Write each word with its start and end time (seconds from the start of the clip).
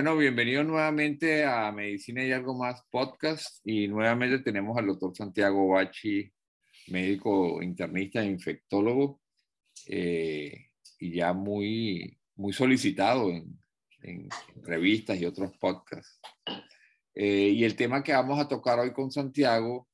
Bueno, 0.00 0.16
bienvenido 0.16 0.64
nuevamente 0.64 1.44
a 1.44 1.70
Medicina 1.72 2.24
y 2.24 2.32
algo 2.32 2.56
más 2.56 2.82
podcast 2.90 3.60
y 3.66 3.86
nuevamente 3.86 4.38
tenemos 4.38 4.78
al 4.78 4.86
doctor 4.86 5.14
Santiago 5.14 5.68
Bachi, 5.68 6.32
médico 6.86 7.62
internista 7.62 8.22
e 8.22 8.30
infectólogo 8.30 9.20
eh, 9.88 10.70
y 10.98 11.12
ya 11.12 11.34
muy, 11.34 12.18
muy 12.36 12.54
solicitado 12.54 13.28
en, 13.28 13.58
revistas 14.62 15.20
y 15.20 15.26
otros 15.26 15.54
podcasts. 15.58 16.18
Eh, 17.14 17.52
y 17.54 17.64
el 17.64 17.76
tema 17.76 18.02
que 18.02 18.14
vamos 18.14 18.40
a 18.40 18.48
tocar 18.48 18.78
hoy 18.78 18.94
con 18.94 19.12
Santiago 19.12 19.86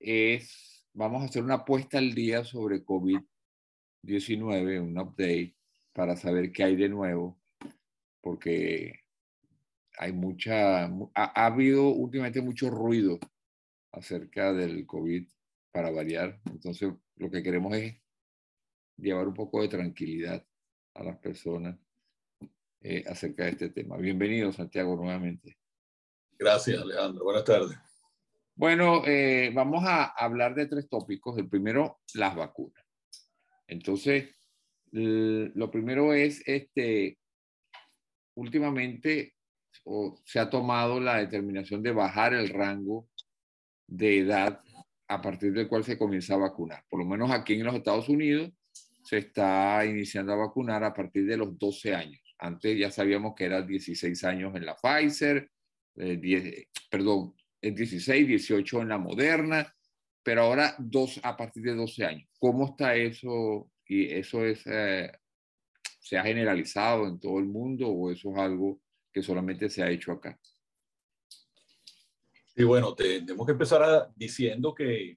es, 0.00 0.84
vamos 0.92 1.22
a 1.22 1.26
hacer 1.26 1.44
una 1.44 1.54
apuesta 1.62 1.98
al 1.98 2.12
día 2.12 2.42
sobre 2.42 2.84
COVID-19, 2.84 4.82
un 4.82 4.98
update 4.98 5.54
para 5.92 6.16
saber 6.16 6.50
qué 6.50 6.64
hay 6.64 6.74
de 6.74 6.88
nuevo, 6.88 7.40
porque 8.20 9.03
hay 9.98 10.12
mucha, 10.12 10.84
ha, 10.84 11.46
habido 11.46 11.88
últimamente 11.88 12.40
mucho 12.40 12.70
ruido 12.70 13.18
acerca 13.92 14.52
del 14.52 14.86
COVID 14.86 15.26
para 15.72 15.90
variar. 15.90 16.40
Entonces, 16.46 16.92
lo 17.16 17.30
que 17.30 17.42
queremos 17.42 17.76
es 17.76 17.94
llevar 18.96 19.28
un 19.28 19.34
poco 19.34 19.62
de 19.62 19.68
tranquilidad 19.68 20.44
a 20.94 21.04
las 21.04 21.18
personas 21.18 21.78
eh, 22.80 23.04
acerca 23.06 23.44
de 23.44 23.50
este 23.50 23.70
tema. 23.70 23.96
Bienvenido, 23.96 24.52
Santiago, 24.52 24.96
nuevamente. 24.96 25.56
Gracias, 26.38 26.80
Alejandro. 26.80 27.24
Buenas 27.24 27.44
tardes. 27.44 27.78
Bueno, 28.56 29.02
eh, 29.06 29.50
vamos 29.54 29.84
a 29.84 30.04
hablar 30.04 30.54
de 30.54 30.66
tres 30.66 30.88
tópicos. 30.88 31.36
El 31.38 31.48
primero, 31.48 32.00
las 32.14 32.36
vacunas. 32.36 32.84
Entonces, 33.66 34.36
lo 34.92 35.70
primero 35.70 36.14
es, 36.14 36.42
este, 36.46 37.18
últimamente 38.36 39.33
o 39.84 40.18
se 40.24 40.38
ha 40.38 40.50
tomado 40.50 40.98
la 41.00 41.18
determinación 41.18 41.82
de 41.82 41.92
bajar 41.92 42.34
el 42.34 42.48
rango 42.48 43.08
de 43.86 44.18
edad 44.18 44.60
a 45.08 45.20
partir 45.20 45.52
del 45.52 45.68
cual 45.68 45.84
se 45.84 45.98
comienza 45.98 46.34
a 46.34 46.38
vacunar. 46.38 46.84
Por 46.88 47.00
lo 47.00 47.06
menos 47.06 47.30
aquí 47.30 47.54
en 47.54 47.64
los 47.64 47.74
Estados 47.74 48.08
Unidos 48.08 48.50
se 49.02 49.18
está 49.18 49.84
iniciando 49.84 50.32
a 50.32 50.36
vacunar 50.36 50.82
a 50.82 50.94
partir 50.94 51.26
de 51.26 51.36
los 51.36 51.58
12 51.58 51.94
años. 51.94 52.22
Antes 52.38 52.78
ya 52.78 52.90
sabíamos 52.90 53.34
que 53.34 53.44
eran 53.44 53.66
16 53.66 54.24
años 54.24 54.54
en 54.56 54.66
la 54.66 54.76
Pfizer, 54.76 55.50
10, 55.94 56.44
eh, 56.44 56.68
perdón, 56.90 57.34
16, 57.60 58.26
18 58.26 58.82
en 58.82 58.88
la 58.88 58.98
Moderna, 58.98 59.74
pero 60.22 60.42
ahora 60.42 60.74
dos, 60.78 61.20
a 61.22 61.36
partir 61.36 61.62
de 61.62 61.74
12 61.74 62.04
años. 62.04 62.28
¿Cómo 62.38 62.66
está 62.66 62.96
eso? 62.96 63.70
¿Y 63.86 64.10
eso 64.10 64.44
es, 64.44 64.62
eh, 64.66 65.12
se 66.00 66.18
ha 66.18 66.22
generalizado 66.22 67.06
en 67.06 67.20
todo 67.20 67.38
el 67.38 67.46
mundo 67.46 67.88
o 67.88 68.10
eso 68.10 68.32
es 68.32 68.38
algo 68.38 68.80
que 69.14 69.22
solamente 69.22 69.70
se 69.70 69.80
ha 69.80 69.88
hecho 69.88 70.10
acá. 70.10 70.36
Y 72.56 72.64
bueno, 72.64 72.94
tenemos 72.94 73.46
que 73.46 73.52
empezar 73.52 74.10
diciendo 74.16 74.74
que 74.74 75.16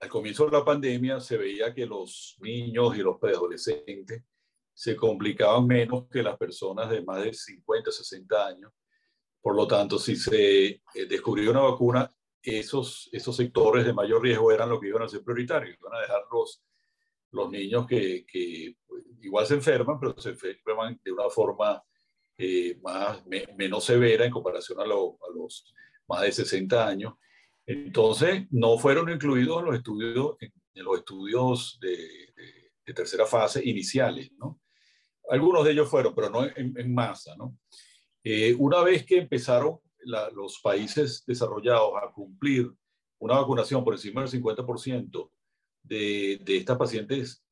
al 0.00 0.08
comienzo 0.08 0.46
de 0.46 0.52
la 0.52 0.64
pandemia 0.64 1.20
se 1.20 1.36
veía 1.36 1.74
que 1.74 1.84
los 1.84 2.36
niños 2.40 2.96
y 2.96 3.00
los 3.00 3.18
preadolescentes 3.18 4.24
se 4.72 4.96
complicaban 4.96 5.66
menos 5.66 6.08
que 6.08 6.22
las 6.22 6.38
personas 6.38 6.88
de 6.88 7.02
más 7.02 7.22
de 7.22 7.34
50, 7.34 7.90
60 7.90 8.46
años. 8.46 8.72
Por 9.42 9.54
lo 9.54 9.66
tanto, 9.66 9.98
si 9.98 10.16
se 10.16 10.66
eh, 10.66 10.82
descubrió 11.08 11.50
una 11.50 11.60
vacuna, 11.60 12.10
esos, 12.42 13.10
esos 13.12 13.36
sectores 13.36 13.84
de 13.84 13.92
mayor 13.92 14.22
riesgo 14.22 14.52
eran 14.52 14.70
los 14.70 14.80
que 14.80 14.88
iban 14.88 15.02
a 15.02 15.08
ser 15.08 15.22
prioritarios. 15.22 15.76
Iban 15.78 15.94
a 15.94 16.00
dejar 16.00 16.22
los, 16.30 17.50
niños 17.50 17.86
que, 17.86 18.24
que 18.24 18.76
pues, 18.86 19.04
igual 19.20 19.46
se 19.46 19.54
enferman, 19.54 19.98
pero 19.98 20.18
se 20.18 20.30
enferman 20.30 20.98
de 21.04 21.12
una 21.12 21.28
forma 21.28 21.82
eh, 22.40 22.78
más, 22.82 23.20
menos 23.56 23.84
severa 23.84 24.24
en 24.24 24.30
comparación 24.30 24.78
a, 24.80 24.86
los 24.86 25.74
más 26.06 26.22
de 26.22 26.30
60 26.30 26.86
años. 26.86 27.14
Entonces, 27.66 28.46
no 28.50 28.78
fueron 28.78 29.10
incluidos 29.10 29.58
en 29.58 29.64
los 29.64 29.74
estudios, 29.74 30.36
en, 30.40 30.84
los 30.84 30.98
estudios 30.98 31.78
de, 31.80 32.94
tercera 32.94 33.26
fase 33.26 33.62
iniciales, 33.68 34.30
¿no? 34.38 34.60
Algunos 35.28 35.64
de 35.64 35.72
ellos 35.72 35.90
fueron, 35.90 36.14
pero 36.14 36.30
no 36.30 36.44
en, 36.44 36.94
masa, 36.94 37.34
¿no? 37.36 37.58
Eh, 38.22 38.54
una 38.56 38.82
vez 38.82 39.04
que 39.04 39.18
empezaron 39.18 39.80
los 40.32 40.60
países 40.62 41.24
desarrollados 41.26 41.92
a 42.00 42.10
cumplir 42.12 42.72
una 43.18 43.34
vacunación 43.34 43.84
por 43.84 43.94
encima 43.94 44.22
del 44.22 44.30
50% 44.30 45.30
de, 45.82 46.40
de 46.42 46.56
estas 46.56 46.78
pacientes, 46.78 47.44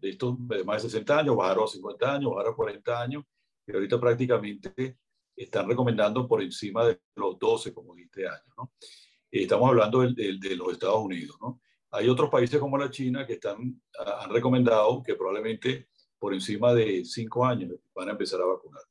de 0.00 0.08
estos 0.10 0.36
de 0.48 0.64
más 0.64 0.82
de 0.82 0.90
60 0.90 1.18
años, 1.20 1.36
bajaron 1.36 1.64
a 1.64 1.68
50 1.68 2.14
años, 2.14 2.30
bajaron 2.32 2.52
a 2.52 2.56
40 2.56 3.00
años, 3.00 3.24
que 3.66 3.72
ahorita 3.72 4.00
prácticamente 4.00 4.98
están 5.34 5.68
recomendando 5.68 6.26
por 6.26 6.42
encima 6.42 6.86
de 6.86 7.00
los 7.16 7.38
12, 7.38 7.74
como 7.74 7.94
dijiste, 7.94 8.26
años. 8.26 8.54
¿no? 8.56 8.72
Eh, 9.30 9.42
estamos 9.42 9.68
hablando 9.68 10.00
de, 10.00 10.38
de, 10.38 10.56
los 10.56 10.72
Estados 10.72 10.98
Unidos. 10.98 11.36
Hay 11.90 12.08
otros 12.08 12.30
países 12.30 12.60
como 12.60 12.78
la 12.78 12.90
China 12.90 13.26
que 13.26 13.34
están, 13.34 13.80
han 13.98 14.30
recomendado 14.30 15.02
que 15.02 15.14
probablemente 15.14 15.88
por 16.18 16.32
encima 16.32 16.72
de 16.72 17.04
5 17.04 17.44
años 17.44 17.72
van 17.94 18.08
a 18.08 18.12
empezar 18.12 18.40
a 18.40 18.46
vacunar. 18.46 18.82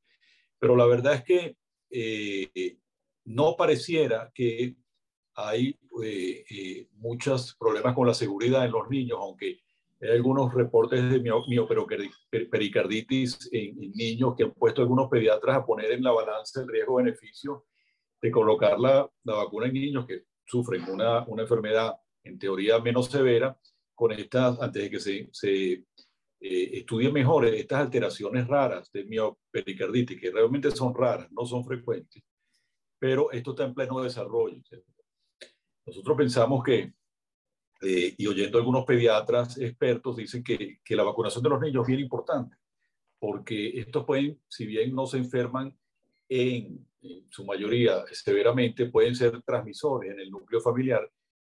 Pero 0.59 0.75
la 0.75 0.85
verdad 0.85 1.15
es 1.15 1.23
que 1.23 1.57
eh, 1.89 2.77
no 3.25 3.55
pareciera 3.55 4.31
que 4.33 4.75
hay 5.35 5.77
eh, 6.03 6.87
muchos 6.93 7.55
problemas 7.55 7.93
con 7.95 8.07
la 8.07 8.13
seguridad 8.13 8.65
en 8.65 8.71
los 8.71 8.89
niños, 8.89 9.17
aunque 9.21 9.59
hay 10.01 10.09
algunos 10.09 10.53
reportes 10.53 11.09
de 11.09 11.19
miopericarditis 11.19 13.49
en, 13.51 13.83
en, 13.83 13.91
niños 13.93 14.35
que 14.35 14.43
han 14.43 14.51
puesto 14.51 14.81
algunos 14.81 15.09
pediatras 15.09 15.57
a 15.57 15.65
poner 15.65 15.91
en 15.91 16.03
la 16.03 16.11
balanza 16.11 16.61
el 16.61 16.67
riesgo-beneficio 16.67 17.65
de 18.21 18.31
colocar 18.31 18.79
la, 18.79 19.09
la, 19.23 19.35
vacuna 19.35 19.67
en 19.67 19.73
niños 19.73 20.05
que 20.05 20.23
sufren 20.45 20.83
una, 20.89 21.25
una, 21.27 21.43
enfermedad 21.43 21.95
en 22.23 22.37
teoría 22.37 22.79
menos 22.79 23.07
severa 23.07 23.57
con 23.93 24.11
estas, 24.11 24.61
antes 24.61 24.83
de 24.83 24.89
que 24.89 24.99
se, 24.99 25.29
se 25.31 25.85
eh, 26.41 26.79
estudien 26.79 27.13
mejor 27.13 27.45
estas 27.45 27.81
alteraciones 27.81 28.47
raras 28.47 28.91
de 28.91 29.05
miopericarditis, 29.05 30.19
que 30.19 30.31
realmente 30.31 30.71
son 30.71 30.93
raras, 30.93 31.31
no 31.31 31.45
son 31.45 31.63
frecuentes, 31.63 32.21
pero 32.99 33.31
esto 33.31 33.51
está 33.51 33.63
en 33.63 33.73
pleno 33.73 34.01
desarrollo. 34.01 34.57
Nosotros 35.85 36.17
pensamos 36.17 36.63
que 36.63 36.93
eh, 37.81 38.15
y 38.17 38.27
oyendo 38.27 38.57
algunos 38.57 38.85
pediatras 38.85 39.57
expertos, 39.57 40.17
dicen 40.17 40.43
que, 40.43 40.79
que, 40.83 40.95
la 40.95 41.03
vacunación 41.03 41.43
de 41.43 41.49
los 41.49 41.61
niños 41.61 41.83
es 41.83 41.87
bien 41.87 41.99
importante, 41.99 42.55
porque 43.19 43.79
estos 43.79 44.05
pueden, 44.05 44.39
si 44.47 44.65
bien 44.65 44.95
no 44.95 45.05
se 45.05 45.17
enferman 45.17 45.77
en, 46.29 46.87
su 47.29 47.45
mayoría 47.45 48.03
severamente, 48.11 48.87
pueden 48.87 49.15
ser 49.15 49.39
transmisores 49.43 50.11
en 50.11 50.19
el 50.19 50.31
núcleo 50.31 50.59
familiar 50.59 51.07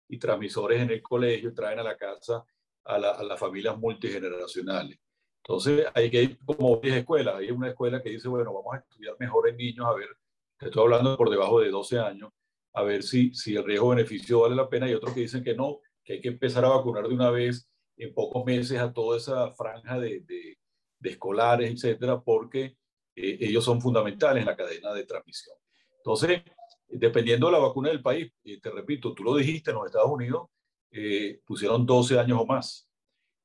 y 0.10 0.18
transmisores 0.18 0.82
en 0.82 0.90
el 0.90 1.02
colegio, 1.02 1.54
traen 1.54 1.80
a 1.80 1.84
la 1.84 1.96
casa 1.96 2.44
a, 2.84 2.96
a 2.96 3.24
las 3.24 3.40
familias 3.40 3.78
multigeneracionales. 3.78 5.00
Entonces, 5.38 5.86
hay 5.94 6.10
que 6.10 6.24
ir 6.24 6.40
como 6.44 6.78
10 6.78 6.98
escuelas. 6.98 7.36
Hay 7.36 7.52
una 7.52 7.70
escuela 7.70 8.02
que 8.02 8.10
dice, 8.10 8.28
bueno, 8.28 8.52
vamos 8.52 8.74
a 8.74 8.78
estudiar 8.80 9.16
mejor 9.20 9.48
en 9.48 9.58
niños, 9.58 9.86
a 9.86 9.94
ver, 9.94 10.10
te 10.58 10.66
estoy 10.66 10.84
hablando 10.84 11.16
por 11.16 11.30
debajo 11.30 11.60
de 11.60 11.70
12 11.70 12.00
años, 12.00 12.32
a 12.74 12.84
ver 12.84 13.04
si, 13.04 13.34
si 13.34 13.56
el 13.56 13.64
riesgo-beneficio 13.64 14.42
vale 14.42 14.56
la 14.56 14.68
pena. 14.68 14.90
Y 14.90 14.94
otros 14.94 15.14
que 15.14 15.22
dicen 15.22 15.44
que 15.44 15.54
no, 15.54 15.82
que 16.06 16.14
hay 16.14 16.22
que 16.22 16.30
empezar 16.30 16.64
a 16.64 16.70
vacunar 16.70 17.08
de 17.08 17.14
una 17.14 17.32
vez 17.32 17.68
en 17.98 18.14
pocos 18.14 18.46
meses 18.46 18.80
a 18.80 18.94
toda 18.94 19.18
esa 19.18 19.52
franja 19.54 20.00
de, 20.00 20.22
de, 20.22 20.58
escolares, 21.02 21.72
etcétera, 21.72 22.20
porque 22.20 22.78
eh, 23.16 23.38
ellos 23.42 23.64
son 23.64 23.80
fundamentales 23.80 24.42
en 24.42 24.48
la 24.48 24.56
cadena 24.56 24.92
de 24.94 25.06
transmisión. 25.06 25.56
Entonces, 25.98 26.42
dependiendo 26.88 27.48
de 27.48 27.54
la 27.54 27.60
vacuna 27.60 27.90
del 27.90 28.02
país, 28.02 28.32
te 28.44 28.70
repito, 28.72 29.14
tú 29.14 29.24
lo 29.24 29.36
dijiste, 29.36 29.72
en 29.72 29.78
los 29.78 29.86
Estados 29.86 30.10
Unidos 30.10 30.48
eh, 30.92 31.42
pusieron 31.46 31.86
12 31.86 32.18
años 32.18 32.40
o 32.42 32.46
más 32.46 32.90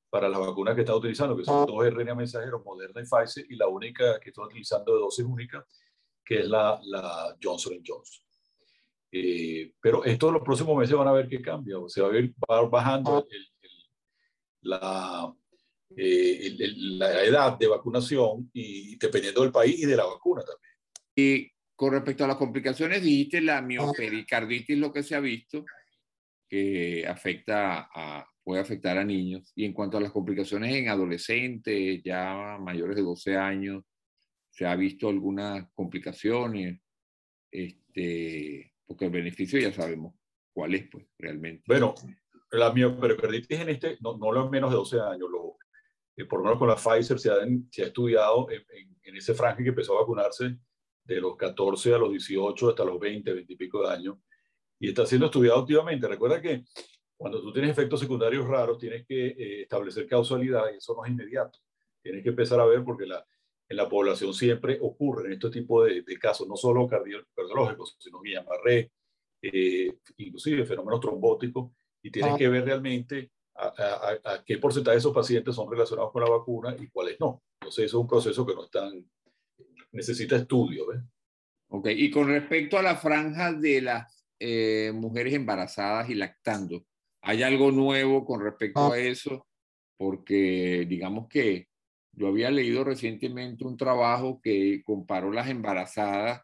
para 0.08 0.28
las 0.28 0.40
vacunas 0.40 0.74
que 0.74 0.80
están 0.80 0.96
utilizando, 0.96 1.36
que 1.36 1.44
son 1.44 1.66
dos 1.66 1.84
RNA 1.84 2.14
mensajeros, 2.14 2.64
Moderna 2.64 3.00
y 3.00 3.04
Pfizer, 3.04 3.46
y 3.48 3.56
la 3.56 3.68
única 3.68 4.18
que 4.18 4.30
están 4.30 4.46
utilizando 4.46 4.94
de 4.94 5.00
dosis 5.00 5.24
única, 5.24 5.64
que 6.24 6.40
es 6.40 6.48
la, 6.48 6.80
la 6.84 7.36
Johnson 7.42 7.80
Johnson. 7.86 8.24
Eh, 9.12 9.72
pero 9.80 10.04
esto 10.04 10.30
los 10.30 10.42
próximos 10.42 10.76
meses 10.78 10.96
van 10.96 11.08
a 11.08 11.12
ver 11.12 11.28
qué 11.28 11.40
cambia, 11.40 11.78
o 11.78 11.88
se 11.88 12.00
va 12.00 12.12
a 12.12 12.18
ir 12.18 12.32
bajando 12.70 13.26
la, 14.62 15.34
eh, 15.96 16.56
la 16.76 17.24
edad 17.24 17.58
de 17.58 17.66
vacunación 17.66 18.50
y 18.52 18.96
dependiendo 18.96 19.42
del 19.42 19.52
país 19.52 19.78
y 19.80 19.86
de 19.86 19.96
la 19.96 20.04
vacuna 20.04 20.42
también. 20.42 20.74
Y 21.16 21.50
con 21.74 21.92
respecto 21.92 22.24
a 22.24 22.28
las 22.28 22.36
complicaciones, 22.36 23.02
dijiste 23.02 23.40
la 23.40 23.62
miopericarditis, 23.62 24.78
lo 24.78 24.92
que 24.92 25.02
se 25.02 25.14
ha 25.14 25.20
visto, 25.20 25.64
que 26.48 27.06
afecta 27.06 27.88
a, 27.92 28.28
puede 28.44 28.60
afectar 28.60 28.98
a 28.98 29.04
niños. 29.04 29.52
Y 29.54 29.64
en 29.64 29.72
cuanto 29.72 29.96
a 29.96 30.00
las 30.00 30.12
complicaciones 30.12 30.74
en 30.74 30.88
adolescentes, 30.88 32.02
ya 32.04 32.58
mayores 32.60 32.96
de 32.96 33.02
12 33.02 33.36
años, 33.36 33.84
se 34.50 34.66
ha 34.66 34.76
visto 34.76 35.08
algunas 35.08 35.68
complicaciones. 35.72 36.80
Este, 37.50 38.69
porque 38.90 39.04
el 39.04 39.12
beneficio 39.12 39.60
ya 39.60 39.72
sabemos 39.72 40.14
cuál 40.52 40.74
es, 40.74 40.88
pues, 40.90 41.06
realmente. 41.16 41.62
Bueno, 41.64 41.94
la 42.50 42.72
miopericarditis 42.72 43.60
en 43.60 43.68
este, 43.68 43.98
no, 44.00 44.18
no 44.18 44.32
lo 44.32 44.50
menos 44.50 44.68
de 44.68 44.76
12 44.78 45.00
años, 45.00 45.30
lo, 45.30 45.58
eh, 46.16 46.24
por 46.24 46.40
lo 46.40 46.46
menos 46.46 46.58
con 46.58 46.66
la 46.66 46.74
Pfizer 46.74 47.20
se 47.20 47.30
ha, 47.30 47.36
se 47.70 47.82
ha 47.84 47.86
estudiado 47.86 48.50
en, 48.50 48.64
en, 49.04 49.16
ese 49.16 49.32
franje 49.34 49.62
que 49.62 49.68
empezó 49.68 49.96
a 49.96 50.00
vacunarse 50.00 50.56
de 51.04 51.20
los 51.20 51.36
14 51.36 51.94
a 51.94 51.98
los 51.98 52.10
18 52.10 52.70
hasta 52.70 52.84
los 52.84 52.98
20, 52.98 53.32
20 53.32 53.52
y 53.52 53.56
pico 53.56 53.80
de 53.86 53.94
años, 53.94 54.16
y 54.80 54.88
está 54.88 55.06
siendo 55.06 55.26
estudiado 55.26 55.60
activamente. 55.60 56.08
Recuerda 56.08 56.42
que 56.42 56.64
cuando 57.16 57.40
tú 57.40 57.52
tienes 57.52 57.70
efectos 57.70 58.00
secundarios 58.00 58.44
raros, 58.48 58.76
tienes 58.76 59.06
que 59.06 59.26
eh, 59.28 59.62
establecer 59.62 60.08
causalidad 60.08 60.64
y 60.74 60.78
eso 60.78 60.96
no 60.96 61.04
es 61.04 61.12
inmediato. 61.12 61.60
Tienes 62.02 62.24
que 62.24 62.30
empezar 62.30 62.58
a 62.58 62.66
ver 62.66 62.82
porque 62.82 63.06
la, 63.06 63.24
en 63.70 63.76
la 63.76 63.88
población 63.88 64.34
siempre 64.34 64.78
ocurren 64.82 65.32
este 65.32 65.48
tipo 65.48 65.84
de, 65.84 66.02
casos, 66.18 66.46
no 66.48 66.56
solo 66.56 66.88
cardiológicos, 66.88 67.96
sino 68.00 68.20
Guillain-Barré, 68.20 68.90
eh, 69.42 69.94
inclusive 70.16 70.66
fenómenos 70.66 71.00
trombóticos, 71.00 71.70
y 72.02 72.10
tienes 72.10 72.34
ah. 72.34 72.36
que 72.36 72.48
ver 72.48 72.64
realmente 72.64 73.30
a, 73.54 74.42
qué 74.44 74.58
porcentaje 74.58 74.96
de 74.96 74.98
esos 74.98 75.14
pacientes 75.14 75.54
son 75.54 75.70
relacionados 75.70 76.10
con 76.10 76.22
la 76.22 76.30
vacuna 76.30 76.74
y 76.80 76.88
cuáles 76.88 77.20
no. 77.20 77.42
Entonces, 77.60 77.84
eso 77.84 77.98
es 77.98 78.00
un 78.00 78.08
proceso 78.08 78.44
que 78.44 78.54
no 78.54 78.64
están, 78.64 79.08
necesita 79.92 80.34
estudio. 80.34 80.88
¿ves? 80.88 81.02
Ok, 81.68 81.90
y 81.90 82.10
con 82.10 82.26
respecto 82.26 82.76
a 82.76 82.82
la 82.82 82.96
franja 82.96 83.52
de 83.52 83.82
las 83.82 84.26
eh, 84.40 84.90
mujeres 84.92 85.32
embarazadas 85.34 86.10
y 86.10 86.16
lactando, 86.16 86.84
¿hay 87.22 87.44
algo 87.44 87.70
nuevo 87.70 88.24
con 88.24 88.40
respecto 88.40 88.80
ah. 88.80 88.94
a 88.94 88.98
eso? 88.98 89.46
Porque 89.96 90.86
digamos 90.88 91.28
que 91.28 91.69
yo 92.12 92.28
había 92.28 92.50
leído 92.50 92.84
recientemente 92.84 93.64
un 93.64 93.76
trabajo 93.76 94.40
que 94.42 94.82
comparó 94.84 95.32
las 95.32 95.48
embarazadas 95.48 96.42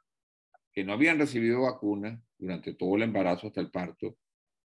que 0.72 0.84
no 0.84 0.92
habían 0.92 1.18
recibido 1.18 1.62
vacuna 1.62 2.22
durante 2.38 2.74
todo 2.74 2.96
el 2.96 3.02
embarazo 3.02 3.48
hasta 3.48 3.60
el 3.60 3.70
parto 3.70 4.16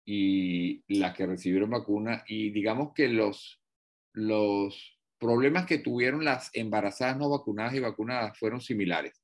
y 0.05 0.83
las 0.87 1.15
que 1.15 1.25
recibieron 1.25 1.71
vacuna. 1.71 2.23
Y 2.27 2.51
digamos 2.51 2.93
que 2.93 3.09
los, 3.09 3.61
los 4.13 4.99
problemas 5.19 5.65
que 5.65 5.79
tuvieron 5.79 6.23
las 6.23 6.49
embarazadas 6.53 7.17
no 7.17 7.29
vacunadas 7.29 7.73
y 7.73 7.79
vacunadas 7.79 8.37
fueron 8.37 8.61
similares, 8.61 9.21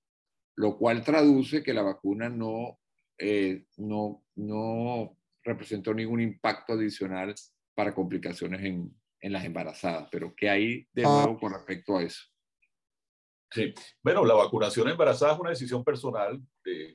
lo 0.56 0.78
cual 0.78 1.04
traduce 1.04 1.64
que 1.64 1.74
la 1.74 1.84
vacuna 1.84 2.28
no, 2.30 2.80
eh, 3.18 3.66
no, 3.78 4.24
no 4.36 5.18
representó 5.44 5.94
ningún 5.94 6.22
impacto 6.22 6.74
adicional 6.74 7.34
para 7.76 7.94
complicaciones 7.94 8.64
en, 8.64 8.94
en 9.24 9.32
las 9.32 9.46
embarazadas, 9.46 10.10
pero 10.12 10.34
¿qué 10.36 10.50
hay 10.50 10.88
de 10.92 11.04
ah. 11.06 11.24
nuevo 11.24 11.40
con 11.40 11.54
respecto 11.54 11.98
a 11.98 12.04
eso? 12.04 12.24
Sí, 13.50 13.74
bueno, 14.04 14.26
la 14.26 14.34
vacunación 14.34 14.90
embarazada 14.90 15.34
es 15.34 15.40
una 15.40 15.52
decisión 15.52 15.84
personal 15.84 16.42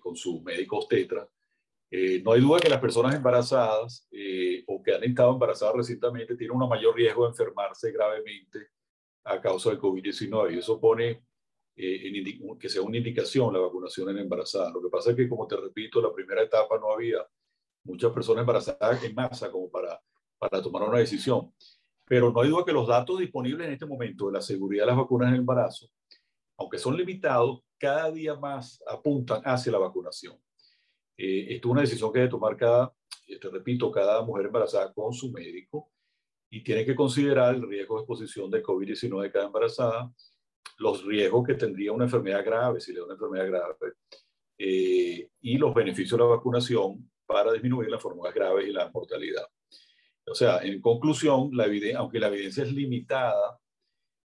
con 0.01 0.15
su 0.15 0.43
médico 0.43 0.79
obstetra. 0.79 1.27
Eh, 1.91 2.21
no 2.23 2.33
hay 2.33 2.41
duda 2.43 2.61
que 2.61 2.69
las 2.69 2.81
personas 2.81 3.15
embarazadas 3.15 4.07
eh, 4.11 4.63
o 4.67 4.83
que 4.83 4.95
han 4.95 5.05
estado 5.05 5.33
embarazadas 5.33 5.77
recientemente 5.77 6.37
tienen 6.37 6.61
un 6.61 6.69
mayor 6.69 6.95
riesgo 6.95 7.25
de 7.25 7.31
enfermarse 7.31 7.91
gravemente 7.93 8.69
a 9.25 9.41
causa 9.41 9.71
del 9.71 9.81
COVID-19 9.81 10.55
y 10.55 10.59
eso 10.59 10.79
pone 10.79 11.25
eh, 11.77 12.35
que 12.61 12.69
sea 12.69 12.83
una 12.83 12.99
indicación 12.99 13.55
la 13.55 13.61
vacunación 13.61 14.11
en 14.11 14.19
embarazadas. 14.19 14.75
Lo 14.75 14.83
que 14.83 14.91
pasa 14.91 15.11
es 15.11 15.17
que, 15.17 15.29
como 15.29 15.47
te 15.47 15.57
repito, 15.57 16.03
la 16.03 16.13
primera 16.13 16.43
etapa 16.43 16.79
no 16.79 16.93
había 16.93 17.27
muchas 17.85 18.13
personas 18.13 18.43
embarazadas 18.43 19.03
en 19.03 19.15
masa 19.15 19.51
como 19.51 19.71
para, 19.71 19.99
para 20.39 20.61
tomar 20.61 20.83
una 20.83 20.99
decisión. 20.99 21.55
Pero 22.09 22.33
no 22.33 22.41
hay 22.41 22.49
duda 22.49 22.65
que 22.65 22.73
los 22.73 22.89
datos 22.89 23.19
disponibles 23.19 23.67
en 23.67 23.75
este 23.75 23.87
momento 23.87 24.27
de 24.27 24.33
la 24.33 24.41
seguridad 24.41 24.85
de 24.85 24.87
las 24.89 24.97
vacunas 24.97 25.29
en 25.29 25.35
el 25.35 25.41
embarazo, 25.41 25.89
aunque 26.57 26.79
son 26.79 26.97
limitados, 26.97 27.61
cada 27.79 28.11
día 28.11 28.35
más 28.35 28.83
apuntan 28.87 29.43
hacia 29.45 29.73
la 29.73 29.79
vacunación. 29.79 30.37
Eh, 31.17 31.55
esto 31.55 31.69
es 31.69 31.73
una 31.73 31.81
decisión 31.83 32.13
que 32.13 32.21
debe 32.21 32.31
tomar 32.31 32.57
cada, 32.57 32.93
te 33.27 33.49
repito, 33.49 33.91
cada 33.91 34.23
mujer 34.23 34.47
embarazada 34.47 34.93
con 34.93 35.13
su 35.13 35.31
médico 35.31 35.91
y 36.51 36.63
tiene 36.63 36.85
que 36.85 36.95
considerar 36.95 37.55
el 37.55 37.69
riesgo 37.69 37.97
de 37.97 38.03
exposición 38.03 38.51
de 38.51 38.63
COVID-19 38.63 39.23
de 39.23 39.33
cada 39.33 39.47
embarazada, 39.47 40.13
los 40.79 41.05
riesgos 41.05 41.47
que 41.47 41.55
tendría 41.55 41.93
una 41.93 42.05
enfermedad 42.05 42.45
grave, 42.45 42.81
si 42.81 42.93
le 42.93 43.01
da 43.01 43.05
una 43.05 43.15
enfermedad 43.15 43.47
grave, 43.47 43.95
eh, 44.59 45.31
y 45.41 45.59
los 45.59 45.75
beneficios 45.75 46.19
de 46.19 46.25
la 46.25 46.31
vacunación 46.31 47.11
para 47.27 47.53
disminuir 47.53 47.91
las 47.91 48.03
formas 48.03 48.33
graves 48.33 48.67
y 48.67 48.73
la 48.73 48.91
mortalidad. 48.91 49.47
O 50.31 50.35
sea, 50.35 50.59
en 50.59 50.81
conclusión, 50.81 51.51
la 51.53 51.67
aunque 51.97 52.21
la 52.21 52.29
evidencia 52.29 52.65
es 52.65 52.73
limitada, 52.73 53.59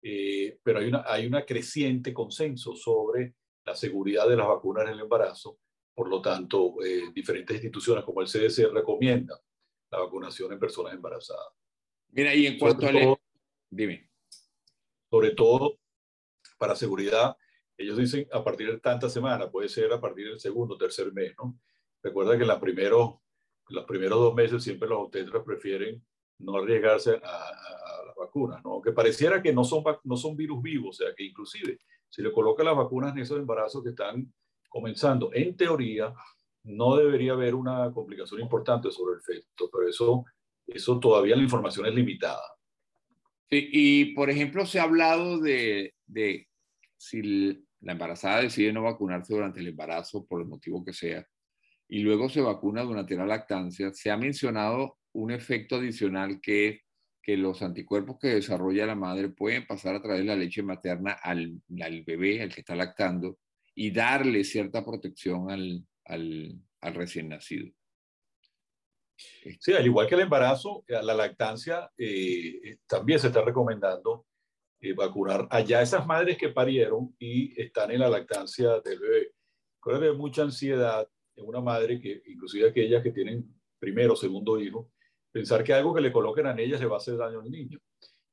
eh, 0.01 0.59
pero 0.63 0.79
hay 0.79 0.87
una, 0.87 1.03
hay 1.05 1.25
una 1.25 1.45
creciente 1.45 2.13
consenso 2.13 2.75
sobre 2.75 3.35
la 3.65 3.75
seguridad 3.75 4.27
de 4.27 4.37
las 4.37 4.47
vacunas 4.47 4.85
en 4.85 4.93
el 4.93 4.99
embarazo. 5.01 5.59
Por 5.93 6.09
lo 6.09 6.21
tanto, 6.21 6.75
eh, 6.83 7.11
diferentes 7.13 7.55
instituciones 7.55 8.03
como 8.03 8.21
el 8.21 8.27
CDC 8.27 8.71
recomiendan 8.71 9.37
la 9.91 9.99
vacunación 9.99 10.53
en 10.53 10.59
personas 10.59 10.93
embarazadas. 10.93 11.53
Mira, 12.09 12.33
y 12.33 12.45
en 12.47 12.57
cuanto 12.57 12.87
a... 12.87 13.17
Dime. 13.69 14.09
Sobre 15.09 15.31
todo, 15.31 15.79
para 16.57 16.75
seguridad, 16.75 17.35
ellos 17.77 17.97
dicen 17.97 18.27
a 18.31 18.43
partir 18.43 18.71
de 18.71 18.79
tanta 18.79 19.09
semana, 19.09 19.49
puede 19.49 19.69
ser 19.69 19.91
a 19.91 20.01
partir 20.01 20.27
del 20.27 20.39
segundo 20.39 20.77
tercer 20.77 21.11
mes, 21.13 21.33
¿no? 21.37 21.59
Recuerda 22.01 22.37
que 22.37 22.45
la 22.45 22.59
primero, 22.59 23.21
los 23.69 23.85
primeros 23.85 24.19
dos 24.19 24.35
meses 24.35 24.63
siempre 24.63 24.87
los 24.87 24.99
obstetras 24.99 25.43
prefieren 25.43 26.03
no 26.39 26.57
arriesgarse 26.57 27.19
a, 27.23 27.47
a, 27.49 28.05
las 28.05 28.15
vacunas, 28.15 28.63
¿no? 28.63 28.81
Que 28.81 28.91
pareciera 28.91 29.41
que 29.41 29.53
no 29.53 29.63
son, 29.63 29.83
no 30.03 30.17
son 30.17 30.35
virus 30.35 30.61
vivos, 30.61 30.99
o 30.99 31.03
sea, 31.03 31.15
que 31.15 31.23
inclusive 31.23 31.79
si 32.09 32.21
le 32.21 32.31
coloca 32.31 32.63
las 32.63 32.75
vacunas 32.75 33.13
en 33.13 33.19
esos 33.19 33.39
embarazos 33.39 33.83
que 33.83 33.89
están 33.89 34.31
comenzando, 34.69 35.31
en 35.33 35.55
teoría, 35.55 36.13
no 36.63 36.95
debería 36.95 37.33
haber 37.33 37.55
una 37.55 37.91
complicación 37.91 38.41
importante 38.41 38.91
sobre 38.91 39.15
el 39.15 39.21
feto, 39.21 39.69
pero 39.71 39.87
eso, 39.87 40.25
eso 40.67 40.99
todavía 40.99 41.35
la 41.35 41.43
información 41.43 41.85
es 41.85 41.95
limitada. 41.95 42.43
Sí, 43.49 43.69
y 43.71 44.05
por 44.13 44.29
ejemplo, 44.29 44.65
se 44.65 44.79
ha 44.79 44.83
hablado 44.83 45.39
de, 45.39 45.93
de 46.05 46.47
si 46.97 47.21
la 47.81 47.93
embarazada 47.93 48.41
decide 48.41 48.73
no 48.73 48.83
vacunarse 48.83 49.33
durante 49.33 49.61
el 49.61 49.69
embarazo, 49.69 50.25
por 50.25 50.41
el 50.41 50.47
motivo 50.47 50.83
que 50.83 50.93
sea, 50.93 51.25
y 51.89 51.99
luego 51.99 52.29
se 52.29 52.41
vacuna 52.41 52.83
durante 52.83 53.15
la 53.15 53.25
lactancia, 53.25 53.93
se 53.93 54.11
ha 54.11 54.17
mencionado 54.17 54.97
un 55.13 55.31
efecto 55.31 55.77
adicional 55.77 56.39
que 56.41 56.67
es 56.67 56.81
que 57.21 57.37
los 57.37 57.61
anticuerpos 57.61 58.17
que 58.19 58.27
desarrolla 58.29 58.85
la 58.85 58.95
madre 58.95 59.29
pueden 59.29 59.67
pasar 59.67 59.95
a 59.95 60.01
través 60.01 60.21
de 60.21 60.27
la 60.27 60.35
leche 60.35 60.63
materna 60.63 61.11
al, 61.11 61.61
al 61.81 62.03
bebé, 62.03 62.41
al 62.41 62.53
que 62.53 62.61
está 62.61 62.75
lactando, 62.75 63.37
y 63.75 63.91
darle 63.91 64.43
cierta 64.43 64.85
protección 64.85 65.51
al, 65.51 65.85
al, 66.05 66.55
al 66.81 66.93
recién 66.95 67.29
nacido. 67.29 67.69
Sí, 69.59 69.73
al 69.73 69.85
igual 69.85 70.07
que 70.07 70.15
el 70.15 70.21
embarazo, 70.21 70.85
la 70.87 71.13
lactancia 71.13 71.91
eh, 71.97 72.77
también 72.87 73.19
se 73.19 73.27
está 73.27 73.41
recomendando 73.41 74.25
eh, 74.79 74.93
vacunar 74.93 75.47
allá 75.49 75.81
esas 75.81 76.05
madres 76.05 76.37
que 76.37 76.49
parieron 76.49 77.15
y 77.17 77.59
están 77.59 77.91
en 77.91 77.99
la 77.99 78.09
lactancia 78.09 78.79
del 78.79 78.99
bebé. 78.99 79.31
Creo 79.81 79.99
que 79.99 80.07
hay 80.07 80.15
mucha 80.15 80.43
ansiedad 80.43 81.07
en 81.37 81.47
una 81.47 81.61
madre 81.61 81.99
que, 81.99 82.21
inclusive 82.25 82.69
aquellas 82.69 83.03
que 83.03 83.11
tienen 83.11 83.47
primero 83.79 84.13
o 84.13 84.15
segundo 84.15 84.59
hijo, 84.59 84.91
pensar 85.31 85.63
que 85.63 85.73
algo 85.73 85.93
que 85.93 86.01
le 86.01 86.11
coloquen 86.11 86.47
a 86.47 86.59
ellas 86.59 86.81
le 86.81 86.87
va 86.87 86.95
a 86.95 86.97
hacer 86.97 87.15
daño 87.15 87.41
al 87.41 87.49
niño. 87.49 87.79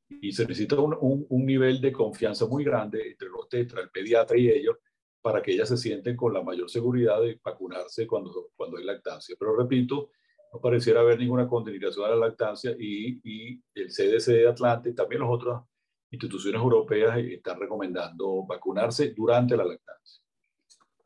Y 0.09 0.33
se 0.33 0.47
necesita 0.47 0.77
un, 0.77 1.27
un, 1.29 1.47
nivel 1.47 1.81
de 1.81 1.93
confianza 1.93 2.47
muy 2.47 2.65
grande 2.65 3.11
entre 3.11 3.29
los 3.29 3.49
tetras, 3.49 3.85
el 3.85 3.91
pediatra 3.91 4.39
y 4.39 4.49
ellos, 4.49 4.77
para 5.21 5.43
que 5.43 5.53
ellas 5.53 5.69
se 5.69 5.77
sienten 5.77 6.17
con 6.17 6.33
la 6.33 6.43
mayor 6.43 6.71
seguridad 6.71 7.21
de 7.21 7.39
vacunarse 7.43 8.07
cuando, 8.07 8.51
cuando 8.57 8.79
hay 8.79 8.85
lactancia. 8.85 9.35
Pero 9.39 9.57
repito, 9.57 10.11
no 10.53 10.61
pareciera 10.61 11.01
haber 11.01 11.19
ninguna 11.19 11.49
contraindicación 11.49 12.07
a 12.07 12.11
la 12.11 12.17
lactancia 12.17 12.75
y, 12.79 13.21
y 13.23 13.63
el 13.75 13.89
CDC 13.89 14.33
de 14.33 14.49
Atlanta 14.49 14.89
y 14.89 14.95
también 14.95 15.23
las 15.23 15.31
otras 15.31 15.63
instituciones 16.11 16.61
europeas 16.61 17.19
están 17.19 17.59
recomendando 17.59 18.47
vacunarse 18.47 19.11
durante 19.11 19.57
la 19.57 19.65
lactancia. 19.65 20.24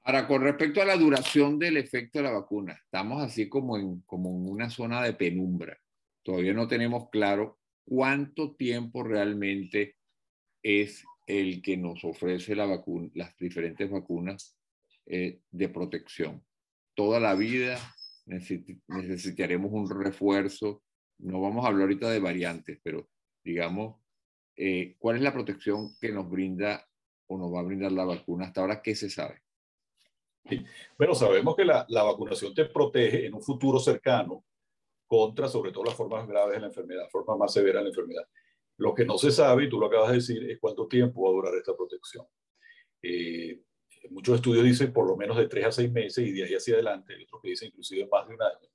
Ahora, 0.08 0.26
con 0.26 0.40
respecto 0.40 0.80
a 0.80 0.86
la 0.86 0.96
duración 0.96 1.58
del 1.58 1.76
efecto 1.76 2.18
de 2.18 2.24
la 2.24 2.30
vacuna, 2.30 2.72
estamos 2.82 3.22
así 3.22 3.46
como 3.46 3.76
en, 3.76 4.00
como 4.06 4.30
en 4.30 4.48
una 4.48 4.70
zona 4.70 5.02
de 5.02 5.12
penumbra. 5.12 5.78
Todavía 6.22 6.54
no 6.54 6.66
tenemos 6.66 7.10
claro 7.10 7.58
cuánto 7.84 8.56
tiempo 8.56 9.02
realmente 9.02 9.96
es 10.62 11.04
el 11.26 11.60
que 11.60 11.76
nos 11.76 12.02
ofrece 12.04 12.56
la 12.56 12.64
vacuna, 12.64 13.10
las 13.16 13.36
diferentes 13.36 13.90
vacunas 13.90 14.56
eh, 15.04 15.42
de 15.50 15.68
protección. 15.68 16.42
Toda 16.94 17.20
la 17.20 17.34
vida 17.34 17.78
necesitaremos 18.24 19.70
un 19.70 19.90
refuerzo. 19.90 20.84
No 21.18 21.42
vamos 21.42 21.66
a 21.66 21.68
hablar 21.68 21.82
ahorita 21.82 22.08
de 22.08 22.20
variantes, 22.20 22.80
pero 22.82 23.10
digamos, 23.44 24.00
eh, 24.56 24.96
¿cuál 24.98 25.16
es 25.16 25.22
la 25.22 25.34
protección 25.34 25.98
que 26.00 26.12
nos 26.12 26.30
brinda 26.30 26.88
o 27.26 27.36
nos 27.36 27.52
va 27.52 27.60
a 27.60 27.64
brindar 27.64 27.92
la 27.92 28.06
vacuna? 28.06 28.46
Hasta 28.46 28.62
ahora, 28.62 28.80
¿qué 28.80 28.94
se 28.94 29.10
sabe? 29.10 29.42
Bueno, 30.96 31.14
sabemos 31.14 31.54
que 31.54 31.64
la, 31.64 31.84
la, 31.88 32.02
vacunación 32.02 32.54
te 32.54 32.64
protege 32.64 33.26
en 33.26 33.34
un 33.34 33.42
futuro 33.42 33.78
cercano 33.78 34.44
contra, 35.06 35.48
sobre 35.48 35.72
todo, 35.72 35.84
las 35.84 35.94
formas 35.94 36.26
graves 36.26 36.54
de 36.54 36.60
la 36.60 36.66
enfermedad, 36.68 37.08
formas 37.10 37.38
más 37.38 37.52
severas 37.52 37.80
de 37.80 37.84
la 37.84 37.88
enfermedad. 37.90 38.28
Lo 38.78 38.94
que 38.94 39.04
no 39.04 39.18
se 39.18 39.30
sabe, 39.30 39.64
y 39.64 39.68
tú 39.68 39.78
lo 39.78 39.86
acabas 39.86 40.10
de 40.10 40.16
decir, 40.16 40.50
es 40.50 40.58
cuánto 40.60 40.86
tiempo 40.86 41.22
va 41.22 41.30
a 41.30 41.32
durar 41.32 41.54
esta 41.54 41.76
protección. 41.76 42.26
Eh, 43.02 43.60
muchos 44.10 44.36
estudios 44.36 44.64
dicen 44.64 44.92
por 44.92 45.06
lo 45.06 45.16
menos 45.16 45.36
de 45.36 45.48
tres 45.48 45.66
a 45.66 45.72
seis 45.72 45.90
meses 45.90 46.26
y 46.26 46.32
de 46.32 46.44
ahí 46.44 46.54
hacia 46.54 46.74
adelante, 46.74 47.14
hay 47.14 47.24
otros 47.24 47.42
que 47.42 47.50
dicen 47.50 47.68
inclusive 47.68 48.08
más 48.10 48.26
de 48.28 48.34
un 48.34 48.42
año. 48.42 48.68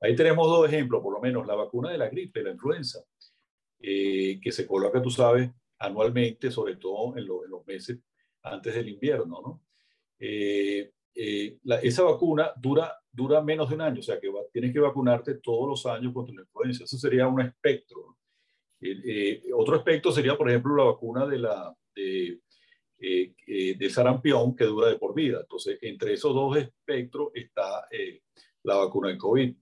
Ahí 0.00 0.14
tenemos 0.16 0.46
dos 0.46 0.66
ejemplos, 0.66 1.02
por 1.02 1.12
lo 1.12 1.20
menos 1.20 1.46
la 1.46 1.54
vacuna 1.54 1.90
de 1.90 1.98
la 1.98 2.08
gripe, 2.08 2.42
la 2.42 2.50
influenza, 2.50 3.00
eh, 3.80 4.38
que 4.40 4.52
se 4.52 4.66
coloca, 4.66 5.00
tú 5.00 5.10
sabes, 5.10 5.50
anualmente, 5.78 6.50
sobre 6.50 6.76
todo 6.76 7.16
en, 7.16 7.20
en, 7.20 7.50
los 7.50 7.66
meses 7.66 7.98
antes 8.42 8.74
del 8.74 8.88
invierno, 8.88 9.40
¿no? 9.42 9.63
Eh, 10.26 10.90
eh, 11.14 11.58
esa 11.82 12.02
vacuna 12.02 12.50
dura, 12.56 12.98
dura 13.12 13.42
menos 13.42 13.68
de 13.68 13.74
un 13.74 13.82
año, 13.82 14.00
o 14.00 14.02
sea 14.02 14.18
que 14.18 14.32
tienes 14.50 14.72
que 14.72 14.80
vacunarte 14.80 15.34
todos 15.34 15.68
los 15.68 15.86
años 15.86 16.14
contra 16.14 16.34
la 16.34 16.42
influenza. 16.42 16.84
Eso 16.84 16.96
sería 16.96 17.28
un 17.28 17.42
espectro. 17.42 18.16
otro 19.54 19.76
espectro 19.76 20.12
sería, 20.12 20.36
por 20.36 20.48
ejemplo, 20.48 20.76
la 20.76 20.84
vacuna 20.84 21.26
de, 21.26 21.38
la, 21.38 21.76
de, 21.94 22.40
de 22.98 23.90
sarampión 23.90 24.56
que 24.56 24.64
dura 24.64 24.88
de 24.88 24.96
por 24.96 25.14
vida. 25.14 25.40
Entonces, 25.42 25.78
entre 25.82 26.14
esos 26.14 26.34
dos 26.34 26.56
espectros 26.56 27.30
está 27.34 27.86
la 28.62 28.76
vacuna 28.76 29.08
del 29.08 29.18
COVID. 29.18 29.54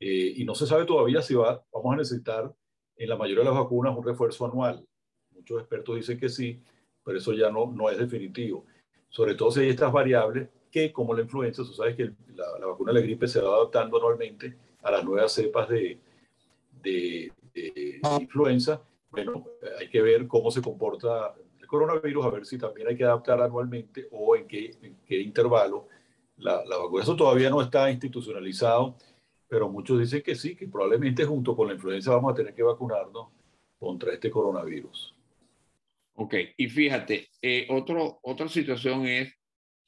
y 0.00 0.44
no 0.44 0.54
se 0.54 0.66
sabe 0.66 0.86
todavía 0.86 1.20
si 1.20 1.34
va, 1.34 1.62
vamos 1.72 1.92
a 1.92 1.96
necesitar 1.98 2.54
en 2.96 3.08
la 3.08 3.16
mayoría 3.16 3.44
de 3.44 3.50
las 3.50 3.58
vacunas 3.58 3.96
un 3.96 4.04
refuerzo 4.04 4.46
anual. 4.46 4.84
Muchos 5.30 5.60
expertos 5.60 5.96
dicen 5.96 6.18
que 6.18 6.30
sí, 6.30 6.62
pero 7.04 7.18
eso 7.18 7.32
ya 7.34 7.50
no, 7.50 7.70
no 7.70 7.90
es 7.90 7.98
definitivo. 7.98 8.64
Sobre 9.08 9.34
todo 9.34 9.50
si 9.50 9.60
hay 9.60 9.68
estas 9.70 9.92
variables 9.92 10.48
que, 10.70 10.92
como 10.92 11.14
la 11.14 11.22
influenza, 11.22 11.62
tú 11.62 11.72
sabes 11.72 11.96
que 11.96 12.12
la, 12.34 12.66
vacuna 12.66 12.92
de 12.92 13.00
la 13.00 13.06
gripe 13.06 13.26
se 13.26 13.40
va 13.40 13.54
adaptando 13.54 13.96
anualmente 13.98 14.56
a 14.82 14.90
las 14.90 15.04
nuevas 15.04 15.32
cepas 15.32 15.68
de, 15.68 15.98
de, 16.82 17.32
influenza. 18.20 18.82
Bueno, 19.10 19.46
hay 19.78 19.88
que 19.88 20.02
ver 20.02 20.26
cómo 20.26 20.50
se 20.50 20.60
comporta 20.60 21.34
el 21.58 21.66
coronavirus, 21.66 22.26
a 22.26 22.30
ver 22.30 22.44
si 22.44 22.58
también 22.58 22.88
hay 22.88 22.96
que 22.96 23.04
adaptar 23.04 23.40
anualmente 23.40 24.08
o 24.10 24.36
en 24.36 24.46
qué, 24.46 24.74
en 24.82 24.96
qué 25.06 25.20
intervalo 25.20 25.88
la, 26.36 26.64
la 26.66 26.76
vacuna. 26.76 27.02
Eso 27.02 27.16
todavía 27.16 27.48
no 27.48 27.62
está 27.62 27.90
institucionalizado 27.90 28.96
pero 29.48 29.68
muchos 29.68 29.98
dicen 29.98 30.22
que 30.22 30.34
sí, 30.34 30.56
que 30.56 30.66
probablemente 30.66 31.24
junto 31.24 31.54
con 31.54 31.68
la 31.68 31.74
influenza 31.74 32.12
vamos 32.12 32.32
a 32.32 32.34
tener 32.34 32.54
que 32.54 32.62
vacunarnos 32.62 33.28
contra 33.78 34.12
este 34.12 34.30
coronavirus. 34.30 35.15
Ok, 36.18 36.34
y 36.56 36.68
fíjate, 36.68 37.28
eh, 37.42 37.66
otro, 37.68 38.20
otra 38.22 38.48
situación 38.48 39.06
es 39.06 39.34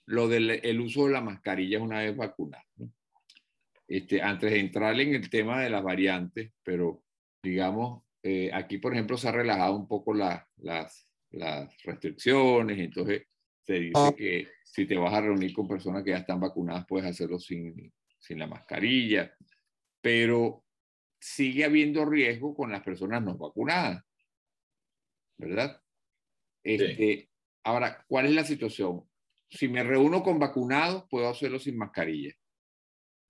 lo 0.06 0.28
del 0.28 0.50
el 0.50 0.80
uso 0.80 1.06
de 1.06 1.12
la 1.12 1.22
mascarilla 1.22 1.80
una 1.80 2.00
vez 2.00 2.16
vacunado. 2.16 2.64
Este, 3.86 4.20
antes 4.20 4.50
de 4.50 4.60
entrar 4.60 5.00
en 5.00 5.14
el 5.14 5.30
tema 5.30 5.62
de 5.62 5.70
las 5.70 5.82
variantes, 5.82 6.52
pero 6.62 7.02
digamos, 7.42 8.02
eh, 8.22 8.50
aquí 8.52 8.76
por 8.76 8.92
ejemplo 8.92 9.16
se 9.16 9.28
ha 9.28 9.32
relajado 9.32 9.74
un 9.74 9.88
poco 9.88 10.12
las, 10.12 10.44
las 10.56 11.82
restricciones, 11.82 12.78
entonces 12.78 13.22
se 13.62 13.74
dice 13.80 13.92
ah. 13.96 14.12
que 14.14 14.48
si 14.64 14.84
te 14.86 14.98
vas 14.98 15.14
a 15.14 15.22
reunir 15.22 15.54
con 15.54 15.66
personas 15.66 16.04
que 16.04 16.10
ya 16.10 16.18
están 16.18 16.40
vacunadas, 16.40 16.84
puedes 16.86 17.08
hacerlo 17.08 17.38
sin, 17.38 17.90
sin 18.18 18.38
la 18.38 18.46
mascarilla, 18.46 19.34
pero 20.02 20.62
sigue 21.18 21.64
habiendo 21.64 22.04
riesgo 22.04 22.54
con 22.54 22.70
las 22.70 22.82
personas 22.82 23.22
no 23.22 23.36
vacunadas, 23.38 24.04
¿verdad? 25.38 25.80
Este, 26.74 27.28
Ahora, 27.68 28.02
¿cuál 28.08 28.26
es 28.26 28.32
la 28.32 28.44
situación? 28.44 29.02
Si 29.50 29.68
me 29.68 29.82
reúno 29.82 30.22
con 30.22 30.38
vacunados, 30.38 31.04
puedo 31.10 31.28
hacerlo 31.28 31.58
sin 31.58 31.76
mascarilla. 31.76 32.32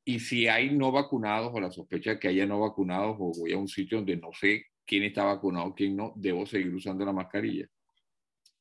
Y 0.05 0.21
si 0.21 0.47
hay 0.47 0.71
no 0.71 0.93
vacunados 0.93 1.51
o 1.53 1.61
la 1.61 1.71
sospecha 1.71 2.13
de 2.13 2.19
que 2.21 2.29
haya 2.29 2.47
no 2.47 2.61
vacunados 2.61 3.17
o 3.19 3.33
voy 3.37 3.53
a 3.53 3.59
un 3.59 3.69
sitio 3.69 3.99
donde 3.99 4.17
no 4.17 4.31
sé 4.33 4.67
quién 4.87 5.03
está 5.03 5.25
vacunado, 5.25 5.75
quién 5.75 5.97
no, 5.97 6.13
debo 6.17 6.47
seguir 6.47 6.73
usando 6.73 7.05
la 7.05 7.13
mascarilla. 7.13 7.69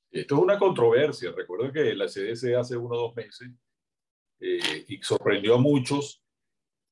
Esto 0.09 0.35
es 0.35 0.41
una 0.41 0.57
controversia. 0.57 1.31
Recuerdo 1.31 1.71
que 1.71 1.93
la 1.93 2.07
CDC 2.07 2.55
hace 2.55 2.75
uno 2.75 2.95
o 2.95 3.01
dos 3.03 3.15
meses 3.15 3.49
eh, 4.39 4.85
y 4.87 5.01
sorprendió 5.01 5.55
a 5.55 5.59
muchos 5.59 6.23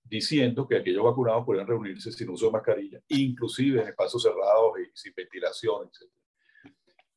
diciendo 0.04 0.68
que 0.68 0.78
aquellos 0.78 1.04
vacunados 1.04 1.44
podían 1.44 1.66
reunirse 1.66 2.12
sin 2.12 2.30
uso 2.30 2.46
de 2.46 2.52
mascarilla, 2.52 3.02
inclusive 3.08 3.82
en 3.82 3.88
espacios 3.88 4.22
cerrados 4.22 4.74
y 4.80 4.92
sin 4.94 5.14
ventilación, 5.16 5.88
etc. 5.88 6.12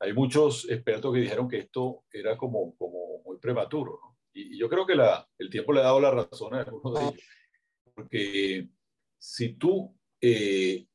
Hay 0.00 0.12
muchos 0.12 0.69
expertos 0.71 1.12
que 1.12 1.21
dijeron 1.21 1.49
que 1.49 1.59
esto 1.59 2.05
era 2.12 2.37
como, 2.37 2.76
como 2.76 3.23
muy 3.25 3.38
prematuro, 3.38 3.99
¿no? 4.02 4.19
y, 4.33 4.59
yo 4.59 4.69
creo 4.69 4.87
que 4.87 4.95
la, 4.95 5.28
el 5.38 5.50
tiempo 5.50 5.73
le 5.73 5.81
ha 5.81 5.85
dado 5.85 6.00
la 6.00 6.11
razón 6.11 6.55
a 6.55 6.61
algunos 6.61 6.95
de 6.95 7.00
ellos, 7.00 7.23
porque 7.95 8.69
si 9.19 9.55
tú 9.55 9.95
eh, 10.21 10.87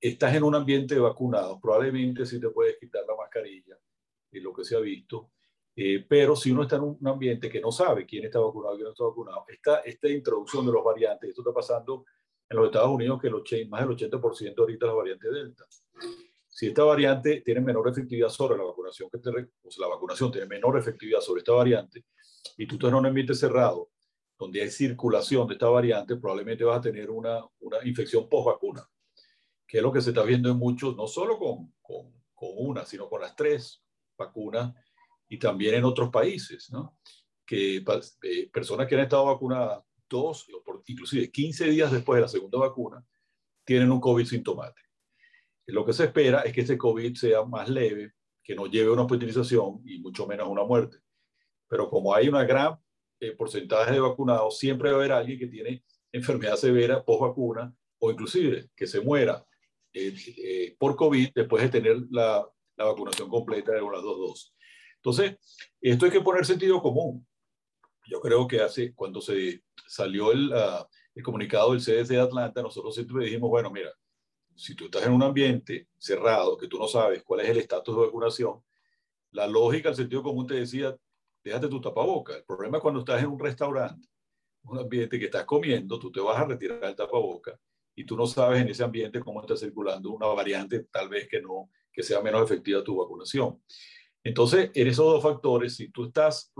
estás 0.00 0.34
en 0.34 0.42
un 0.42 0.54
ambiente 0.54 0.94
de 0.94 1.00
vacunados, 1.00 1.58
probablemente 1.60 2.26
sí 2.26 2.40
te 2.40 2.50
puedes 2.50 2.78
quitar 2.78 3.04
la 3.06 3.16
mascarilla, 3.16 3.78
y 4.30 4.40
lo 4.40 4.52
que 4.52 4.64
se 4.64 4.76
ha 4.76 4.80
visto, 4.80 5.30
eh, 5.74 6.04
pero 6.06 6.36
si 6.36 6.50
uno 6.50 6.62
está 6.62 6.76
en 6.76 6.82
un 6.82 7.08
ambiente 7.08 7.48
que 7.48 7.60
no 7.60 7.72
sabe 7.72 8.04
quién 8.04 8.24
está 8.24 8.38
vacunado 8.38 8.74
y 8.74 8.78
quién 8.78 8.84
no 8.84 8.92
está 8.92 9.04
vacunado, 9.04 9.44
esta, 9.48 9.78
esta 9.80 10.08
introducción 10.08 10.66
de 10.66 10.72
los 10.72 10.84
variantes, 10.84 11.30
esto 11.30 11.42
está 11.42 11.54
pasando 11.54 12.04
en 12.48 12.56
los 12.56 12.66
Estados 12.66 12.90
Unidos 12.90 13.20
que 13.20 13.28
el 13.28 13.68
más 13.68 13.80
del 13.80 13.96
80% 13.96 14.58
ahorita 14.58 14.86
la 14.86 14.92
variante 14.92 15.30
Delta. 15.30 15.64
Si 16.54 16.66
esta 16.66 16.84
variante 16.84 17.40
tiene 17.40 17.62
menor 17.62 17.88
efectividad 17.88 18.28
sobre 18.28 18.58
la 18.58 18.64
vacunación, 18.64 19.08
la 19.78 19.86
vacunación 19.86 20.30
tiene 20.30 20.46
menor 20.46 20.78
efectividad 20.78 21.20
sobre 21.20 21.38
esta 21.38 21.52
variante, 21.52 22.04
y 22.58 22.66
tú 22.66 22.74
estás 22.74 22.90
en 22.90 22.96
un 22.96 23.06
ambiente 23.06 23.34
cerrado, 23.34 23.90
donde 24.38 24.60
hay 24.60 24.70
circulación 24.70 25.46
de 25.48 25.54
esta 25.54 25.68
variante, 25.68 26.16
probablemente 26.16 26.62
vas 26.62 26.78
a 26.78 26.82
tener 26.82 27.10
una, 27.10 27.40
una 27.60 27.78
infección 27.84 28.28
post-vacuna, 28.28 28.86
que 29.66 29.78
es 29.78 29.82
lo 29.82 29.90
que 29.90 30.02
se 30.02 30.10
está 30.10 30.24
viendo 30.24 30.50
en 30.50 30.58
muchos, 30.58 30.94
no 30.94 31.06
solo 31.06 31.38
con, 31.38 31.72
con, 31.80 32.12
con 32.34 32.50
una, 32.56 32.84
sino 32.84 33.08
con 33.08 33.22
las 33.22 33.34
tres 33.34 33.82
vacunas 34.18 34.74
y 35.28 35.38
también 35.38 35.76
en 35.76 35.84
otros 35.84 36.10
países, 36.10 36.70
¿no? 36.70 36.98
Que 37.46 37.76
eh, 37.76 38.50
personas 38.52 38.86
que 38.86 38.94
han 38.94 39.00
estado 39.00 39.24
vacunadas 39.24 39.82
dos, 40.06 40.46
inclusive 40.84 41.30
15 41.30 41.70
días 41.70 41.90
después 41.90 42.18
de 42.18 42.22
la 42.22 42.28
segunda 42.28 42.58
vacuna, 42.58 43.02
tienen 43.64 43.90
un 43.90 44.00
COVID 44.00 44.26
sintomático. 44.26 44.91
Lo 45.66 45.84
que 45.84 45.92
se 45.92 46.04
espera 46.04 46.40
es 46.40 46.52
que 46.52 46.62
ese 46.62 46.78
COVID 46.78 47.14
sea 47.14 47.44
más 47.44 47.68
leve, 47.68 48.12
que 48.42 48.54
no 48.54 48.66
lleve 48.66 48.90
a 48.90 48.92
una 48.92 49.02
hospitalización 49.02 49.80
y 49.84 50.00
mucho 50.00 50.26
menos 50.26 50.46
a 50.46 50.50
una 50.50 50.64
muerte. 50.64 50.98
Pero 51.68 51.88
como 51.88 52.14
hay 52.14 52.28
una 52.28 52.44
gran 52.44 52.76
eh, 53.20 53.32
porcentaje 53.32 53.92
de 53.92 54.00
vacunados, 54.00 54.58
siempre 54.58 54.90
va 54.90 54.96
a 54.96 54.98
haber 54.98 55.12
alguien 55.12 55.38
que 55.38 55.46
tiene 55.46 55.84
enfermedad 56.10 56.56
severa 56.56 57.04
post 57.04 57.22
vacuna 57.22 57.74
o 57.98 58.10
inclusive 58.10 58.68
que 58.76 58.86
se 58.86 59.00
muera 59.00 59.46
eh, 59.94 60.74
por 60.78 60.96
COVID 60.96 61.30
después 61.34 61.62
de 61.62 61.68
tener 61.68 62.02
la, 62.10 62.46
la 62.76 62.84
vacunación 62.84 63.28
completa 63.28 63.72
de 63.72 63.80
las 63.80 64.02
dos 64.02 64.18
dosis. 64.18 64.54
Entonces, 64.96 65.36
esto 65.80 66.04
hay 66.04 66.10
que 66.10 66.20
poner 66.20 66.44
sentido 66.44 66.80
común. 66.80 67.26
Yo 68.06 68.20
creo 68.20 68.46
que 68.46 68.60
hace, 68.60 68.94
cuando 68.94 69.20
se 69.20 69.62
salió 69.86 70.32
el, 70.32 70.52
ah, 70.52 70.88
el 71.14 71.22
comunicado 71.22 71.72
del 71.72 71.80
CDC 71.80 72.08
de 72.08 72.20
Atlanta, 72.20 72.62
nosotros 72.62 72.94
siempre 72.94 73.24
dijimos, 73.24 73.50
bueno, 73.50 73.70
mira, 73.70 73.90
si 74.56 74.74
tú 74.74 74.86
estás 74.86 75.06
en 75.06 75.12
un 75.12 75.22
ambiente 75.22 75.88
cerrado, 75.98 76.56
que 76.56 76.68
tú 76.68 76.78
no 76.78 76.86
sabes 76.86 77.22
cuál 77.22 77.40
es 77.40 77.48
el 77.48 77.58
estatus 77.58 77.96
de 77.96 78.02
vacunación, 78.06 78.62
la 79.32 79.46
lógica, 79.46 79.88
el 79.88 79.96
sentido 79.96 80.22
común 80.22 80.46
te 80.46 80.54
decía, 80.54 80.96
déjate 81.42 81.68
tu 81.68 81.80
tapaboca. 81.80 82.36
El 82.36 82.44
problema 82.44 82.78
es 82.78 82.82
cuando 82.82 83.00
estás 83.00 83.22
en 83.22 83.28
un 83.28 83.38
restaurante, 83.38 84.08
un 84.64 84.78
ambiente 84.78 85.18
que 85.18 85.26
estás 85.26 85.44
comiendo, 85.44 85.98
tú 85.98 86.10
te 86.12 86.20
vas 86.20 86.38
a 86.38 86.44
retirar 86.44 86.84
el 86.84 86.94
tapaboca 86.94 87.58
y 87.94 88.04
tú 88.04 88.16
no 88.16 88.26
sabes 88.26 88.60
en 88.60 88.68
ese 88.68 88.84
ambiente 88.84 89.20
cómo 89.20 89.40
está 89.40 89.56
circulando 89.56 90.10
una 90.10 90.26
variante 90.28 90.84
tal 90.90 91.08
vez 91.08 91.28
que 91.28 91.40
no, 91.40 91.70
que 91.92 92.02
sea 92.02 92.20
menos 92.20 92.42
efectiva 92.42 92.82
tu 92.82 92.96
vacunación. 92.96 93.60
Entonces, 94.24 94.70
en 94.74 94.86
esos 94.86 95.04
dos 95.04 95.22
factores, 95.22 95.76
si 95.76 95.90
tú 95.90 96.06
estás, 96.06 96.52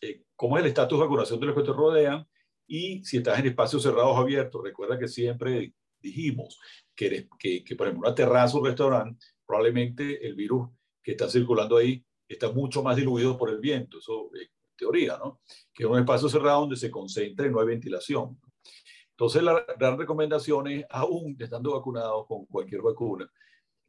eh, 0.00 0.22
cómo 0.36 0.56
es 0.56 0.62
el 0.62 0.68
estatus 0.68 0.98
de 0.98 1.04
vacunación 1.04 1.40
de 1.40 1.46
los 1.46 1.56
que 1.56 1.62
te 1.62 1.72
rodean 1.72 2.26
y 2.66 3.04
si 3.04 3.18
estás 3.18 3.38
en 3.40 3.46
espacios 3.46 3.82
cerrados 3.82 4.16
o 4.16 4.18
abiertos, 4.18 4.62
recuerda 4.62 4.98
que 4.98 5.08
siempre 5.08 5.74
dijimos 5.98 6.58
que, 7.08 7.28
que, 7.38 7.64
que, 7.64 7.76
por 7.76 7.86
ejemplo, 7.86 8.06
una 8.06 8.14
terraza 8.14 8.56
o 8.56 8.60
un 8.60 8.66
restaurante, 8.66 9.24
probablemente 9.46 10.26
el 10.26 10.34
virus 10.34 10.68
que 11.02 11.12
está 11.12 11.30
circulando 11.30 11.78
ahí 11.78 12.04
está 12.28 12.52
mucho 12.52 12.82
más 12.82 12.94
diluido 12.94 13.38
por 13.38 13.48
el 13.48 13.58
viento, 13.58 13.98
eso 13.98 14.30
es 14.34 14.50
teoría, 14.76 15.16
¿no? 15.16 15.40
Que 15.72 15.84
es 15.84 15.88
un 15.88 15.98
espacio 15.98 16.28
cerrado 16.28 16.60
donde 16.60 16.76
se 16.76 16.90
concentra 16.90 17.46
y 17.46 17.50
no 17.50 17.58
hay 17.58 17.68
ventilación. 17.68 18.38
Entonces, 19.12 19.42
la 19.42 19.64
gran 19.78 19.98
recomendación 19.98 20.66
es, 20.68 20.84
aún 20.90 21.36
estando 21.38 21.72
vacunados 21.72 22.26
con 22.26 22.44
cualquier 22.44 22.82
vacuna, 22.82 23.30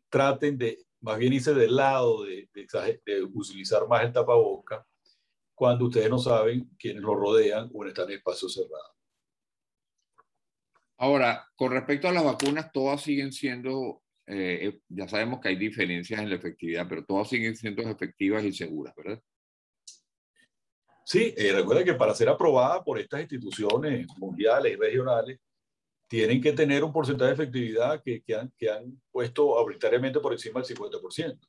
traten 0.09 0.57
de 0.57 0.85
más 1.01 1.17
bien 1.17 1.33
irse 1.33 1.53
del 1.53 1.75
lado 1.75 2.23
de, 2.23 2.49
de, 2.53 3.23
utilizar 3.23 3.89
más 3.89 4.03
el 4.03 4.13
tapaboca 4.13 4.85
cuando 5.53 5.85
ustedes 5.85 6.09
no 6.09 6.17
saben 6.17 6.69
quiénes 6.79 7.03
lo 7.03 7.15
rodean 7.15 7.69
o 7.73 7.85
están 7.85 8.09
en 8.09 8.17
espacios 8.17 8.53
cerrados. 8.53 9.00
Ahora, 11.01 11.47
con 11.55 11.71
respecto 11.71 12.07
a 12.07 12.11
las 12.11 12.23
vacunas, 12.23 12.71
todas 12.71 13.01
siguen 13.01 13.31
siendo, 13.31 14.03
eh, 14.27 14.59
eh, 14.61 14.79
ya 14.87 15.07
sabemos 15.07 15.39
que 15.41 15.47
hay 15.47 15.55
diferencias 15.55 16.19
en 16.21 16.29
la 16.29 16.35
efectividad, 16.35 16.87
pero 16.87 17.03
todas 17.03 17.27
siguen 17.27 17.55
siendo 17.55 17.81
efectivas 17.81 18.43
y 18.43 18.53
seguras, 18.53 18.93
¿verdad? 18.95 19.19
Sí, 21.03 21.33
eh, 21.35 21.53
recuerden 21.53 21.85
que 21.85 21.95
para 21.95 22.13
ser 22.13 22.29
aprobada 22.29 22.83
por 22.83 22.99
estas 22.99 23.21
instituciones 23.21 24.05
mundiales 24.19 24.73
y 24.73 24.75
regionales, 24.75 25.39
tienen 26.07 26.39
que 26.39 26.53
tener 26.53 26.83
un 26.83 26.93
porcentaje 26.93 27.29
de 27.29 27.33
efectividad 27.33 28.03
que, 28.03 28.21
que, 28.21 28.35
han, 28.35 28.53
que 28.55 28.69
han 28.69 29.01
puesto 29.11 29.57
arbitrariamente 29.59 30.19
por 30.19 30.33
encima 30.33 30.61
del 30.61 30.77
50%. 30.77 31.39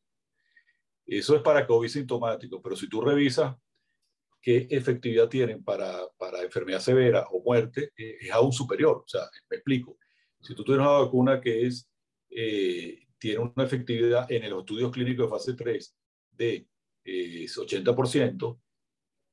Eso 1.05 1.37
es 1.37 1.43
para 1.43 1.67
COVID 1.67 1.89
sintomático, 1.89 2.63
pero 2.63 2.75
si 2.75 2.89
tú 2.89 3.03
revisas 3.03 3.55
qué 4.43 4.67
efectividad 4.71 5.29
tienen 5.29 5.63
para, 5.63 6.01
para 6.19 6.43
enfermedad 6.43 6.81
severa 6.81 7.27
o 7.31 7.43
muerte, 7.43 7.93
eh, 7.97 8.17
es 8.21 8.31
aún 8.33 8.53
superior. 8.53 9.05
O 9.05 9.09
sea, 9.09 9.23
me 9.49 9.57
explico. 9.57 9.97
Si 10.41 10.55
tú 10.55 10.65
tienes 10.65 10.81
una 10.81 10.99
vacuna 10.99 11.41
que 11.41 11.67
es, 11.67 11.89
eh, 12.29 13.07
tiene 13.19 13.39
una 13.39 13.65
efectividad 13.65 14.31
en 14.31 14.51
los 14.51 14.61
estudios 14.61 14.91
clínicos 14.91 15.27
de 15.27 15.31
fase 15.31 15.55
3 15.55 15.97
de 16.33 16.67
80%, 17.05 18.61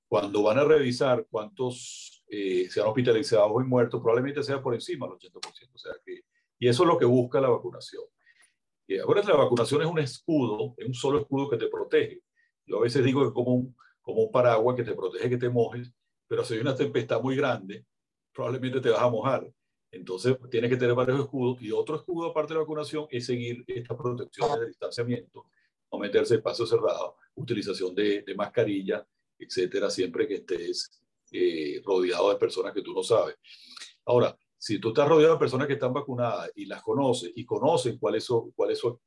cuando 0.08 0.44
van 0.44 0.60
a 0.60 0.64
revisar 0.64 1.26
cuántos 1.30 2.24
eh, 2.28 2.68
se 2.70 2.80
han 2.80 2.88
hospitalizado 2.88 3.60
y 3.62 3.64
muertos, 3.64 4.02
probablemente 4.02 4.44
sea 4.44 4.62
por 4.62 4.76
encima 4.76 5.08
del 5.08 5.16
80%. 5.16 5.74
O 5.74 5.78
sea 5.78 5.94
que, 6.06 6.22
y 6.60 6.68
eso 6.68 6.84
es 6.84 6.88
lo 6.88 6.98
que 7.00 7.06
busca 7.06 7.42
la 7.42 7.50
vacunación. 7.50 8.04
Y 8.88 9.00
ahora 9.00 9.24
la 9.24 9.36
vacunación 9.36 9.82
es 9.82 9.88
un 9.88 10.00
escudo, 10.00 10.76
es 10.78 10.88
un 10.88 10.94
solo 10.94 11.20
escudo 11.20 11.50
que 11.50 11.58
te 11.58 11.68
protege. 11.68 12.22
Yo 12.66 12.78
a 12.78 12.82
veces 12.82 13.04
digo 13.04 13.24
que 13.26 13.34
como 13.34 13.54
un, 13.56 13.76
como 14.10 14.24
un 14.24 14.32
paraguas 14.32 14.76
que 14.76 14.84
te 14.84 14.96
protege 14.96 15.30
que 15.30 15.38
te 15.38 15.50
mojes, 15.50 15.94
pero 16.28 16.44
si 16.44 16.56
hay 16.56 16.62
una 16.62 16.76
tempestad 16.76 17.22
muy 17.22 17.36
grande, 17.36 17.86
probablemente 18.34 18.82
te 18.82 18.90
vas 18.90 19.02
a 19.02 19.10
mojar. 19.10 19.48
Entonces, 19.92 20.36
tienes 20.50 20.72
que 20.72 20.78
tener 20.78 20.96
varios 20.96 21.20
escudos. 21.20 21.62
Y 21.62 21.72
otro 21.72 21.96
escudo, 21.96 22.30
aparte 22.30 22.54
de 22.54 22.56
la 22.56 22.62
vacunación, 22.62 23.06
es 23.12 23.28
seguir 23.28 23.64
estas 23.68 23.96
protecciones 23.96 24.60
de 24.60 24.68
distanciamiento, 24.68 25.46
no 25.92 26.00
meterse 26.00 26.34
en 26.34 26.40
espacios 26.40 26.70
cerrados, 26.70 27.14
utilización 27.36 27.94
de, 27.94 28.24
de 28.24 28.36
mascarilla, 28.36 29.06
etcétera, 29.38 29.92
siempre 29.92 30.28
que 30.28 30.36
estés 30.36 31.02
eh, 31.32 31.80
rodeado 31.86 32.32
de 32.32 32.38
personas 32.38 32.74
que 32.74 32.82
tú 32.82 32.94
no 32.94 33.04
sabes. 33.04 33.36
Ahora, 34.06 34.36
si 34.58 34.80
tú 34.80 34.90
estás 34.90 35.08
rodeado 35.08 35.34
de 35.34 35.40
personas 35.40 35.68
que 35.68 35.74
están 35.74 35.94
vacunadas 35.94 36.52
y 36.56 36.66
las 36.66 36.82
conoces 36.82 37.32
y 37.36 37.46
conocen 37.46 38.00
cuál 38.00 38.16
es 38.16 38.24
su, 38.24 38.52
cuál 38.56 38.72
es 38.72 38.80
su, 38.80 39.00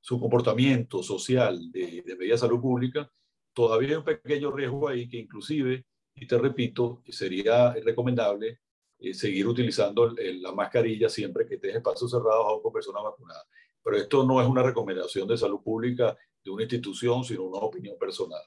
su, 0.00 0.20
comportamiento 0.20 1.02
social 1.02 1.70
de, 1.70 2.02
de 2.02 2.38
salud 2.38 2.60
pública, 2.60 3.10
todavía 3.58 3.88
hay 3.88 3.94
un 3.96 4.04
pequeño 4.04 4.52
riesgo 4.52 4.88
ahí 4.88 5.08
que 5.08 5.16
inclusive, 5.16 5.84
y 6.14 6.28
te 6.28 6.38
repito, 6.38 7.02
sería 7.08 7.72
recomendable 7.72 8.60
eh, 9.00 9.12
seguir 9.12 9.48
utilizando 9.48 10.14
la 10.16 10.52
mascarilla 10.52 11.08
siempre 11.08 11.44
que 11.44 11.56
estés 11.56 11.72
en 11.72 11.78
espacios 11.78 12.08
cerrados 12.08 12.46
o 12.46 12.62
con 12.62 12.72
personas 12.72 13.02
vacunadas. 13.02 13.42
Pero 13.82 13.96
esto 13.96 14.24
no 14.24 14.40
es 14.40 14.46
una 14.46 14.62
recomendación 14.62 15.26
de 15.26 15.36
salud 15.36 15.60
pública 15.60 16.16
de 16.44 16.50
una 16.52 16.62
institución, 16.62 17.24
sino 17.24 17.46
una 17.46 17.58
opinión 17.58 17.98
personal. 17.98 18.42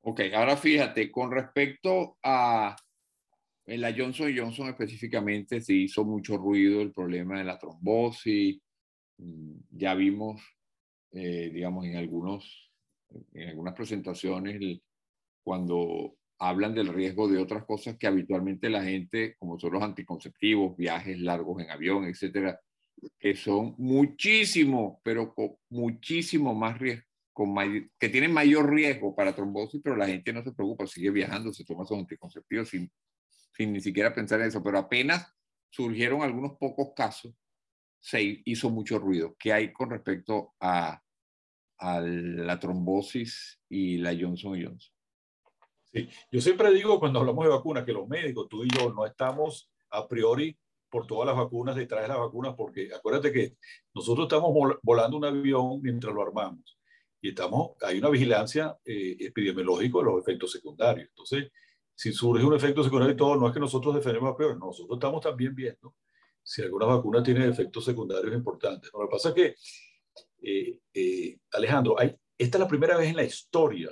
Ok, 0.00 0.22
ahora 0.34 0.56
fíjate, 0.56 1.08
con 1.08 1.30
respecto 1.30 2.18
a 2.24 2.74
en 3.66 3.80
la 3.80 3.94
Johnson 3.96 4.34
Johnson 4.36 4.68
específicamente 4.68 5.60
se 5.60 5.74
hizo 5.74 6.04
mucho 6.04 6.38
ruido 6.38 6.82
el 6.82 6.92
problema 6.92 7.38
de 7.38 7.44
la 7.44 7.56
trombosis. 7.56 8.60
Mm, 9.18 9.58
ya 9.70 9.94
vimos, 9.94 10.42
eh, 11.12 11.50
digamos, 11.54 11.86
en, 11.86 11.96
algunos, 11.96 12.65
en 13.32 13.48
algunas 13.48 13.74
presentaciones 13.74 14.80
cuando 15.42 16.16
hablan 16.38 16.74
del 16.74 16.88
riesgo 16.88 17.28
de 17.28 17.38
otras 17.38 17.64
cosas 17.64 17.96
que 17.96 18.06
habitualmente 18.06 18.68
la 18.68 18.82
gente, 18.82 19.36
como 19.38 19.58
son 19.58 19.72
los 19.72 19.82
anticonceptivos, 19.82 20.76
viajes 20.76 21.18
largos 21.20 21.62
en 21.62 21.70
avión, 21.70 22.04
etcétera, 22.04 22.60
que 23.18 23.34
son 23.36 23.74
muchísimo, 23.78 25.00
pero 25.02 25.34
con 25.34 25.56
muchísimo 25.70 26.54
más 26.54 26.78
riesgo, 26.78 27.04
que 27.98 28.08
tienen 28.08 28.32
mayor 28.32 28.72
riesgo 28.72 29.14
para 29.14 29.34
trombosis, 29.34 29.80
pero 29.82 29.96
la 29.96 30.06
gente 30.06 30.32
no 30.32 30.42
se 30.42 30.52
preocupa, 30.52 30.86
sigue 30.86 31.10
viajando, 31.10 31.52
se 31.52 31.64
toma 31.64 31.84
sus 31.84 31.98
anticonceptivos 31.98 32.70
sin, 32.70 32.90
sin 33.52 33.72
ni 33.72 33.80
siquiera 33.80 34.14
pensar 34.14 34.40
en 34.40 34.48
eso, 34.48 34.62
pero 34.62 34.78
apenas 34.78 35.34
surgieron 35.70 36.22
algunos 36.22 36.56
pocos 36.58 36.92
casos, 36.96 37.34
se 38.00 38.42
hizo 38.44 38.70
mucho 38.70 38.98
ruido. 38.98 39.36
¿Qué 39.38 39.52
hay 39.52 39.72
con 39.72 39.90
respecto 39.90 40.54
a, 40.60 41.02
a 41.78 42.00
la 42.00 42.58
trombosis 42.58 43.60
y 43.68 43.98
la 43.98 44.10
Johnson 44.18 44.52
Johnson? 44.62 44.92
Sí, 45.92 46.08
yo 46.30 46.40
siempre 46.40 46.72
digo 46.72 46.98
cuando 46.98 47.20
hablamos 47.20 47.44
de 47.44 47.50
vacunas 47.50 47.84
que 47.84 47.92
los 47.92 48.08
médicos, 48.08 48.48
tú 48.48 48.64
y 48.64 48.68
yo, 48.68 48.92
no 48.92 49.06
estamos 49.06 49.70
a 49.90 50.06
priori 50.06 50.56
por 50.90 51.06
todas 51.06 51.26
las 51.26 51.36
vacunas 51.36 51.76
detrás 51.76 52.02
de 52.02 52.08
las 52.08 52.18
vacunas, 52.18 52.54
porque 52.56 52.90
acuérdate 52.94 53.32
que 53.32 53.56
nosotros 53.94 54.26
estamos 54.26 54.52
volando 54.82 55.16
un 55.16 55.24
avión 55.24 55.80
mientras 55.82 56.14
lo 56.14 56.22
armamos 56.22 56.78
y 57.20 57.30
estamos, 57.30 57.72
hay 57.82 57.98
una 57.98 58.10
vigilancia 58.10 58.76
eh, 58.84 59.16
epidemiológica 59.18 59.98
de 59.98 60.04
los 60.04 60.20
efectos 60.20 60.52
secundarios. 60.52 61.08
Entonces, 61.08 61.50
si 61.94 62.12
surge 62.12 62.44
un 62.44 62.54
efecto 62.54 62.84
secundario 62.84 63.14
y 63.14 63.16
todo, 63.16 63.36
no 63.36 63.48
es 63.48 63.54
que 63.54 63.60
nosotros 63.60 63.94
defendemos 63.94 64.32
a 64.32 64.36
peor, 64.36 64.58
nosotros 64.58 64.96
estamos 64.96 65.22
también 65.22 65.54
viendo 65.54 65.94
si 66.42 66.62
alguna 66.62 66.86
vacuna 66.86 67.22
tiene 67.22 67.48
efectos 67.48 67.84
secundarios 67.84 68.32
importantes. 68.32 68.90
Lo 68.92 69.00
que 69.00 69.10
pasa 69.10 69.30
es 69.30 69.34
que, 69.34 69.54
eh, 70.46 70.78
eh, 70.94 71.38
Alejandro, 71.52 71.96
esta 71.98 72.16
es 72.38 72.60
la 72.60 72.68
primera 72.68 72.96
vez 72.96 73.08
en 73.08 73.16
la 73.16 73.24
historia 73.24 73.90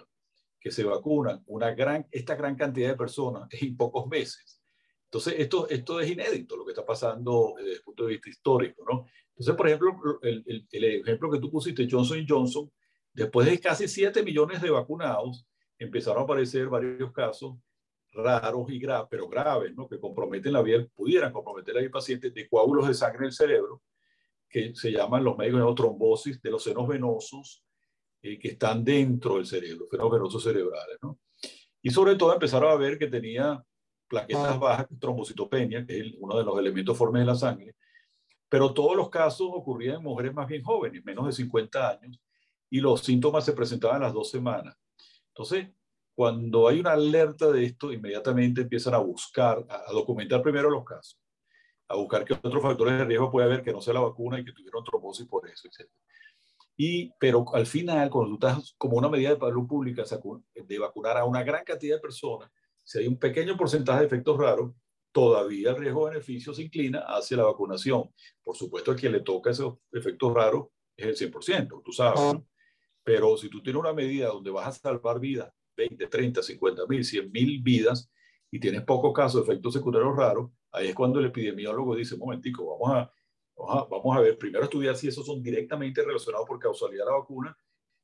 que 0.60 0.70
se 0.70 0.84
vacunan 0.84 1.42
una 1.46 1.74
gran, 1.74 2.06
esta 2.10 2.36
gran 2.36 2.54
cantidad 2.54 2.90
de 2.90 2.96
personas 2.96 3.48
en 3.60 3.76
pocos 3.76 4.06
meses. 4.06 4.62
Entonces, 5.06 5.34
esto, 5.38 5.68
esto 5.68 6.00
es 6.00 6.10
inédito, 6.10 6.56
lo 6.56 6.64
que 6.64 6.70
está 6.70 6.86
pasando 6.86 7.54
desde 7.56 7.74
el 7.74 7.82
punto 7.82 8.04
de 8.04 8.12
vista 8.12 8.28
histórico, 8.28 8.84
¿no? 8.88 9.06
Entonces, 9.30 9.54
por 9.56 9.66
ejemplo, 9.66 10.20
el, 10.22 10.66
ejemplo 10.70 11.30
que 11.30 11.40
tú 11.40 11.50
pusiste, 11.50 11.88
Johnson 11.90 12.24
Johnson, 12.28 12.70
Después 13.14 13.46
de 13.48 13.60
casi 13.60 13.86
7 13.86 14.24
millones 14.24 14.60
de 14.60 14.70
vacunados, 14.70 15.46
empezaron 15.78 16.22
a 16.22 16.24
aparecer 16.24 16.66
varios 16.66 17.12
casos 17.12 17.54
raros 18.10 18.68
y 18.70 18.78
graves, 18.80 19.06
pero 19.08 19.28
graves, 19.28 19.72
¿no? 19.74 19.88
que 19.88 20.00
comprometen 20.00 20.52
la 20.52 20.62
vida, 20.62 20.84
pudieran 20.94 21.32
comprometer 21.32 21.76
a 21.78 21.80
los 21.80 21.92
pacientes 21.92 22.34
de 22.34 22.48
coágulos 22.48 22.88
de 22.88 22.94
sangre 22.94 23.20
en 23.20 23.24
el 23.26 23.32
cerebro, 23.32 23.82
que 24.54 24.72
se 24.72 24.92
llaman 24.92 25.24
los 25.24 25.36
médicos 25.36 25.66
de 25.66 25.74
trombosis 25.74 26.40
de 26.40 26.48
los 26.48 26.62
senos 26.62 26.86
venosos 26.86 27.64
eh, 28.22 28.38
que 28.38 28.50
están 28.50 28.84
dentro 28.84 29.34
del 29.34 29.46
cerebro, 29.46 29.88
senos 29.90 30.12
venosos 30.12 30.44
cerebrales. 30.44 30.96
¿no? 31.02 31.18
Y 31.82 31.90
sobre 31.90 32.14
todo 32.14 32.32
empezaron 32.32 32.70
a 32.70 32.76
ver 32.76 32.96
que 32.96 33.08
tenía 33.08 33.60
plaquetas 34.06 34.60
bajas, 34.60 34.86
trombocitopenia, 35.00 35.84
que 35.84 35.98
es 35.98 36.14
uno 36.20 36.38
de 36.38 36.44
los 36.44 36.56
elementos 36.56 36.96
formes 36.96 37.22
de 37.22 37.26
la 37.26 37.34
sangre, 37.34 37.74
pero 38.48 38.72
todos 38.72 38.94
los 38.94 39.10
casos 39.10 39.48
ocurrían 39.52 39.96
en 39.96 40.04
mujeres 40.04 40.32
más 40.32 40.46
bien 40.46 40.62
jóvenes, 40.62 41.04
menos 41.04 41.26
de 41.26 41.32
50 41.32 41.90
años, 41.90 42.20
y 42.70 42.78
los 42.78 43.00
síntomas 43.00 43.44
se 43.44 43.54
presentaban 43.54 44.02
a 44.02 44.04
las 44.04 44.14
dos 44.14 44.30
semanas. 44.30 44.76
Entonces, 45.30 45.66
cuando 46.14 46.68
hay 46.68 46.78
una 46.78 46.92
alerta 46.92 47.50
de 47.50 47.64
esto, 47.64 47.92
inmediatamente 47.92 48.60
empiezan 48.60 48.94
a 48.94 48.98
buscar, 48.98 49.66
a, 49.68 49.90
documentar 49.90 50.42
primero 50.42 50.70
los 50.70 50.84
casos, 50.84 51.18
a 51.88 51.96
buscar 51.96 52.24
qué 52.24 52.34
otros 52.34 52.62
factores 52.62 52.98
de 52.98 53.04
riesgo 53.04 53.30
puede 53.30 53.46
haber 53.46 53.62
que 53.62 53.72
no 53.72 53.80
sea 53.80 53.94
la 53.94 54.00
vacuna 54.00 54.38
y 54.38 54.44
que 54.44 54.52
tuvieron 54.52 54.84
trombosis 54.84 55.26
por 55.26 55.48
eso, 55.48 55.68
etc. 55.68 55.88
Y, 56.76 57.12
pero 57.20 57.44
al 57.54 57.66
final, 57.66 58.10
cuando 58.10 58.36
tú 58.36 58.46
estás 58.46 58.74
como 58.76 58.96
una 58.96 59.08
medida 59.08 59.34
de 59.34 59.38
salud 59.38 59.66
pública 59.66 60.02
de 60.54 60.78
vacunar 60.78 61.18
a 61.18 61.24
una 61.24 61.42
gran 61.42 61.64
cantidad 61.64 61.96
de 61.96 62.00
personas, 62.00 62.50
si 62.82 62.98
hay 62.98 63.06
un 63.06 63.18
pequeño 63.18 63.56
porcentaje 63.56 64.00
de 64.00 64.06
efectos 64.06 64.36
raros, 64.36 64.72
todavía 65.12 65.70
el 65.70 65.76
riesgo-beneficio 65.76 66.52
se 66.52 66.64
inclina 66.64 67.00
hacia 67.06 67.36
la 67.36 67.44
vacunación. 67.44 68.10
Por 68.42 68.56
supuesto, 68.56 68.90
a 68.90 68.96
quien 68.96 69.12
le 69.12 69.20
toca 69.20 69.50
esos 69.50 69.76
efectos 69.92 70.34
raros 70.34 70.66
es 70.96 71.20
el 71.20 71.32
100%, 71.32 71.82
tú 71.84 71.92
sabes. 71.92 72.20
¿no? 72.20 72.46
Pero 73.04 73.36
si 73.36 73.48
tú 73.48 73.62
tienes 73.62 73.80
una 73.80 73.92
medida 73.92 74.28
donde 74.28 74.50
vas 74.50 74.66
a 74.66 74.72
salvar 74.72 75.20
vidas, 75.20 75.52
20, 75.76 76.06
30, 76.06 76.42
50 76.42 76.86
mil, 76.86 77.04
100 77.04 77.30
mil 77.30 77.62
vidas, 77.62 78.10
y 78.50 78.58
tienes 78.58 78.82
pocos 78.82 79.12
casos 79.12 79.46
de 79.46 79.52
efectos 79.52 79.74
secundarios 79.74 80.16
raros, 80.16 80.50
ahí 80.74 80.88
es 80.88 80.94
cuando 80.94 81.20
el 81.20 81.26
epidemiólogo 81.26 81.96
dice, 81.96 82.14
un 82.14 82.20
momentico, 82.20 82.78
vamos 82.78 82.96
a, 82.96 83.12
vamos 83.88 84.16
a, 84.16 84.20
ver, 84.20 84.36
primero 84.36 84.64
estudiar 84.64 84.96
si 84.96 85.08
esos 85.08 85.24
son 85.24 85.42
directamente 85.42 86.02
relacionados 86.02 86.46
por 86.46 86.58
causalidad 86.58 87.08
a 87.08 87.12
la 87.12 87.18
vacuna, 87.18 87.56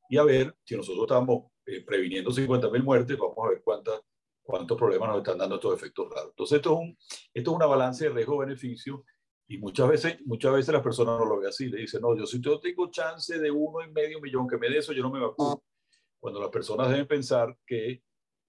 y 0.08 0.16
a 0.16 0.24
ver 0.24 0.56
si 0.64 0.76
nosotros 0.76 1.04
estamos 1.04 1.50
eh, 1.66 1.84
previniendo 1.84 2.32
50 2.32 2.70
mil 2.70 2.82
muertes, 2.82 3.16
vamos 3.18 3.38
a 3.44 3.50
ver 3.50 3.62
cuántas, 3.62 4.00
cuántos 4.42 4.76
problemas 4.76 5.08
nos 5.08 5.18
están 5.18 5.38
dando 5.38 5.56
estos 5.56 5.74
efectos 5.74 6.08
raros. 6.10 6.30
Entonces, 6.30 6.56
esto 6.56 6.72
es, 6.72 6.78
un, 6.78 6.98
esto 7.34 7.50
es 7.50 7.56
una 7.56 7.66
balance 7.66 8.04
de 8.04 8.10
riesgo-beneficio 8.10 9.04
y 9.46 9.58
muchas 9.58 9.88
veces, 9.88 10.18
muchas 10.26 10.52
veces 10.52 10.72
las 10.72 10.82
personas 10.82 11.18
no 11.18 11.24
lo 11.24 11.38
ven 11.38 11.48
así. 11.48 11.68
Le 11.68 11.80
dicen, 11.80 12.00
no, 12.00 12.16
yo 12.16 12.26
si 12.26 12.40
yo 12.40 12.60
tengo 12.60 12.90
chance 12.90 13.38
de 13.38 13.50
uno 13.50 13.84
y 13.84 13.90
medio 13.90 14.20
millón 14.20 14.48
que 14.48 14.56
me 14.56 14.68
dé 14.68 14.78
eso, 14.78 14.92
yo 14.92 15.02
no 15.02 15.10
me 15.10 15.20
vacuno. 15.20 15.62
Cuando 16.20 16.40
las 16.40 16.50
personas 16.50 16.88
deben 16.88 17.06
pensar 17.06 17.56
que, 17.66 18.02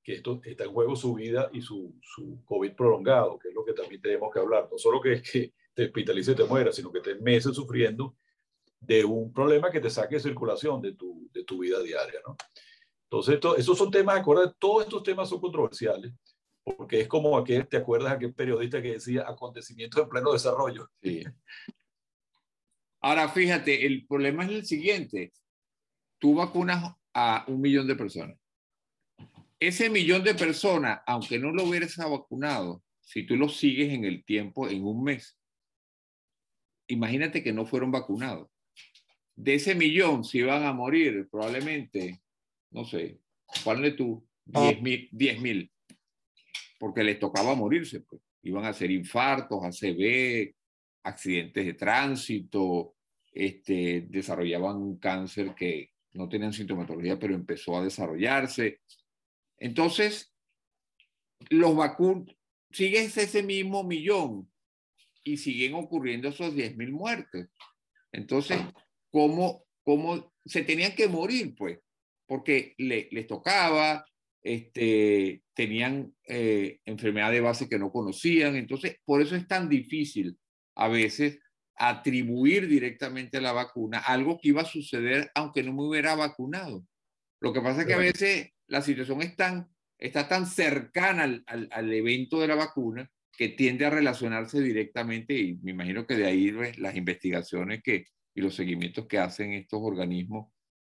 que 0.04 0.14
esto 0.14 0.42
está 0.44 0.64
en 0.64 0.74
juego 0.74 0.96
su 0.96 1.14
vida 1.14 1.50
y 1.54 1.62
su, 1.62 1.94
su, 2.02 2.44
COVID 2.46 2.74
prolongado, 2.74 3.38
que 3.38 3.50
es 3.50 3.54
lo 3.54 3.64
que 3.64 3.74
también 3.74 4.02
tenemos 4.02 4.34
que 4.34 4.40
hablar. 4.40 4.68
No 4.72 4.78
solo 4.78 5.00
que, 5.00 5.22
que 5.22 5.54
te 5.74 5.86
hospitalice 5.86 6.32
y 6.32 6.36
te 6.36 6.44
mueras, 6.44 6.76
sino 6.76 6.92
que 6.92 7.00
estés 7.00 7.22
meses 7.22 7.56
sufriendo 7.56 8.16
de 8.80 9.06
un 9.06 9.32
problema 9.32 9.72
que 9.72 9.80
te 9.80 9.90
saque 9.90 10.16
de 10.16 10.22
circulación 10.22 10.82
de 10.82 10.94
tu, 10.94 11.30
de 11.32 11.44
tu 11.44 11.60
vida 11.60 11.82
diaria, 11.82 12.20
¿no? 12.28 12.36
Entonces, 13.04 13.36
esto, 13.36 13.58
estos 13.58 13.78
son 13.78 13.92
temas, 13.92 14.20
acuérdate, 14.20 14.56
todos 14.58 14.84
estos 14.84 15.04
temas 15.04 15.30
son 15.30 15.40
controversiales, 15.40 16.14
porque 16.64 17.02
es 17.02 17.08
como 17.08 17.38
aquel, 17.38 17.68
¿te 17.68 17.78
acuerdas 17.78 18.14
aquel 18.14 18.34
periodista 18.34 18.82
que 18.82 18.94
decía 18.94 19.26
acontecimientos 19.28 20.02
en 20.02 20.10
pleno 20.10 20.32
desarrollo? 20.32 20.90
Sí. 21.04 21.24
Ahora, 23.02 23.28
fíjate, 23.30 23.86
el 23.86 24.08
problema 24.08 24.46
es 24.46 24.52
el 24.52 24.66
siguiente. 24.66 25.34
Tú 26.20 26.36
vacunas 26.36 26.96
a 27.14 27.44
un 27.48 27.60
millón 27.60 27.88
de 27.88 27.96
personas. 27.96 28.41
Ese 29.62 29.90
millón 29.90 30.24
de 30.24 30.36
personas, 30.36 31.02
aunque 31.06 31.40
no 31.40 31.52
lo 31.52 31.64
hubieras 31.64 31.96
vacunado, 31.96 32.84
si 33.00 33.26
tú 33.26 33.38
lo 33.38 33.48
sigues 33.48 33.94
en 33.94 34.04
el 34.04 34.26
tiempo, 34.26 34.68
en 34.68 34.84
un 34.84 35.04
mes, 35.04 35.38
imagínate 36.88 37.44
que 37.44 37.54
no 37.54 37.66
fueron 37.66 37.92
vacunados. 37.92 38.50
De 39.36 39.54
ese 39.54 39.76
millón, 39.76 40.26
si 40.26 40.42
van 40.42 40.64
a 40.64 40.74
morir, 40.74 41.30
probablemente, 41.32 42.22
no 42.72 42.84
sé, 42.84 43.22
ponle 43.64 43.92
tú, 43.92 44.28
10 44.46 44.82
mil. 44.82 45.08
10 45.12 45.42
mil 45.42 45.72
porque 46.82 47.04
les 47.04 47.20
tocaba 47.20 47.54
morirse. 47.54 48.00
Pues. 48.02 48.20
Iban 48.42 48.66
a 48.66 48.70
hacer 48.70 48.90
infartos, 48.90 49.64
ACV, 49.64 50.52
accidentes 51.04 51.64
de 51.64 51.74
tránsito, 51.76 52.96
este, 53.32 54.08
desarrollaban 54.10 54.78
un 54.78 54.98
cáncer 54.98 55.54
que 55.54 55.92
no 56.14 56.28
tenían 56.28 56.52
sintomatología, 56.52 57.20
pero 57.20 57.36
empezó 57.36 57.78
a 57.78 57.84
desarrollarse. 57.84 58.80
Entonces, 59.62 60.34
los 61.50 61.76
vacunos, 61.76 62.36
sigue 62.72 63.00
ese 63.04 63.44
mismo 63.44 63.84
millón 63.84 64.52
y 65.24 65.38
siguen 65.38 65.76
ocurriendo 65.76 66.30
esos 66.30 66.56
10 66.56 66.78
mil 66.78 66.92
muertes. 66.92 67.48
Entonces, 68.12 68.60
¿cómo, 69.12 69.66
¿cómo 69.84 70.34
se 70.46 70.64
tenían 70.64 70.96
que 70.96 71.08
morir? 71.08 71.54
Pues, 71.56 71.80
porque 72.26 72.74
le, 72.80 73.08
les 73.12 73.28
tocaba, 73.28 74.04
este, 74.42 75.44
tenían 75.54 76.12
eh, 76.28 76.80
enfermedad 76.86 77.32
de 77.32 77.42
base 77.42 77.70
que 77.70 77.78
no 77.78 77.92
conocían. 77.92 78.56
Entonces, 78.56 78.96
por 79.06 79.22
eso 79.22 79.36
es 79.36 79.48
tan 79.48 79.70
difícil 79.70 80.40
a 80.76 80.88
veces 80.88 81.38
atribuir 81.76 82.68
directamente 82.68 83.38
a 83.38 83.42
la 83.42 83.52
vacuna 83.52 84.00
algo 84.00 84.40
que 84.40 84.50
iba 84.50 84.62
a 84.62 84.66
suceder 84.66 85.30
aunque 85.36 85.62
no 85.62 85.72
me 85.72 85.84
hubiera 85.84 86.16
vacunado. 86.16 86.84
Lo 87.40 87.54
que 87.54 87.62
pasa 87.62 87.82
es 87.82 87.88
que 87.88 87.94
a 87.94 87.98
veces 87.98 88.50
la 88.72 88.82
situación 88.82 89.22
es 89.22 89.36
está 89.98 90.28
tan 90.28 90.48
cercana 90.48 91.24
al, 91.24 91.44
al, 91.46 91.68
al 91.72 91.94
evento 91.94 92.40
de 92.40 92.48
la 92.48 92.56
vacuna 92.56 93.12
que 93.38 93.50
tiende 93.50 93.86
a 93.86 93.90
relacionarse 93.90 94.62
directamente 94.62 95.38
y 95.38 95.56
me 95.58 95.72
imagino 95.72 96.08
que 96.08 96.16
de 96.16 96.26
ahí 96.26 96.52
pues, 96.52 96.80
las 96.80 96.96
investigaciones 96.96 97.84
que, 97.84 98.06
y 98.34 98.42
los 98.42 98.56
seguimientos 98.56 99.08
que 99.08 99.20
hacen 99.20 99.52
estos 99.52 99.82
organismos 99.84 100.54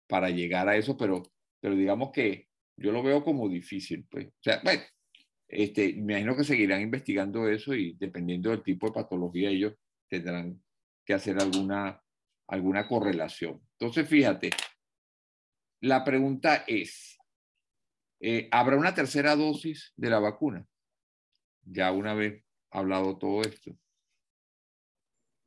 para 0.08 0.30
llegar 0.30 0.70
a 0.70 0.78
eso, 0.78 0.96
pero, 0.98 1.24
pero 1.60 1.76
digamos 1.76 2.12
que 2.14 2.48
yo 2.78 2.92
lo 2.92 3.04
veo 3.04 3.24
como 3.24 3.50
difícil. 3.50 4.06
Pues. 4.10 4.28
O 4.28 4.42
sea, 4.42 4.62
bueno, 4.64 4.84
este, 5.48 5.94
me 5.96 6.14
imagino 6.14 6.38
que 6.38 6.44
seguirán 6.44 6.82
investigando 6.82 7.50
eso 7.50 7.74
y 7.74 7.96
dependiendo 8.00 8.52
del 8.52 8.64
tipo 8.64 8.88
de 8.88 8.94
patología 8.94 9.50
ellos 9.50 9.74
tendrán 10.08 10.62
que 11.06 11.14
hacer 11.14 11.38
alguna, 11.40 12.02
alguna 12.48 12.88
correlación. 12.88 13.62
Entonces, 13.78 14.08
fíjate, 14.08 14.52
la 15.82 16.04
pregunta 16.04 16.64
es, 16.68 17.15
eh, 18.20 18.48
¿habrá 18.52 18.78
una 18.78 18.94
tercera 18.94 19.36
dosis 19.36 19.94
de 19.96 20.10
la 20.10 20.20
vacuna? 20.20 20.66
Ya 21.64 21.92
una 21.92 22.14
vez 22.14 22.44
hablado 22.72 23.18
todo 23.18 23.42
esto. 23.42 23.72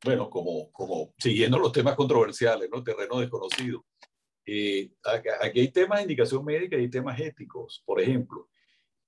Bueno, 0.05 0.31
como, 0.31 0.71
como 0.73 1.13
siguiendo 1.19 1.59
los 1.59 1.73
temas 1.73 1.97
controversiales, 1.97 2.69
¿no? 2.73 2.83
Terreno 2.83 3.19
desconocido. 3.19 3.85
Eh, 4.47 4.93
aquí 5.43 5.61
hay 5.61 5.69
temas 5.71 5.99
de 5.99 6.03
indicación 6.05 6.45
médica 6.45 6.77
y 6.79 6.89
temas 6.89 7.19
éticos. 7.21 7.83
Por 7.85 8.01
ejemplo, 8.01 8.49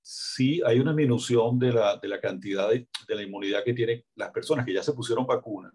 si 0.03 0.61
hay 0.65 0.81
una 0.81 0.93
disminución 0.93 1.59
de 1.59 1.73
la, 1.73 1.97
de 1.97 2.09
la 2.09 2.21
cantidad 2.21 2.69
de, 2.69 2.89
de, 3.07 3.15
la 3.15 3.23
inmunidad 3.23 3.65
que 3.65 3.73
tienen 3.73 4.05
las 4.17 4.31
personas 4.31 4.67
que 4.67 4.73
ya 4.73 4.83
se 4.83 4.93
pusieron 4.93 5.27
vacuna. 5.27 5.73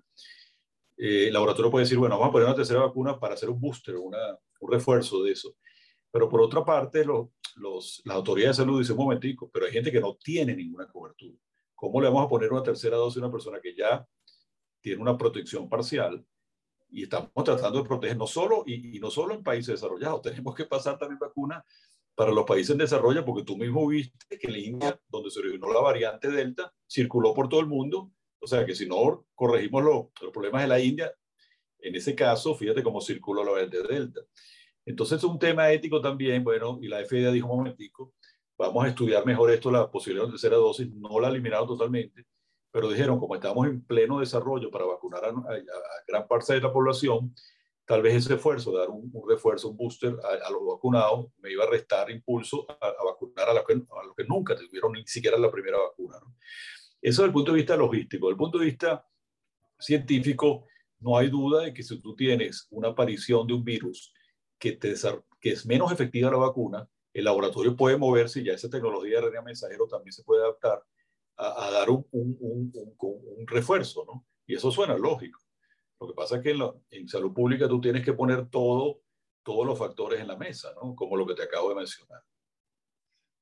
Eh, 0.98 1.28
el 1.28 1.34
laboratorio 1.34 1.71
puede 1.71 1.86
decir, 1.86 1.98
bueno, 1.98 2.15
vamos 2.15 2.30
a 2.30 2.32
poner 2.32 2.48
una 2.48 2.56
tercera 2.56 2.82
vacuna 2.82 3.19
para 3.19 3.34
hacer 3.34 3.50
un 3.50 3.60
booster, 3.60 3.95
una, 3.95 4.38
un 4.60 4.71
refuerzo 4.71 5.24
de 5.24 5.32
eso. 5.32 5.56
Pero 6.15 6.30
por 6.30 6.41
otra 6.41 6.63
parte, 6.63 7.04
los, 7.04 7.28
los, 7.58 8.01
las 8.06 8.15
autoridades 8.15 8.56
de 8.56 8.63
salud 8.63 8.80
dicen, 8.80 8.97
un 8.97 9.04
momentico, 9.04 9.51
pero 9.51 9.65
hay 9.65 9.73
gente 9.73 9.91
que 9.91 9.99
no 9.99 10.15
tiene 10.15 10.56
ninguna 10.56 10.88
cobertura. 10.88 11.38
¿Cómo 11.75 11.99
le 11.99 12.08
vamos 12.08 12.23
a 12.23 12.30
poner 12.30 12.54
una 12.54 12.63
tercera 12.63 12.95
dosis 12.95 13.21
a 13.21 13.25
una 13.25 13.32
persona 13.34 13.60
que 13.60 13.75
ya 13.75 14.08
tiene 14.80 15.01
una 15.01 15.17
protección 15.17 15.67
parcial 15.67 16.25
y 16.89 17.04
estamos 17.04 17.34
tratando 17.43 17.80
de 17.80 17.86
proteger 17.86 18.15
no 18.15 18.28
solo, 18.28 18.63
y, 18.65 18.97
no 18.97 19.12
solo 19.12 19.34
en 19.34 19.43
países 19.43 19.73
desarrollados, 19.73 20.21
tenemos 20.21 20.56
que 20.56 20.63
pasar 20.63 20.97
también 20.97 21.19
vacuna 21.19 21.62
para 22.15 22.32
los 22.32 22.45
países 22.45 22.69
en 22.69 22.78
desarrollo, 22.78 23.25
porque 23.25 23.43
tú 23.43 23.58
mismo 23.58 23.86
viste 23.86 24.39
que 24.39 24.47
la 24.49 24.58
India, 24.58 24.97
donde 25.10 25.30
se 25.30 25.41
originó 25.41 25.67
la 25.73 25.82
variante 25.82 26.32
Delta, 26.32 26.73
circuló 26.88 27.34
por 27.34 27.49
todo 27.49 27.60
el 27.60 27.67
mundo. 27.67 28.10
O 28.39 28.47
sea 28.47 28.65
que 28.65 28.73
si 28.73 28.88
no 28.88 29.25
corregimos 29.36 29.84
lo, 29.84 30.12
los 30.21 30.32
problemas 30.32 30.62
de 30.62 30.69
la 30.69 30.80
India, 30.80 31.13
en 31.78 31.93
ese 31.93 32.15
caso, 32.15 32.56
fíjate 32.56 32.82
cómo 32.84 33.01
circuló 33.01 33.43
la 33.43 33.51
variante 33.51 33.84
Delta. 33.84 34.21
Entonces 34.86 35.17
es 35.17 35.24
un 35.24 35.39
tema 35.39 35.71
ético 35.71 36.00
también, 36.00 36.43
bueno, 36.43 36.80
y 36.82 36.88
la 36.88 37.04
FDA 37.04 37.32
dijo 37.32 37.48
un 37.48 37.58
momentico, 37.58 38.13
vamos 38.58 38.86
a 38.86 38.89
estudiar 38.89 39.26
mejor 39.26 39.52
esto, 39.52 39.71
la 39.71 39.89
posibilidad 39.89 40.26
de 40.26 40.32
tercera 40.32 40.58
dosis, 40.58 40.89
no 40.93 41.19
la 41.19 41.30
eliminaron 41.30 41.67
totalmente, 41.67 42.26
pero 42.71 42.89
dijeron, 42.89 43.19
como 43.19 43.36
estamos 43.36 43.67
en 43.67 43.84
pleno 43.84 44.19
desarrollo 44.19 44.69
para 44.69 44.86
vacunar 44.86 45.26
a, 45.26 45.30
a, 45.30 45.32
a 45.32 46.04
gran 46.08 46.28
parte 46.28 46.54
de 46.54 46.62
la 46.62 46.71
población, 46.71 47.34
tal 47.86 48.02
vez 48.02 48.15
ese 48.15 48.34
esfuerzo 48.34 48.71
de 48.71 48.80
dar 48.80 48.89
un, 48.89 49.10
un 49.13 49.30
refuerzo, 49.30 49.69
un 49.69 49.78
booster 49.78 50.15
a, 50.24 50.48
a, 50.48 50.52
los 50.52 50.65
vacunados, 50.65 51.28
me 51.39 51.52
iba 51.52 51.63
a 51.63 51.69
restar 51.69 52.10
impulso 52.10 52.65
a, 52.69 53.04
vacunar 53.04 53.50
a 53.50 53.54
los, 53.54 53.63
que, 53.63 53.74
a 53.74 54.06
los 54.06 54.15
que 54.15 54.24
nunca 54.26 54.56
tuvieron 54.56 54.93
ni 54.93 55.06
siquiera 55.06 55.38
la 55.38 55.52
primera 55.52 55.78
vacuna. 55.78 56.17
¿no? 56.19 56.36
Eso 57.02 57.21
desde 57.21 57.28
el 57.28 57.34
punto 57.34 57.52
de 57.52 57.58
vista 57.58 57.78
logístico. 57.78 58.26
Desde 58.26 58.34
el 58.34 58.38
punto 58.38 58.58
de 58.58 58.65
vista 58.65 59.08
científico, 59.80 60.65
no 61.00 61.17
hay 61.17 61.30
duda 61.30 61.63
de 61.63 61.74
que 61.74 61.84
si 61.84 62.00
tú 62.02 62.15
tienes 62.15 62.67
una 62.71 62.89
aparición 62.89 63.45
de 63.45 63.54
un 63.54 63.63
virus 63.63 64.12
que, 64.65 64.71
te, 64.71 64.95
que 65.39 65.51
es 65.51 65.65
menos 65.67 65.91
efectiva 65.91 66.32
la 66.32 66.38
vacuna, 66.38 66.89
el 67.13 67.25
laboratorio 67.25 67.75
puede 67.75 67.97
moverse 67.97 68.39
y 68.39 68.45
ya 68.45 68.54
esa 68.54 68.67
tecnología 68.67 69.21
de 69.21 69.30
RNA 69.30 69.41
mensajero 69.43 69.88
también 69.88 70.12
se 70.12 70.23
puede 70.23 70.41
adaptar 70.41 70.84
a, 71.38 71.67
a 71.67 71.71
dar 71.71 71.89
un, 71.91 72.06
un, 72.12 72.38
un, 72.39 72.73
un, 72.97 73.47
refuerzo, 73.47 74.06
¿no? 74.06 74.25
Y 74.47 74.56
eso 74.56 74.71
suena 74.71 74.97
lógico. 74.97 75.39
Lo 75.99 76.08
que 76.08 76.13
pasa 76.15 76.38
es 76.38 76.41
que 76.41 76.49
en, 76.49 76.60
la, 76.60 76.73
en, 76.89 77.08
salud 77.08 77.32
pública 77.32 77.67
tú 77.67 77.80
tienes 77.80 78.04
que 78.04 78.13
poner 78.13 78.49
todo, 78.49 79.01
todos 79.43 79.67
los 79.67 79.78
factores 79.78 80.19
en 80.19 80.28
la 80.28 80.36
mesa, 80.36 80.73
¿no? 80.82 80.95
Como 80.95 81.15
lo 81.15 81.28
que 81.28 81.36
te 81.36 81.43
acabo 81.43 81.69
de 81.69 81.75
mencionar. 81.75 82.23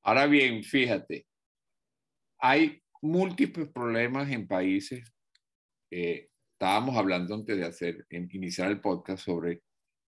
Ahora 0.02 0.26
bien, 0.26 0.62
fíjate, 0.62 1.26
hay 2.38 2.82
múltiples 3.00 3.68
problemas 3.68 4.30
en 4.30 4.46
países. 4.46 5.10
Eh, 5.90 6.28
estábamos 6.52 6.96
hablando 6.96 7.34
antes 7.34 7.56
de 7.56 7.64
hacer, 7.64 8.06
iniciar 8.10 8.70
el 8.70 8.82
podcast 8.82 9.24
sobre 9.24 9.62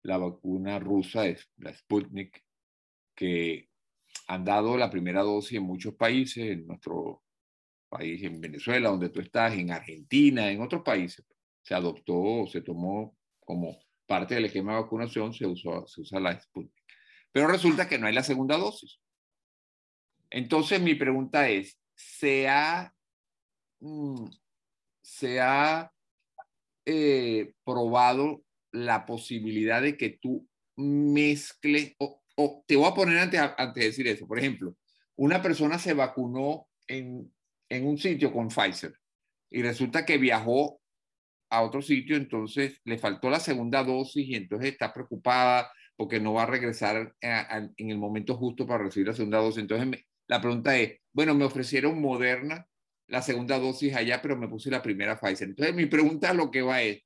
la 0.04 0.18
vacuna 0.18 0.80
rusa, 0.80 1.24
la 1.58 1.74
Sputnik, 1.74 2.44
que 3.16 3.70
han 4.28 4.46
dado 4.46 4.78
la 4.78 4.90
primera 4.90 5.22
dosis 5.22 5.58
en 5.58 5.64
muchos 5.64 5.96
países, 5.96 6.44
en 6.44 6.68
nuestro 6.68 7.24
país, 7.90 8.24
en 8.24 8.40
Venezuela, 8.40 8.90
donde 8.90 9.10
tú 9.10 9.22
estás, 9.22 9.54
en 9.54 9.72
Argentina, 9.72 10.52
en 10.52 10.62
otros 10.62 10.84
países. 10.84 11.26
Se 11.62 11.74
adoptó, 11.74 12.46
se 12.48 12.62
tomó 12.62 13.16
como 13.40 13.78
parte 14.06 14.36
del 14.36 14.46
esquema 14.46 14.76
de 14.76 14.82
vacunación, 14.82 15.34
se, 15.34 15.46
usó, 15.46 15.88
se 15.88 16.02
usa 16.02 16.20
la 16.20 16.40
Sputnik. 16.40 16.84
Pero 17.32 17.48
resulta 17.48 17.88
que 17.88 17.98
no 17.98 18.08
hay 18.08 18.14
la 18.14 18.24
segunda 18.24 18.58
dosis. 18.58 19.00
Entonces 20.30 20.82
mi 20.82 20.96
pregunta 20.96 21.48
es, 21.48 21.80
¿se 21.96 22.48
ha, 22.48 22.94
mm, 23.80 24.26
se 25.02 25.40
ha 25.40 25.92
eh, 26.86 27.54
probado 27.64 28.44
la 28.74 29.06
posibilidad 29.06 29.82
de 29.82 29.96
que 29.96 30.10
tú 30.10 30.48
mezcles, 30.76 31.96
o, 32.00 32.64
te 32.68 32.76
voy 32.76 32.88
a 32.88 32.94
poner 32.94 33.20
antes, 33.20 33.40
antes 33.40 33.82
de 33.82 33.90
decir 33.90 34.08
eso, 34.08 34.28
por 34.28 34.40
ejemplo, 34.40 34.76
una 35.16 35.42
persona 35.42 35.80
se 35.80 35.94
vacunó 35.94 36.68
en, 36.88 37.32
en 37.70 37.88
un 37.88 37.98
sitio 37.98 38.34
con 38.34 38.50
Pfizer 38.50 38.94
y 39.50 39.62
resulta 39.62 40.06
que 40.06 40.18
viajó 40.18 40.82
a 41.52 41.62
otro 41.62 41.84
sitio, 41.84 42.16
entonces 42.18 42.82
le 42.84 42.98
faltó 42.98 43.30
la 43.30 43.40
segunda 43.40 43.84
dosis 43.84 44.28
y 44.28 44.36
entonces 44.36 44.72
está 44.72 44.92
preocupada 44.92 45.72
porque 45.96 46.20
no 46.20 46.34
va 46.34 46.44
a 46.44 46.48
regresar 46.48 47.14
en 47.22 47.90
el 47.92 47.98
momento 48.00 48.36
justo 48.36 48.66
para 48.66 48.86
recibir 48.86 49.08
la 49.08 49.14
segunda 49.14 49.38
dosis. 49.38 49.62
Entonces 49.62 49.88
me, 49.88 50.06
la 50.28 50.42
pregunta 50.42 50.76
es, 50.76 51.00
bueno, 51.12 51.36
me 51.36 51.46
ofrecieron 51.46 52.02
Moderna 52.02 52.68
la 53.08 53.22
segunda 53.22 53.60
dosis 53.60 53.94
allá, 53.96 54.20
pero 54.22 54.36
me 54.36 54.48
puse 54.48 54.72
la 54.72 54.82
primera 54.82 55.20
Pfizer. 55.20 55.50
Entonces 55.50 55.76
mi 55.76 55.86
pregunta 55.86 56.32
a 56.32 56.34
lo 56.34 56.50
que 56.50 56.64
va 56.64 56.82
es, 56.82 57.04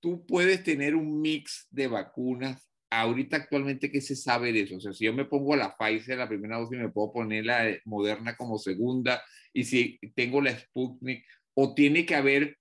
tú 0.00 0.24
puedes 0.26 0.62
tener 0.62 0.94
un 0.94 1.20
mix 1.20 1.66
de 1.70 1.88
vacunas. 1.88 2.68
Ahorita 2.90 3.36
actualmente, 3.36 3.90
¿qué 3.90 4.00
se 4.00 4.16
sabe 4.16 4.52
de 4.52 4.62
eso? 4.62 4.76
O 4.76 4.80
sea, 4.80 4.92
si 4.92 5.04
yo 5.04 5.12
me 5.12 5.26
pongo 5.26 5.54
la 5.56 5.76
Pfizer, 5.76 6.16
la 6.16 6.28
primera 6.28 6.58
dosis, 6.58 6.78
me 6.78 6.88
puedo 6.88 7.12
poner 7.12 7.44
la 7.44 7.76
Moderna 7.84 8.34
como 8.36 8.58
segunda, 8.58 9.22
y 9.52 9.64
si 9.64 9.98
tengo 10.14 10.40
la 10.40 10.58
Sputnik, 10.58 11.24
o 11.54 11.74
tiene 11.74 12.06
que 12.06 12.14
haber 12.14 12.56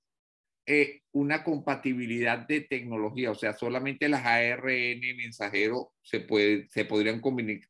eh, 0.66 1.00
una 1.14 1.46
compatibilidad 1.46 2.46
de 2.46 2.60
tecnología, 2.60 3.32
o 3.32 3.36
sea, 3.36 3.54
solamente 3.54 4.10
las 4.10 4.26
ARN 4.26 5.00
mensajeros 5.16 5.88
se, 6.02 6.20
puede, 6.20 6.68
se, 6.68 6.84
podrían, 6.84 7.22
combinar, 7.22 7.62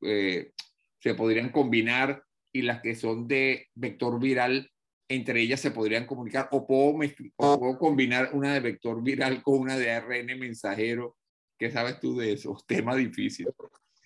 eh, 0.00 0.50
se 0.98 1.14
podrían 1.14 1.50
combinar 1.50 2.24
y 2.52 2.62
las 2.62 2.82
que 2.82 2.96
son 2.96 3.28
de 3.28 3.68
vector 3.76 4.18
viral 4.18 4.71
entre 5.14 5.42
ellas 5.42 5.60
se 5.60 5.70
podrían 5.70 6.06
comunicar 6.06 6.48
o 6.52 6.66
puedo, 6.66 6.98
o 7.36 7.58
puedo 7.58 7.78
combinar 7.78 8.30
una 8.32 8.54
de 8.54 8.60
vector 8.60 9.02
viral 9.02 9.42
con 9.42 9.58
una 9.58 9.76
de 9.76 9.90
ARN 9.90 10.38
mensajero. 10.38 11.16
¿Qué 11.58 11.70
sabes 11.70 12.00
tú 12.00 12.16
de 12.16 12.32
eso? 12.32 12.56
Tema 12.66 12.96
difícil. 12.96 13.48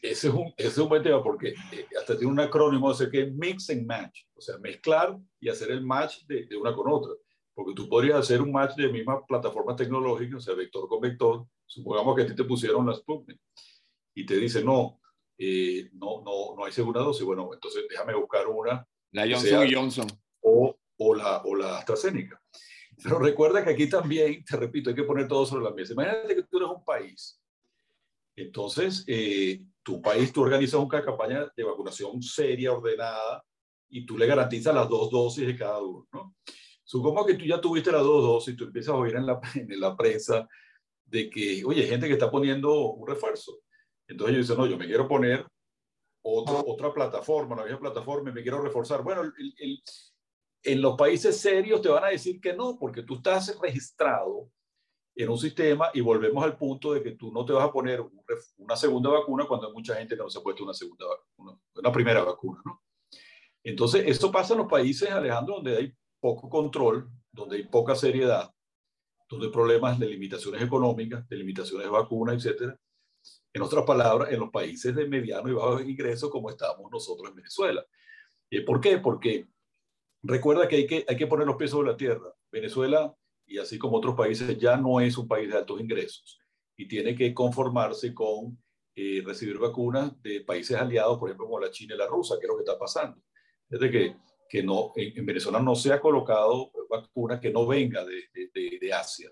Ese 0.03 0.29
es 0.29 0.35
un, 0.35 0.53
ese 0.57 0.69
es 0.69 0.79
un 0.79 0.89
buen 0.89 1.03
tema 1.03 1.23
porque 1.23 1.49
eh, 1.49 1.87
hasta 1.99 2.17
tiene 2.17 2.33
un 2.33 2.39
acrónimo, 2.39 2.89
o 2.89 2.95
sea, 2.95 3.11
que 3.11 3.23
es 3.23 3.35
mix 3.35 3.71
and 3.71 3.87
match, 3.87 4.25
o 4.35 4.41
sea, 4.41 4.59
mezclar 4.59 5.19
y 5.41 5.49
hacer 5.49 5.71
el 5.71 5.83
match 5.83 6.25
de, 6.27 6.47
de, 6.47 6.57
una 6.57 6.75
con 6.75 6.93
otra. 6.93 7.13
Porque 7.55 7.73
tú 7.75 7.89
podrías 7.89 8.19
hacer 8.19 8.43
un 8.43 8.53
match 8.53 8.77
de 8.77 8.93
misma 8.93 9.25
plataforma 9.25 9.75
tecnológica, 9.75 10.37
o 10.37 10.41
sea, 10.41 10.55
vector 10.55 10.87
con 10.87 11.01
vector. 11.01 11.47
Supongamos 11.65 12.15
que 12.15 12.23
a 12.23 12.27
ti 12.27 12.37
te 12.37 12.45
pusieron 12.45 12.87
las 12.87 12.99
Sputnik 12.99 13.41
y 14.15 14.27
te 14.27 14.37
dice, 14.37 14.63
no, 14.63 15.01
eh, 15.39 15.91
no, 15.95 16.23
no, 16.23 16.55
no 16.57 16.65
hay 16.65 16.73
segunda 16.73 17.01
dosis. 17.01 17.25
Bueno, 17.25 17.51
entonces 17.53 17.85
déjame 17.89 18.15
buscar 18.15 18.47
una. 18.47 18.87
La 19.13 19.27
Johnson 19.29 19.69
Johnson. 19.73 20.07
O, 20.41 20.76
o 20.99 21.15
la, 21.15 21.43
o 21.45 21.55
la 21.55 21.79
AstraZeneca. 21.79 22.41
Pero 23.03 23.19
recuerda 23.19 23.63
que 23.63 23.71
aquí 23.71 23.89
también, 23.89 24.45
te 24.45 24.57
repito, 24.57 24.91
hay 24.91 24.97
que 24.97 25.05
poner 25.05 25.29
todo 25.29 25.45
sobre 25.45 25.65
la 25.65 25.71
mesa. 25.71 25.93
Imagínate 25.93 26.35
que 26.35 26.43
tú 26.45 26.57
eres 26.57 26.71
un 26.71 26.85
país. 26.85 27.41
Entonces, 28.35 29.05
eh, 29.07 29.63
tu 29.83 30.01
país, 30.01 30.33
tú 30.33 30.43
organizas 30.43 30.81
una 30.81 31.03
campaña 31.03 31.51
de 31.55 31.65
vacunación 31.65 32.23
seria, 32.23 32.73
ordenada, 32.73 33.45
y 33.89 34.05
tú 34.05 34.19
le 34.19 34.27
garantizas 34.27 34.75
las 34.75 34.89
dos 34.89 35.11
dosis 35.11 35.47
de 35.47 35.57
cada 35.57 35.81
uno, 35.81 36.07
¿no? 36.13 36.35
Supongo 36.85 37.27
que 37.27 37.35
tú 37.35 37.45
ya 37.45 37.61
tuviste 37.61 37.91
las 37.91 38.03
dos 38.03 38.23
dosis, 38.23 38.55
y 38.55 38.57
tú 38.57 38.65
empiezas 38.65 38.95
a 38.95 38.99
oír 38.99 39.17
en 39.17 39.27
la, 39.27 39.41
en 39.55 39.81
la 39.81 39.97
prensa 39.97 40.47
de 41.05 41.31
que, 41.31 41.65
oye, 41.65 41.83
hay 41.83 41.89
gente 41.89 42.07
que 42.07 42.15
está 42.15 42.31
poniendo 42.31 42.93
un 42.93 43.07
refuerzo. 43.07 43.61
Entonces 44.09 44.35
yo 44.35 44.41
dice, 44.41 44.57
no, 44.57 44.67
yo 44.67 44.77
me 44.77 44.87
quiero 44.87 45.09
poner 45.09 45.47
otro, 46.23 46.65
otra 46.67 46.93
plataforma, 46.93 47.55
una 47.55 47.65
vieja 47.65 47.79
plataforma 47.79 48.31
y 48.31 48.33
me 48.35 48.43
quiero 48.43 48.61
reforzar. 48.61 49.03
Bueno, 49.03 49.23
el, 49.23 49.83
en 50.67 50.83
los 50.83 50.97
países 50.97 51.41
serios 51.41 51.81
te 51.81 51.89
van 51.89 52.05
a 52.05 52.09
decir 52.09 52.41
que 52.41 52.53
no, 52.53 52.77
porque 52.77 53.05
tú 53.05 53.15
estás 53.15 53.57
registrado 53.61 54.51
en 55.15 55.29
un 55.29 55.39
sistema 55.39 55.91
y 55.95 56.01
volvemos 56.01 56.45
al 56.45 56.59
punto 56.59 56.93
de 56.93 57.03
que 57.03 57.13
tú 57.13 57.33
no 57.33 57.45
te 57.45 57.53
vas 57.53 57.65
a 57.65 57.73
poner 57.73 58.05
una 58.59 58.77
segunda 58.77 59.11
vacuna 59.11 59.47
cuando 59.47 59.69
hay 59.69 59.73
mucha 59.73 59.95
gente 59.95 60.17
que 60.17 60.23
no 60.23 60.29
se 60.29 60.41
ha 60.41 60.43
puesto 60.43 60.65
una 60.65 60.75
segunda 60.75 61.07
vacuna, 61.07 61.59
una 61.77 61.93
primera 61.93 62.25
vacuna, 62.25 62.61
¿no? 62.65 62.83
Entonces, 63.63 64.05
esto 64.07 64.31
pasa 64.31 64.55
en 64.55 64.59
los 64.59 64.69
países, 64.69 65.09
Alejandro, 65.11 65.57
donde 65.57 65.77
hay 65.77 65.95
poco 66.21 66.49
control, 66.49 67.09
donde 67.33 67.57
hay 67.57 67.63
poca 67.65 67.95
seriedad, 67.95 68.53
donde 69.29 69.47
hay 69.47 69.53
problemas 69.53 69.99
de 69.99 70.07
limitaciones 70.07 70.63
económicas, 70.63 71.29
de 71.29 71.37
limitaciones 71.37 71.87
de 71.87 71.93
vacunas, 71.93 72.37
etcétera. 72.37 72.77
En 73.53 73.63
otras 73.63 73.85
palabras, 73.85 74.33
en 74.33 74.41
los 74.41 74.51
países 74.51 74.95
de 74.95 75.07
mediano 75.07 75.49
y 75.49 75.55
bajo 75.55 75.81
ingreso 75.81 76.29
como 76.29 76.51
estamos 76.51 76.91
nosotros 76.91 77.31
en 77.31 77.37
Venezuela. 77.37 77.85
¿Y 78.51 78.61
¿Por 78.61 78.81
qué? 78.81 78.99
Porque 78.99 79.49
recuerda 80.27 80.69
que 80.69 80.77
hay, 80.77 80.87
que 80.87 81.05
hay 81.09 81.17
que 81.17 81.27
poner 81.27 81.47
los 81.47 81.57
pies 81.57 81.71
sobre 81.71 81.91
la 81.91 81.97
tierra. 81.97 82.33
Venezuela, 82.51 83.15
y 83.47 83.59
así 83.59 83.79
como 83.79 83.97
otros 83.97 84.15
países, 84.15 84.59
ya 84.59 84.77
no 84.77 85.01
es 85.01 85.17
un 85.17 85.29
país 85.29 85.49
de 85.49 85.59
altos 85.59 85.81
ingresos 85.81 86.41
y 86.77 86.87
tiene 86.87 87.15
que 87.15 87.33
conformarse 87.33 88.13
con 88.13 88.59
eh, 88.95 89.23
recibir 89.25 89.59
vacunas 89.59 90.21
de 90.23 90.43
países 90.43 90.77
aliados, 90.77 91.19
por 91.19 91.29
ejemplo, 91.29 91.47
como 91.47 91.61
la 91.61 91.71
China 91.71 91.95
y 91.95 91.99
la 91.99 92.07
Rusia, 92.07 92.37
que 92.39 92.47
es 92.47 92.49
lo 92.49 92.57
que 92.57 92.65
está 92.65 92.79
pasando. 92.79 93.21
Es 93.69 93.81
de 93.81 93.91
que, 93.91 94.17
que 94.49 94.63
no, 94.63 94.93
en, 94.95 95.25
Venezuela 95.25 95.61
no 95.61 95.75
se 95.75 95.93
ha 95.93 96.01
colocado 96.01 96.71
vacuna 96.89 97.41
que 97.41 97.51
no 97.51 97.67
venga 97.67 98.05
de, 98.05 98.25
de, 98.33 98.79
de 98.81 98.93
Asia. 98.93 99.31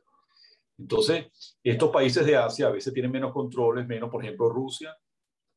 Entonces, 0.77 1.27
estos 1.63 1.91
países 1.91 2.27
de 2.27 2.37
Asia 2.37 2.67
a 2.67 2.71
veces 2.71 2.93
tienen 2.93 3.13
menos 3.13 3.33
controles, 3.33 3.87
menos, 3.87 4.11
por 4.11 4.25
ejemplo, 4.25 4.49
Rusia 4.49 4.97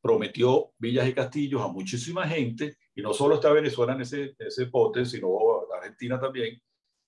prometió 0.07 0.71
villas 0.79 1.05
y 1.05 1.13
castillos 1.13 1.61
a 1.61 1.67
muchísima 1.67 2.25
gente, 2.25 2.77
y 2.95 3.01
no 3.01 3.13
solo 3.13 3.35
está 3.35 3.51
Venezuela 3.51 3.91
en 3.91 4.01
ese, 4.01 4.35
ese 4.39 4.67
pote, 4.67 5.05
sino 5.05 5.27
Argentina 5.75 6.17
también, 6.17 6.61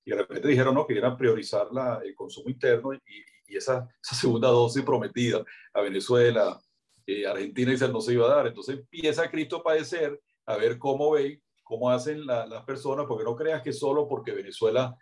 y 0.04 0.12
de 0.12 0.18
repente 0.18 0.50
dijeron 0.50 0.76
no, 0.76 0.86
que 0.86 0.96
querían 0.96 1.16
priorizar 1.16 1.72
la, 1.72 2.02
el 2.04 2.14
consumo 2.14 2.50
interno 2.50 2.94
y, 2.94 3.00
y 3.48 3.56
esa, 3.56 3.88
segunda 4.02 4.50
dosis 4.50 4.84
prometida 4.84 5.46
a 5.74 5.82
Venezuela, 5.82 6.60
eh, 7.08 7.26
Argentina, 7.26 7.74
y 7.74 7.78
no 7.92 8.02
se 8.02 8.14
iba 8.14 8.26
a 8.26 8.36
dar. 8.36 8.48
Entonces 8.48 8.80
empieza 8.80 9.32
Cristo 9.32 9.58
a 9.58 9.64
padecer, 9.64 10.20
a 10.46 10.58
ver 10.58 10.78
cómo 10.78 11.12
ven, 11.12 11.42
cómo 11.64 11.90
hacen 11.90 12.26
las 12.26 12.66
personas, 12.66 13.06
porque 13.08 13.24
no 13.24 13.36
creas 13.38 13.62
que 13.62 13.72
solo 13.72 14.10
porque 14.10 14.34
Venezuela 14.34 14.94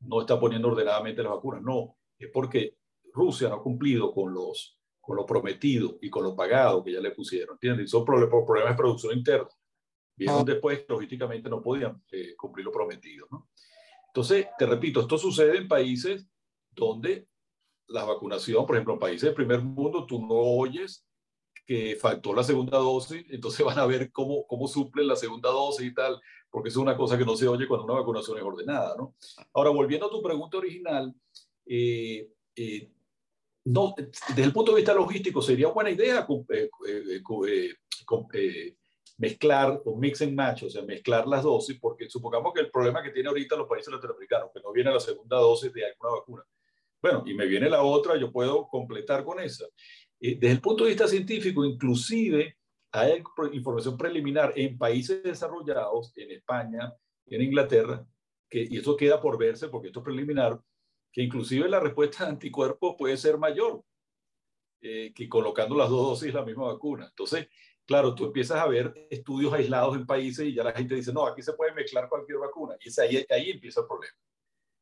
no 0.00 0.22
está 0.22 0.40
poniendo 0.40 0.68
ordenadamente 0.68 1.22
las 1.22 1.32
vacunas, 1.32 1.62
no, 1.62 1.96
es 2.18 2.30
porque 2.32 2.78
Rusia 3.12 3.48
no 3.48 3.56
ha 3.56 3.62
cumplido 3.62 4.12
con 4.12 4.34
los 4.34 4.76
con 5.04 5.16
lo 5.16 5.26
prometido 5.26 5.98
y 6.00 6.10
con 6.10 6.24
lo 6.24 6.34
pagado 6.34 6.82
que 6.82 6.92
ya 6.92 7.00
le 7.00 7.10
pusieron, 7.10 7.56
¿entiendes? 7.56 7.86
Y 7.86 7.88
son 7.88 8.04
problemas 8.04 8.70
de 8.70 8.76
producción 8.76 9.16
interna. 9.16 9.48
Vieron 10.16 10.40
ah. 10.40 10.44
después 10.44 10.80
que 10.80 10.86
logísticamente 10.88 11.48
no 11.48 11.60
podían 11.60 12.02
eh, 12.12 12.34
cumplir 12.36 12.64
lo 12.64 12.72
prometido, 12.72 13.26
¿no? 13.30 13.48
Entonces, 14.06 14.46
te 14.56 14.66
repito, 14.66 15.00
esto 15.00 15.18
sucede 15.18 15.58
en 15.58 15.66
países 15.66 16.26
donde 16.70 17.26
la 17.88 18.04
vacunación, 18.04 18.64
por 18.64 18.76
ejemplo, 18.76 18.94
en 18.94 19.00
países 19.00 19.22
del 19.22 19.34
primer 19.34 19.60
mundo, 19.60 20.06
tú 20.06 20.20
no 20.20 20.34
oyes 20.34 21.04
que 21.66 21.96
faltó 21.96 22.34
la 22.34 22.44
segunda 22.44 22.78
dosis, 22.78 23.24
entonces 23.30 23.64
van 23.66 23.78
a 23.78 23.86
ver 23.86 24.12
cómo, 24.12 24.46
cómo 24.46 24.68
suplen 24.68 25.08
la 25.08 25.16
segunda 25.16 25.50
dosis 25.50 25.86
y 25.86 25.94
tal, 25.94 26.20
porque 26.50 26.68
es 26.68 26.76
una 26.76 26.96
cosa 26.96 27.18
que 27.18 27.24
no 27.24 27.36
se 27.36 27.48
oye 27.48 27.66
cuando 27.66 27.84
una 27.84 27.94
vacunación 27.94 28.38
es 28.38 28.44
ordenada, 28.44 28.94
¿no? 28.96 29.16
Ahora, 29.52 29.70
volviendo 29.70 30.06
a 30.06 30.10
tu 30.10 30.22
pregunta 30.22 30.58
original, 30.58 31.12
eh, 31.66 32.30
eh, 32.54 32.90
no, 33.64 33.94
desde 33.96 34.42
el 34.42 34.52
punto 34.52 34.72
de 34.72 34.76
vista 34.76 34.92
logístico 34.92 35.40
sería 35.40 35.68
buena 35.68 35.90
idea 35.90 36.26
eh, 36.50 36.70
eh, 36.86 37.22
eh, 38.34 38.76
mezclar 39.16 39.80
o 39.84 39.96
mix 39.96 40.22
and 40.22 40.34
match, 40.34 40.64
o 40.64 40.70
sea, 40.70 40.82
mezclar 40.82 41.26
las 41.26 41.42
dosis, 41.42 41.78
porque 41.80 42.08
supongamos 42.10 42.52
que 42.52 42.60
el 42.60 42.70
problema 42.70 43.02
que 43.02 43.10
tiene 43.10 43.28
ahorita 43.28 43.56
los 43.56 43.68
países 43.68 43.92
latinoamericanos, 43.92 44.50
que 44.52 44.60
no 44.60 44.72
viene 44.72 44.92
la 44.92 45.00
segunda 45.00 45.38
dosis 45.38 45.72
de 45.72 45.86
alguna 45.86 46.10
vacuna. 46.10 46.42
Bueno, 47.00 47.22
y 47.26 47.34
me 47.34 47.46
viene 47.46 47.70
la 47.70 47.82
otra, 47.82 48.16
yo 48.16 48.30
puedo 48.30 48.68
completar 48.68 49.24
con 49.24 49.40
esa. 49.40 49.66
desde 50.20 50.50
el 50.50 50.60
punto 50.60 50.84
de 50.84 50.90
vista 50.90 51.08
científico, 51.08 51.64
inclusive 51.64 52.56
hay 52.92 53.22
información 53.52 53.96
preliminar 53.96 54.52
en 54.56 54.76
países 54.78 55.22
desarrollados, 55.22 56.16
en 56.16 56.30
España, 56.32 56.92
en 57.26 57.42
Inglaterra, 57.42 58.06
que, 58.48 58.66
y 58.70 58.78
eso 58.78 58.96
queda 58.96 59.20
por 59.20 59.38
verse 59.38 59.68
porque 59.68 59.88
esto 59.88 60.00
es 60.00 60.04
preliminar, 60.04 60.60
que 61.14 61.22
inclusive 61.22 61.68
la 61.68 61.78
respuesta 61.78 62.24
de 62.24 62.30
anticuerpos 62.30 62.96
puede 62.98 63.16
ser 63.16 63.38
mayor 63.38 63.84
eh, 64.80 65.12
que 65.14 65.28
colocando 65.28 65.76
las 65.76 65.88
dos 65.88 66.08
dosis 66.08 66.34
la 66.34 66.44
misma 66.44 66.64
vacuna. 66.64 67.06
Entonces, 67.06 67.46
claro, 67.86 68.16
tú 68.16 68.24
empiezas 68.24 68.60
a 68.60 68.66
ver 68.66 69.06
estudios 69.08 69.52
aislados 69.52 69.94
en 69.94 70.06
países 70.06 70.48
y 70.48 70.54
ya 70.54 70.64
la 70.64 70.72
gente 70.72 70.96
dice, 70.96 71.12
no, 71.12 71.24
aquí 71.24 71.40
se 71.40 71.52
puede 71.52 71.72
mezclar 71.72 72.08
cualquier 72.08 72.38
vacuna. 72.38 72.74
Y 72.80 72.88
es 72.88 72.98
ahí, 72.98 73.24
ahí 73.30 73.50
empieza 73.50 73.82
el 73.82 73.86
problema. 73.86 74.16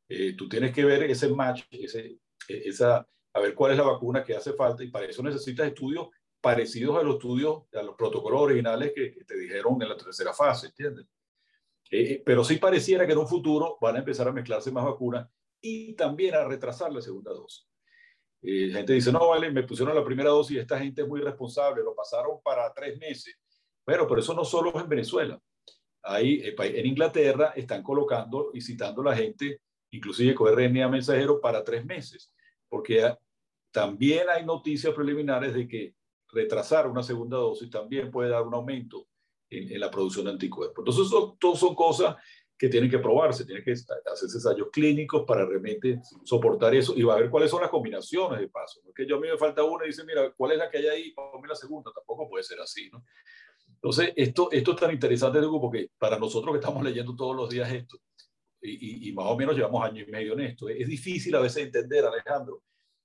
Eh, 0.09 0.35
tú 0.35 0.49
tienes 0.49 0.73
que 0.73 0.87
ver 0.87 1.03
ese 1.03 1.29
match, 1.29 1.65
ese, 1.71 2.19
e, 2.49 2.63
esa, 2.65 3.07
a 3.35 3.41
ver 3.41 3.55
cuál 3.55 3.73
es 3.73 3.79
la 3.79 3.85
vacuna 3.85 4.25
que 4.25 4.35
hace 4.35 4.55
falta 4.55 4.83
y 4.83 4.91
para 4.91 5.05
eso 5.05 5.23
necesitas 5.23 5.67
estudios 5.67 6.09
parecidos 6.41 6.99
a 6.99 7.03
los 7.03 7.17
estudios, 7.17 7.65
a 7.75 7.83
los 7.83 7.95
protocolos 7.95 8.41
originales 8.41 8.93
que, 8.95 9.23
te 9.27 9.37
dijeron 9.37 9.83
en 9.83 9.89
la 9.91 9.99
tercera 9.99 10.33
fase, 10.33 10.69
¿entiendes? 10.69 11.05
Eh, 11.91 12.23
pero 12.25 12.43
sí 12.43 12.57
pareciera 12.57 13.07
que 13.07 13.13
en 13.13 13.19
un 13.19 13.29
futuro 13.29 13.77
van 13.83 13.97
a 13.97 13.99
empezar 13.99 14.27
a 14.27 14.33
mezclarse 14.33 14.73
más 14.73 14.87
vacunas 14.87 15.29
y 15.63 15.95
también 15.95 16.35
a 16.35 16.45
retrasar 16.45 16.93
la 16.93 17.01
segunda 17.01 17.33
dosis. 17.33 17.67
Eh, 18.43 18.67
la 18.67 18.79
gente 18.79 18.93
dice, 18.93 19.13
no, 19.13 19.29
vale, 19.29 19.51
me 19.51 19.63
pusieron 19.63 19.95
la 19.95 20.05
primera 20.05 20.31
dosis 20.31 20.57
y 20.57 20.61
esta 20.61 20.79
gente 20.79 21.03
es 21.03 21.09
muy 21.09 21.21
responsable, 21.21 21.83
lo 21.83 21.95
pasaron 21.95 22.43
para 22.43 22.73
tres 22.75 22.99
meses. 22.99 23.37
Bueno, 23.87 24.07
pero 24.07 24.21
eso 24.21 24.35
no 24.35 24.45
solo 24.45 24.71
es 24.71 24.83
en 24.83 24.89
Venezuela. 24.89 25.41
Ahí, 26.03 26.43
eh, 26.43 26.55
en 26.59 26.87
Inglaterra 26.87 27.53
están 27.55 27.83
colocando 27.83 28.51
y 28.53 28.61
citando 28.61 29.01
a 29.03 29.07
la 29.07 29.17
gente, 29.17 29.61
inclusive 29.93 30.35
con 30.35 30.53
RNA 30.53 30.89
mensajero, 30.89 31.41
para 31.41 31.63
tres 31.63 31.85
meses, 31.85 32.35
porque 32.69 33.17
también 33.71 34.29
hay 34.29 34.45
noticias 34.45 34.93
preliminares 34.93 35.55
de 35.55 35.69
que 35.69 35.95
retrasar 36.29 36.89
una 36.89 37.03
segunda 37.03 37.37
dosis 37.37 37.71
también 37.71 38.11
puede 38.11 38.31
dar 38.31 38.43
un 38.43 38.55
aumento 38.55 39.07
en, 39.51 39.79
la 39.79 39.91
producción 39.91 40.25
de 40.25 40.33
anticuerpos. 40.33 40.79
Entonces, 40.79 41.07
eso, 41.07 41.37
todo 41.39 41.55
son 41.55 41.75
cosas 41.75 42.17
que 42.63 42.69
tienen 42.69 42.89
que 42.89 43.01
probarse, 43.01 43.45
tienen 43.45 43.65
que 43.65 43.73
hacerse 43.73 44.37
ensayos 44.37 44.69
clínicos 44.73 45.25
para 45.27 45.45
realmente 45.45 46.01
soportar 46.23 46.73
eso 46.77 46.95
y 46.97 47.03
va 47.03 47.15
a 47.15 47.17
ver 47.17 47.29
cuáles 47.29 47.51
son 47.51 47.61
las 47.61 47.69
combinaciones 47.69 48.39
de 48.39 48.47
pasos. 48.47 48.85
No 48.85 48.93
que 48.93 49.05
yo 49.05 49.17
a 49.17 49.21
mí 49.21 49.27
me 49.27 49.37
falta 49.37 49.65
una 49.65 49.85
y 49.85 49.89
dice, 49.89 50.05
mira, 50.05 50.31
¿cuál 50.31 50.53
es 50.53 50.59
la 50.59 50.71
que 50.71 50.79
hay 50.79 50.87
ahí? 50.87 51.11
Ponme 51.11 51.49
la 51.49 51.57
segunda. 51.57 51.91
Tampoco 51.93 52.29
puede 52.29 52.45
ser 52.45 52.61
así, 52.61 52.89
¿no? 52.89 53.05
Entonces, 53.67 54.13
esto, 54.15 54.49
esto 54.53 54.71
es 54.71 54.77
tan 54.77 54.93
interesante, 54.93 55.41
porque 55.41 55.91
para 55.99 56.21
nosotros 56.21 56.53
que 56.53 56.61
estamos 56.61 56.85
leyendo 56.85 57.17
todos 57.17 57.35
los 57.35 57.51
días 57.51 57.69
esto, 57.73 57.99
y, 58.61 59.09
y, 59.09 59.13
más 59.13 59.27
o 59.27 59.37
menos 59.37 59.57
llevamos 59.57 59.85
año 59.85 60.01
y 60.01 60.07
medio 60.07 60.35
en 60.35 60.43
esto, 60.43 60.69
es 60.69 60.87
difícil 60.87 61.35
a 61.35 61.41
veces 61.41 61.65
entender, 61.65 62.05
Alejandro, 62.05 62.63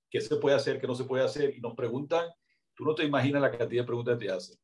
qué 0.08 0.20
se 0.20 0.36
puede 0.36 0.54
hacer, 0.54 0.80
qué 0.80 0.86
no 0.86 0.94
se 0.94 1.02
puede 1.02 1.24
hacer, 1.24 1.52
y 1.56 1.60
nos 1.60 1.74
preguntan, 1.74 2.30
tú 2.76 2.84
no 2.84 2.94
te 2.94 3.02
imaginas 3.02 3.42
la 3.42 3.50
cantidad 3.50 3.82
de 3.82 3.86
preguntas 3.88 4.18
que 4.20 4.26
te 4.26 4.30
hacen, 4.30 4.56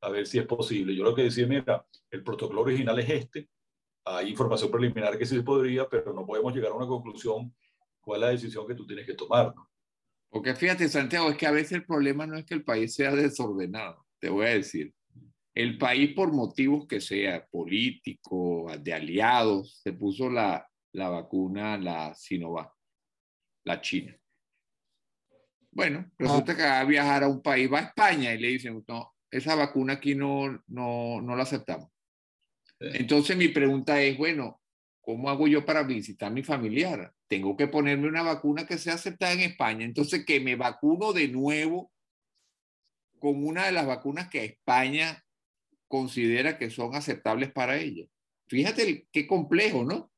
a 0.00 0.10
ver 0.10 0.28
si 0.28 0.38
es 0.38 0.46
posible. 0.46 0.94
Yo 0.94 1.02
lo 1.02 1.12
que 1.12 1.24
decía, 1.24 1.44
mira, 1.44 1.84
el 2.08 2.22
protocolo 2.22 2.60
original 2.60 2.96
es 3.00 3.10
este, 3.10 3.48
hay 4.16 4.30
información 4.30 4.70
preliminar 4.70 5.18
que 5.18 5.26
sí 5.26 5.40
podría, 5.40 5.88
pero 5.88 6.12
no 6.12 6.26
podemos 6.26 6.54
llegar 6.54 6.72
a 6.72 6.74
una 6.74 6.86
conclusión 6.86 7.54
cuál 8.00 8.22
es 8.22 8.26
la 8.26 8.30
decisión 8.30 8.66
que 8.66 8.74
tú 8.74 8.86
tienes 8.86 9.06
que 9.06 9.14
tomar. 9.14 9.54
¿no? 9.54 9.68
Porque 10.30 10.54
fíjate, 10.54 10.88
Santiago, 10.88 11.30
es 11.30 11.36
que 11.36 11.46
a 11.46 11.52
veces 11.52 11.72
el 11.72 11.84
problema 11.84 12.26
no 12.26 12.36
es 12.36 12.44
que 12.44 12.54
el 12.54 12.64
país 12.64 12.94
sea 12.94 13.12
desordenado, 13.12 14.06
te 14.18 14.28
voy 14.28 14.46
a 14.46 14.50
decir. 14.50 14.92
El 15.54 15.76
país, 15.76 16.14
por 16.14 16.32
motivos 16.32 16.86
que 16.86 17.00
sea, 17.00 17.44
político, 17.46 18.70
de 18.80 18.94
aliados, 18.94 19.80
se 19.82 19.92
puso 19.92 20.30
la, 20.30 20.68
la 20.92 21.08
vacuna, 21.08 21.76
la 21.76 22.14
Sinovac, 22.14 22.72
la 23.64 23.80
China. 23.80 24.16
Bueno, 25.70 26.10
resulta 26.18 26.56
que 26.56 26.62
va 26.62 26.80
a 26.80 26.84
viajar 26.84 27.24
a 27.24 27.28
un 27.28 27.42
país, 27.42 27.70
va 27.72 27.78
a 27.78 27.82
España 27.82 28.32
y 28.34 28.38
le 28.38 28.48
dicen, 28.48 28.84
no, 28.86 29.14
esa 29.30 29.54
vacuna 29.54 29.94
aquí 29.94 30.14
no, 30.14 30.62
no, 30.68 31.20
no 31.20 31.36
la 31.36 31.42
aceptamos. 31.42 31.90
Entonces 32.80 33.36
mi 33.36 33.48
pregunta 33.48 34.00
es, 34.00 34.16
bueno, 34.16 34.60
¿cómo 35.00 35.30
hago 35.30 35.48
yo 35.48 35.64
para 35.64 35.82
visitar 35.82 36.28
a 36.28 36.34
mi 36.34 36.42
familiar? 36.42 37.12
Tengo 37.26 37.56
que 37.56 37.68
ponerme 37.68 38.08
una 38.08 38.22
vacuna 38.22 38.66
que 38.66 38.78
sea 38.78 38.94
aceptada 38.94 39.32
en 39.32 39.40
España. 39.40 39.84
Entonces, 39.84 40.24
que 40.24 40.40
me 40.40 40.56
vacuno 40.56 41.12
de 41.12 41.28
nuevo 41.28 41.92
con 43.18 43.44
una 43.44 43.66
de 43.66 43.72
las 43.72 43.86
vacunas 43.86 44.28
que 44.28 44.44
España 44.44 45.24
considera 45.88 46.58
que 46.58 46.70
son 46.70 46.94
aceptables 46.94 47.50
para 47.52 47.78
ella. 47.78 48.06
Fíjate 48.48 49.08
qué 49.10 49.26
complejo, 49.26 49.84
¿no? 49.84 50.10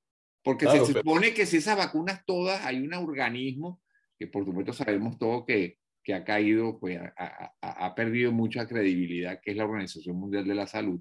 Porque 0.43 0.67
se 0.67 0.85
supone 0.85 1.35
que 1.35 1.47
si 1.47 1.59
esas 1.59 1.77
vacunas 1.77 2.25
todas, 2.25 2.65
hay 2.65 2.81
un 2.81 2.95
organismo, 2.95 3.81
que 4.19 4.27
por 4.27 4.45
supuesto 4.45 4.73
sabemos 4.73 5.19
todo 5.19 5.45
que, 5.45 5.79
que 6.03 6.15
ha 6.15 6.25
caído, 6.25 6.79
pues 6.79 6.99
ha, 7.17 7.95
perdido 7.95 8.33
mucha 8.33 8.67
credibilidad, 8.67 9.41
que 9.43 9.51
es 9.51 9.57
la 9.57 9.65
Organización 9.65 10.17
Mundial 10.17 10.47
de 10.47 10.55
la 10.55 10.67
Salud, 10.67 11.01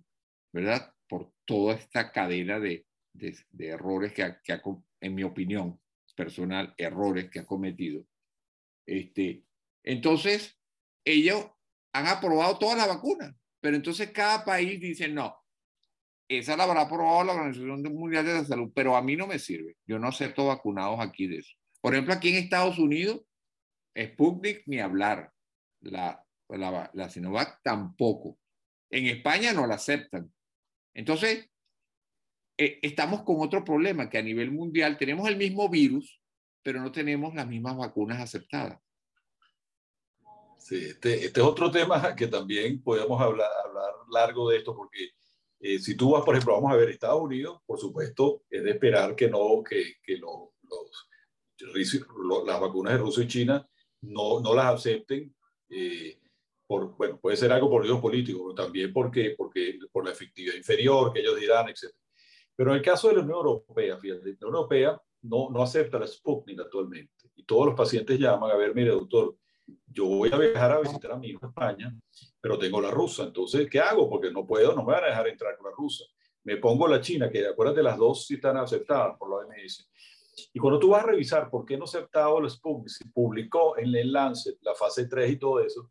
¿verdad? 0.52 0.94
Por 1.10 1.34
toda 1.44 1.76
esta 1.76 2.12
cadena 2.14 2.60
de, 2.60 2.86
de, 3.14 3.68
errores 3.68 4.14
que, 4.14 4.24
ha, 4.24 4.42
que 4.42 4.54
ha, 4.54 4.62
en 5.02 5.16
mi 5.16 5.24
opinión 5.24 5.82
personal, 6.16 6.74
errores 6.78 7.30
que 7.30 7.40
ha 7.40 7.46
cometido. 7.46 8.06
Este, 8.86 9.44
entonces, 9.84 10.60
ellos 11.04 11.46
han 11.94 12.08
aprobado 12.08 12.58
toda 12.58 12.76
la 12.76 12.88
vacuna, 12.88 13.36
pero 13.60 13.76
entonces 13.76 14.12
cada 14.12 14.46
país 14.46 14.80
dice, 14.80 15.08
no, 15.08 15.36
esa 16.30 16.56
la 16.56 16.66
habrá 16.66 16.82
aprobado 16.82 17.24
la 17.24 17.34
Organización 17.34 17.82
Mundial 17.94 18.26
de 18.26 18.34
la 18.34 18.46
Salud, 18.46 18.72
pero 18.74 18.96
a 18.96 19.02
mí 19.02 19.16
no 19.16 19.26
me 19.26 19.40
sirve. 19.40 19.78
Yo 19.88 19.98
no 19.98 20.10
acepto 20.10 20.46
vacunados 20.46 21.00
aquí 21.00 21.28
de 21.28 21.38
eso. 21.38 21.56
Por 21.82 21.94
ejemplo, 21.94 22.14
aquí 22.14 22.30
en 22.30 22.44
Estados 22.44 22.78
Unidos, 22.78 23.22
Sputnik 23.98 24.64
ni 24.68 24.80
hablar. 24.80 25.32
La, 25.82 26.24
la, 26.50 26.92
la 26.94 27.10
Sinovac 27.10 27.62
tampoco. 27.64 28.38
En 28.92 29.08
España 29.08 29.54
no 29.54 29.66
la 29.66 29.76
aceptan. 29.76 30.32
Entonces, 31.00 31.50
eh, 32.58 32.78
estamos 32.82 33.24
con 33.24 33.38
otro 33.40 33.64
problema, 33.64 34.10
que 34.10 34.18
a 34.18 34.22
nivel 34.22 34.52
mundial 34.52 34.98
tenemos 34.98 35.30
el 35.30 35.38
mismo 35.38 35.70
virus, 35.70 36.22
pero 36.62 36.82
no 36.82 36.92
tenemos 36.92 37.34
las 37.34 37.48
mismas 37.48 37.78
vacunas 37.78 38.20
aceptadas. 38.20 38.82
Sí, 40.58 40.76
este, 40.76 41.24
este 41.24 41.40
es 41.40 41.46
otro 41.46 41.72
tema 41.72 42.14
que 42.18 42.28
también 42.28 42.84
podemos 42.84 43.22
hablar, 43.22 43.50
hablar 43.66 43.94
largo 44.12 44.50
de 44.50 44.58
esto, 44.58 44.76
porque 44.76 45.12
eh, 45.62 45.80
si 45.80 45.96
tú 45.96 46.12
vas, 46.12 46.26
por 46.26 46.36
ejemplo, 46.36 46.56
vamos 46.56 46.74
a 46.74 46.76
ver 46.76 46.90
Estados 46.90 47.22
Unidos, 47.22 47.62
por 47.66 47.80
supuesto, 47.80 48.44
es 48.50 48.62
de 48.62 48.72
esperar 48.72 49.16
que 49.16 49.30
no, 49.30 49.64
que, 49.64 49.96
que 50.04 50.18
los, 50.18 50.50
las 52.46 52.60
vacunas 52.60 52.92
de 52.92 53.00
Rusia 53.00 53.24
y 53.24 53.28
China 53.28 53.70
no, 54.02 54.42
no 54.42 54.54
las 54.54 54.76
acepten. 54.76 55.34
Eh, 55.70 56.20
por, 56.70 56.96
bueno, 56.98 57.20
puede 57.20 57.36
ser 57.36 57.52
algo 57.52 57.68
por 57.68 57.84
Dios 57.84 58.00
político, 58.00 58.44
pero 58.44 58.54
también 58.54 58.94
porque, 58.94 59.34
porque 59.36 59.80
por 59.92 60.06
la 60.06 60.12
efectividad 60.12 60.54
inferior 60.54 61.12
que 61.12 61.22
ellos 61.22 61.40
dirán, 61.40 61.68
etc. 61.68 61.92
Pero 62.56 62.70
en 62.70 62.78
el 62.78 62.84
caso 62.84 63.08
de 63.08 63.16
la 63.16 63.22
Unión 63.22 63.38
Europea, 63.38 63.98
fíjate, 63.98 64.38
la 64.40 64.48
Unión 64.48 64.56
Europea 64.56 65.02
no, 65.24 65.50
no 65.50 65.64
acepta 65.64 65.98
la 65.98 66.06
Sputnik 66.06 66.60
actualmente. 66.60 67.32
Y 67.36 67.44
todos 67.44 67.66
los 67.66 67.76
pacientes 67.76 68.20
llaman 68.20 68.52
a 68.52 68.56
ver, 68.56 68.76
mire, 68.76 68.92
doctor, 68.92 69.36
yo 69.88 70.06
voy 70.06 70.30
a 70.32 70.38
viajar 70.38 70.74
a 70.74 70.80
visitar 70.82 71.14
a 71.14 71.16
mi 71.18 71.30
hijo 71.30 71.40
en 71.42 71.50
España, 71.50 72.00
pero 72.40 72.60
tengo 72.60 72.80
la 72.80 72.92
rusa, 72.92 73.24
entonces, 73.24 73.68
¿qué 73.68 73.80
hago? 73.80 74.08
Porque 74.08 74.30
no 74.30 74.46
puedo, 74.46 74.76
no 74.76 74.84
me 74.84 74.94
van 74.94 75.06
a 75.06 75.08
dejar 75.08 75.28
entrar 75.28 75.58
con 75.58 75.72
la 75.72 75.76
rusa. 75.76 76.06
Me 76.44 76.58
pongo 76.58 76.88
la 76.88 77.02
china, 77.02 77.32
que 77.32 77.48
acuérdate, 77.48 77.82
las 77.82 77.98
dos 77.98 78.28
sí 78.28 78.36
están 78.36 78.58
aceptadas 78.58 79.18
por 79.18 79.28
la 79.28 79.38
OMS. 79.38 79.90
Y 80.54 80.60
cuando 80.60 80.78
tú 80.78 80.90
vas 80.90 81.04
a 81.04 81.08
revisar 81.08 81.50
por 81.50 81.66
qué 81.66 81.80
no 81.80 81.86
aceptado 81.86 82.38
el 82.38 82.48
Sputnik, 82.48 82.90
se 82.90 83.10
publicó 83.10 83.76
en 83.76 83.96
el 83.96 84.12
Lancet 84.12 84.60
la 84.62 84.76
fase 84.76 85.08
3 85.08 85.32
y 85.32 85.40
todo 85.40 85.62
eso, 85.62 85.90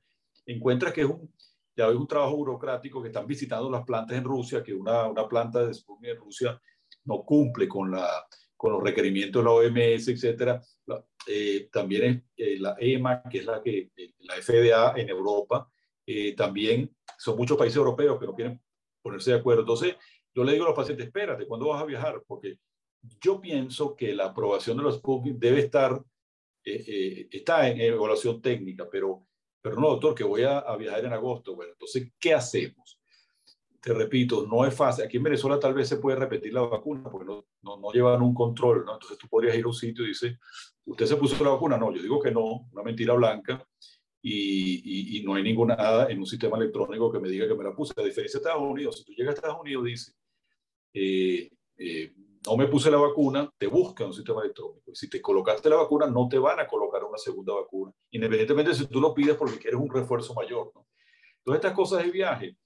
encuentras 0.49 0.93
que 0.93 1.03
es 1.03 1.07
un, 1.07 1.33
ya 1.77 1.89
es 1.89 1.95
un 1.95 2.09
trabajo 2.09 2.37
burocrático 2.37 3.01
que 3.01 3.09
están 3.09 3.27
visitando 3.27 3.71
las 3.71 3.85
plantas 3.85 4.17
en 4.17 4.25
Rusia, 4.25 4.63
que 4.63 4.75
una, 4.75 5.07
una 5.07 5.29
planta 5.29 5.65
de 5.65 5.73
Sputnik 5.73 6.11
en 6.11 6.17
Rusia 6.17 6.61
no 7.05 7.23
cumple 7.23 7.69
con, 7.69 7.91
la, 7.91 8.27
con 8.57 8.73
los 8.73 8.83
requerimientos 8.83 9.41
de 9.41 9.45
la 9.45 9.53
OMS, 9.53 10.09
etcétera. 10.09 10.61
Eh, 11.27 11.69
también 11.71 12.27
es 12.37 12.49
eh, 12.49 12.59
la 12.59 12.75
EMA, 12.79 13.23
que 13.31 13.39
es 13.39 13.47
la, 13.47 13.63
que, 13.63 13.91
eh, 13.97 14.13
la 14.21 14.35
FDA 14.35 14.95
en 15.01 15.09
Europa, 15.09 15.71
también 16.39 16.91
son 17.19 17.37
muchos 17.37 17.59
países 17.59 17.77
europeos 17.77 18.19
que 18.19 18.25
no 18.25 18.35
quieren 18.35 18.59
ponerse 19.03 19.33
de 19.33 19.37
acuerdo. 19.37 19.61
Entonces, 19.61 19.95
yo 20.35 20.43
le 20.43 20.53
digo 20.53 20.65
a 20.65 20.69
los 20.69 20.77
pacientes, 20.77 21.07
espérate, 21.07 21.47
¿cuándo 21.47 21.69
vas 21.69 21.83
a 21.83 21.87
viajar? 21.87 22.23
Porque 22.27 22.59
yo 23.21 23.39
pienso 23.43 23.95
que 23.95 24.15
la 24.15 24.25
aprobación 24.25 24.79
de 24.79 24.85
los 24.85 24.97
Sputnik 24.97 25.37
debe 25.37 25.61
estar, 25.61 26.03
está 26.65 27.69
en 27.69 27.79
evaluación 27.79 28.41
técnica, 28.41 28.89
pero, 28.91 29.28
pero 29.61 29.77
no, 29.77 29.89
doctor, 29.91 30.15
que 30.15 30.25
voy 30.25 30.43
a, 30.43 30.59
a 30.59 30.77
viajar 30.77 31.05
en 31.05 31.13
agosto. 31.13 31.55
Bueno, 31.55 31.73
entonces, 31.73 32.13
¿qué 32.19 32.35
hacemos? 32.35 32.99
te 33.81 33.95
repito, 33.95 34.47
no 34.47 34.65
es 34.67 34.75
fácil. 34.75 35.05
Aquí 35.05 35.17
en 35.17 35.23
Venezuela 35.23 35.59
tal 35.59 35.75
vez 35.75 35.89
se 35.89 35.99
puede 35.99 36.19
repetir 36.19 36.53
la 36.53 36.63
vacuna 36.63 37.09
porque 37.11 37.27
no, 37.27 37.47
no, 37.63 37.77
no 37.79 37.93
llevan 37.93 38.23
un 38.23 38.35
control, 38.35 38.85
¿no? 38.85 38.95
Entonces 38.95 39.19
tú 39.19 39.29
podrías 39.29 39.57
ir 39.57 39.65
a 39.65 39.69
un 39.69 39.75
sitio 39.75 40.05
y 40.05 40.09
dices, 40.09 40.37
¿usted 40.85 41.07
se 41.07 41.17
puso 41.17 41.43
la 41.45 41.51
vacuna? 41.51 41.77
No, 41.77 41.95
yo 41.95 42.03
digo 42.03 42.21
que 42.21 42.31
no, 42.31 42.69
una 42.73 42.83
mentira 42.83 43.15
blanca 43.15 43.65
y, 44.21 45.17
y, 45.17 45.23
no 45.23 45.35
hay 45.35 45.43
ninguna 45.45 45.77
nada 45.77 46.11
en 46.11 46.19
un 46.19 46.27
sistema 46.27 46.57
electrónico 46.57 47.11
que 47.11 47.21
me 47.21 47.29
diga 47.29 47.47
que 47.47 47.55
me 47.55 47.65
la 47.65 47.75
puse. 47.75 47.95
A 47.97 48.03
diferencia 48.03 48.41
de 48.41 48.45
Estados 48.45 48.69
Unidos, 48.69 48.99
si 48.99 49.05
tú 49.05 49.13
llegas 49.13 49.35
a 49.35 49.37
Estados 49.37 49.61
Unidos 49.61 49.87
y 49.87 49.91
dices, 49.91 50.17
eh, 50.93 51.51
eh, 51.79 52.13
no 52.47 52.57
me 52.57 52.67
puse 52.67 52.91
la 52.91 52.99
vacuna, 52.99 53.51
te 53.59 53.67
busca 53.67 54.05
un 54.05 54.13
sistema 54.13 54.43
electrónico. 54.43 54.91
Y 54.91 54.95
si 54.95 55.09
te 55.09 55.21
colocaste 55.21 55.69
la 55.69 55.77
vacuna, 55.77 56.07
no 56.07 56.29
te 56.29 56.39
van 56.39 56.61
a 56.61 56.67
colocar 56.67 57.05
una 57.05 57.19
segunda 57.19 57.55
vacuna, 57.55 57.93
independientemente 58.11 58.75
si 58.75 58.87
tú 58.87 59.01
lo 59.01 59.15
pides 59.15 59.37
porque 59.37 59.59
quieres 59.59 59.81
un 59.81 59.91
refuerzo 59.91 60.35
mayor. 60.35 60.73
¿no? 60.75 60.87
Entonces, 61.39 61.65
estas 61.65 61.73
cosas 61.75 62.05
de 62.05 62.11
viaje 62.11 62.57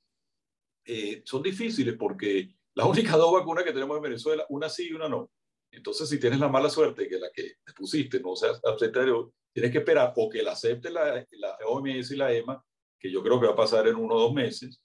eh, 0.84 1.22
son 1.24 1.42
difíciles 1.42 1.94
porque 1.98 2.54
las 2.74 2.86
únicas 2.88 3.16
dos 3.16 3.32
vacunas 3.32 3.64
que 3.64 3.72
tenemos 3.72 3.96
en 3.96 4.02
Venezuela, 4.02 4.44
una 4.48 4.68
sí 4.68 4.88
y 4.88 4.92
una 4.92 5.08
no. 5.08 5.30
Entonces, 5.70 6.08
si 6.08 6.20
tienes 6.20 6.38
la 6.38 6.48
mala 6.48 6.68
suerte 6.68 7.08
que 7.08 7.18
la 7.18 7.30
que 7.32 7.54
te 7.64 7.72
pusiste 7.72 8.20
no 8.20 8.36
sea 8.36 8.50
aceptada, 8.62 9.06
tienes 9.52 9.72
que 9.72 9.78
esperar 9.78 10.12
o 10.16 10.28
que 10.28 10.42
la 10.42 10.52
acepte 10.52 10.90
la, 10.90 11.26
la 11.30 11.56
OMS 11.66 12.10
y 12.10 12.16
la 12.16 12.32
EMA, 12.32 12.62
que 12.98 13.10
yo 13.10 13.22
creo 13.22 13.40
que 13.40 13.46
va 13.46 13.52
a 13.52 13.56
pasar 13.56 13.86
en 13.88 13.96
uno 13.96 14.14
o 14.14 14.20
dos 14.20 14.34
meses, 14.34 14.82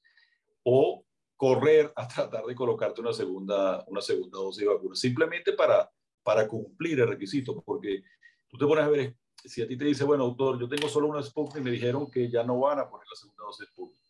o 0.63 1.05
correr 1.37 1.93
a 1.95 2.07
tratar 2.07 2.45
de 2.45 2.55
colocarte 2.55 2.99
una 2.99 3.13
segunda, 3.13 3.83
una 3.87 4.01
segunda 4.01 4.39
dosis 4.39 4.63
de 4.63 4.73
vacuna, 4.73 4.95
simplemente 4.95 5.53
para, 5.53 5.89
para 6.23 6.47
cumplir 6.47 6.99
el 6.99 7.07
requisito, 7.07 7.61
porque 7.63 8.03
tú 8.49 8.57
te 8.57 8.65
pones 8.65 8.83
a 8.83 8.89
ver, 8.89 9.15
si 9.45 9.61
a 9.61 9.67
ti 9.67 9.77
te 9.77 9.85
dice, 9.85 10.03
bueno, 10.03 10.25
doctor, 10.25 10.59
yo 10.59 10.67
tengo 10.67 10.89
solo 10.89 11.07
una 11.07 11.23
Sputnik 11.23 11.61
y 11.61 11.63
me 11.63 11.71
dijeron 11.71 12.11
que 12.11 12.29
ya 12.29 12.43
no 12.43 12.59
van 12.59 12.79
a 12.79 12.89
poner 12.89 13.07
la 13.07 13.15
segunda 13.15 13.43
dosis 13.43 13.67
de 13.67 13.71
Sputnik 13.71 14.07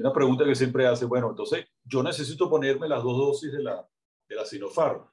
una 0.00 0.12
pregunta 0.12 0.44
que 0.44 0.54
siempre 0.54 0.86
hace, 0.86 1.04
bueno, 1.04 1.30
entonces 1.30 1.66
yo 1.84 2.02
necesito 2.02 2.48
ponerme 2.48 2.88
las 2.88 3.02
dos 3.02 3.16
dosis 3.16 3.52
de 3.52 3.62
la, 3.62 3.86
de 4.28 4.34
la 4.34 4.44
Sinopharm. 4.44 5.06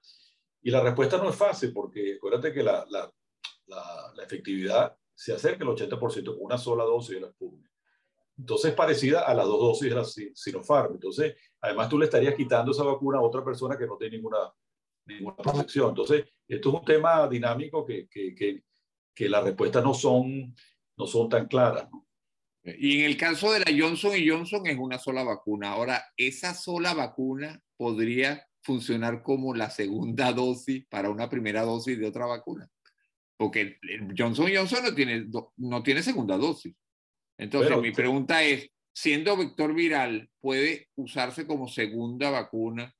Y 0.62 0.72
la 0.72 0.82
respuesta 0.82 1.18
no 1.18 1.30
es 1.30 1.36
fácil 1.36 1.74
porque 1.74 2.16
acuérdate 2.16 2.54
que 2.54 2.64
la, 2.64 2.86
la, 2.90 3.12
la, 3.68 4.24
efectividad 4.24 4.98
se 5.14 5.34
acerca 5.34 5.64
al 5.64 5.72
80% 5.72 6.26
con 6.26 6.46
una 6.46 6.58
sola 6.58 6.84
dosis 6.84 7.16
de 7.16 7.22
la 7.22 7.30
Sputnik. 7.30 7.72
Entonces 8.38 8.70
es 8.70 8.76
parecida 8.76 9.22
a 9.22 9.34
las 9.34 9.46
dos 9.46 9.60
dosis 9.60 9.90
de 9.90 9.96
la 9.96 10.06
Sinopharm. 10.06 10.94
Entonces, 10.94 11.36
además 11.60 11.90
tú 11.90 11.98
le 11.98 12.06
estarías 12.06 12.36
quitando 12.36 12.72
esa 12.72 12.84
vacuna 12.84 13.18
a 13.18 13.22
otra 13.22 13.44
persona 13.44 13.78
que 13.78 13.88
no 13.88 13.98
tiene 13.98 14.18
ninguna, 14.18 14.38
ninguna 15.06 15.36
protección. 15.36 15.90
Entonces, 15.90 16.26
esto 16.48 16.70
es 16.70 16.76
un 16.76 16.86
tema 16.86 17.28
dinámico 17.28 17.86
que, 17.86 18.08
que, 18.08 18.64
que, 19.14 19.30
las 19.30 19.44
respuestas 19.44 19.84
no 19.84 19.94
son, 19.94 20.56
no 20.98 21.08
son 21.08 21.28
tan 21.30 21.48
claras. 21.48 21.88
Y 22.64 23.00
en 23.00 23.06
el 23.06 23.18
caso 23.18 23.52
de 23.52 23.60
la 23.62 23.76
Johnson 23.76 24.12
y 24.16 24.30
Johnson 24.30 24.68
es 24.68 24.78
una 24.78 25.00
sola 25.00 25.24
vacuna. 25.24 25.72
Ahora, 25.72 26.04
esa 26.16 26.54
sola 26.54 26.94
vacuna 26.94 27.60
podría 27.76 28.46
funcionar 28.62 29.24
como 29.24 29.56
la 29.56 29.72
segunda 29.72 30.32
dosis 30.34 30.86
para 30.88 31.10
una 31.10 31.28
primera 31.28 31.64
dosis 31.64 31.98
de 31.98 32.06
otra 32.06 32.28
vacuna. 32.28 32.70
Porque 33.36 33.80
el 33.82 34.14
Johnson 34.16 34.50
Johnson 34.54 34.84
no 34.84 34.94
tiene, 34.94 35.28
no 35.58 35.84
tiene 35.84 36.04
segunda 36.04 36.38
dosis. 36.38 36.76
Entonces, 37.38 37.78
mi 37.78 37.92
pregunta 37.92 38.44
es, 38.44 38.70
siendo 38.94 39.38
vector 39.38 39.74
viral, 39.74 40.30
¿puede 40.42 40.90
usarse 40.96 41.46
como 41.46 41.68
segunda 41.68 42.32
vacuna 42.32 42.94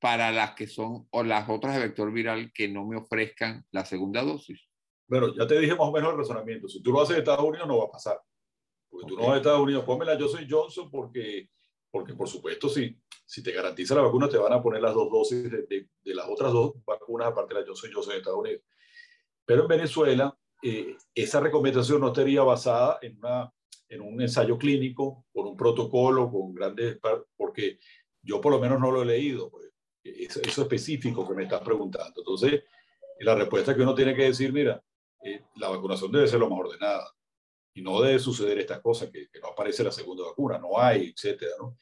para 0.00 0.32
las 0.32 0.54
que 0.54 0.66
son 0.66 1.06
o 1.10 1.22
las 1.22 1.48
otras 1.48 1.74
de 1.74 1.82
vector 1.82 2.12
viral 2.12 2.52
que 2.52 2.68
no 2.68 2.86
me 2.86 2.96
ofrezcan 2.96 3.64
la 3.70 3.84
segunda 3.84 4.22
dosis? 4.22 4.66
Bueno, 5.06 5.34
ya 5.34 5.46
te 5.46 5.58
dije 5.58 5.72
más 5.72 5.88
o 5.88 5.92
menos 5.92 6.12
el 6.12 6.18
razonamiento. 6.18 6.68
Si 6.68 6.82
tú 6.82 6.90
lo 6.90 7.02
haces 7.02 7.16
en 7.16 7.20
Estados 7.20 7.44
Unidos, 7.44 7.68
no 7.68 7.78
va 7.78 7.84
a 7.84 7.90
pasar. 7.90 8.18
Porque 8.88 9.06
tú 9.06 9.16
no 9.16 9.24
vas 9.24 9.34
a 9.34 9.36
Estados 9.36 9.60
Unidos, 9.60 9.84
pónmela 9.84 10.18
yo 10.18 10.26
soy 10.26 10.46
Johnson 10.48 10.90
porque, 10.90 11.50
porque 11.90 12.14
por 12.14 12.28
supuesto, 12.28 12.68
si, 12.68 12.98
si 13.24 13.42
te 13.42 13.52
garantiza 13.52 13.94
la 13.94 14.02
vacuna, 14.02 14.28
te 14.28 14.38
van 14.38 14.52
a 14.52 14.62
poner 14.62 14.80
las 14.80 14.94
dos 14.94 15.10
dosis 15.10 15.50
de, 15.50 15.66
de, 15.68 16.14
las 16.14 16.26
otras 16.28 16.52
dos 16.52 16.74
vacunas 16.84 17.28
aparte 17.28 17.54
de 17.54 17.60
la 17.60 17.66
Johnson 17.66 17.90
Johnson 17.92 18.12
en 18.12 18.18
Estados 18.18 18.40
Unidos. 18.40 18.62
Pero 19.44 19.62
en 19.62 19.68
Venezuela, 19.68 20.38
eh, 20.62 20.96
esa 21.14 21.40
recomendación 21.40 22.00
no 22.00 22.08
estaría 22.08 22.42
basada 22.42 22.98
en, 23.02 23.18
una, 23.18 23.52
en 23.92 24.00
un 24.00 24.20
ensayo 24.22 24.56
clínico, 24.56 25.26
con 25.32 25.46
un 25.46 25.56
protocolo, 25.56 26.30
con 26.30 26.54
grandes, 26.54 26.98
porque 27.36 27.78
yo 28.22 28.40
por 28.40 28.52
lo 28.52 28.58
menos 28.58 28.80
no 28.80 28.90
lo 28.90 29.02
he 29.02 29.06
leído, 29.06 29.50
pues, 29.50 29.70
eso, 30.02 30.40
eso 30.42 30.62
específico 30.62 31.28
que 31.28 31.34
me 31.34 31.42
estás 31.42 31.60
preguntando. 31.60 32.14
Entonces, 32.16 32.62
la 33.20 33.34
respuesta 33.34 33.76
que 33.76 33.82
uno 33.82 33.94
tiene 33.94 34.14
que 34.16 34.24
decir, 34.24 34.50
mira, 34.50 34.82
eh, 35.22 35.42
la 35.56 35.68
vacunación 35.68 36.10
debe 36.10 36.26
ser 36.26 36.40
lo 36.40 36.48
más 36.48 36.60
ordenada 36.60 37.06
y 37.74 37.82
no 37.82 38.00
debe 38.00 38.18
suceder 38.18 38.58
estas 38.58 38.80
cosas, 38.80 39.10
que, 39.10 39.28
no 39.42 39.48
aparece 39.48 39.84
la 39.84 39.92
segunda 39.92 40.24
vacuna, 40.24 40.58
no 40.58 40.78
hay, 40.78 41.12
etcétera, 41.14 41.52
¿no? 41.58 41.76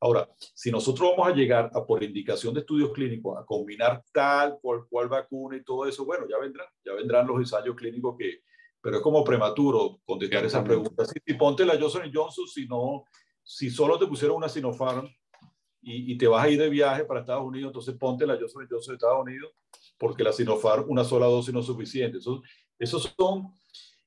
Ahora, 0.00 0.28
si 0.36 0.72
nosotros 0.72 1.12
vamos 1.12 1.32
a 1.32 1.36
llegar 1.36 1.70
a, 1.72 1.86
por 1.86 2.02
indicación 2.02 2.52
de 2.54 2.60
estudios 2.60 2.90
clínicos, 2.92 3.38
a 3.38 3.44
combinar 3.44 4.02
tal 4.12 4.58
cual, 4.60 4.84
cual 4.90 5.08
vacuna 5.08 5.56
y 5.56 5.62
todo 5.62 5.86
eso, 5.86 6.04
bueno, 6.04 6.26
ya 6.28 6.38
vendrán, 6.38 6.66
ya 6.84 6.92
vendrán 6.92 7.28
los 7.28 7.38
ensayos 7.38 7.76
clínicos 7.76 8.16
que, 8.18 8.42
pero 8.82 8.96
es 8.96 9.02
como 9.02 9.24
prematuro 9.24 10.00
contestar 10.04 10.44
esa 10.44 10.62
pregunta. 10.62 11.04
Si, 11.04 11.34
ponte 11.34 11.64
la 11.64 11.78
Johnson 11.80 12.10
Johnson, 12.12 12.46
si 12.46 12.66
no, 12.66 13.04
si 13.42 13.70
solo 13.70 13.98
te 13.98 14.06
pusieron 14.06 14.36
una 14.36 14.48
Sinopharm 14.48 15.08
y, 15.80 16.12
y, 16.12 16.18
te 16.18 16.26
vas 16.26 16.44
a 16.44 16.50
ir 16.50 16.58
de 16.58 16.68
viaje 16.68 17.04
para 17.04 17.20
Estados 17.20 17.44
Unidos, 17.44 17.70
entonces 17.70 17.94
ponte 17.94 18.26
la 18.26 18.36
Johnson 18.36 18.66
Johnson 18.68 18.92
de 18.92 18.96
Estados 18.96 19.22
Unidos, 19.22 19.52
porque 19.96 20.24
la 20.24 20.32
Sinopharm, 20.32 20.90
una 20.90 21.04
sola 21.04 21.26
dosis 21.26 21.54
no 21.54 21.60
es 21.60 21.66
suficiente. 21.66 22.18
Eso, 22.18 22.42
esos 22.78 23.14
son 23.16 23.52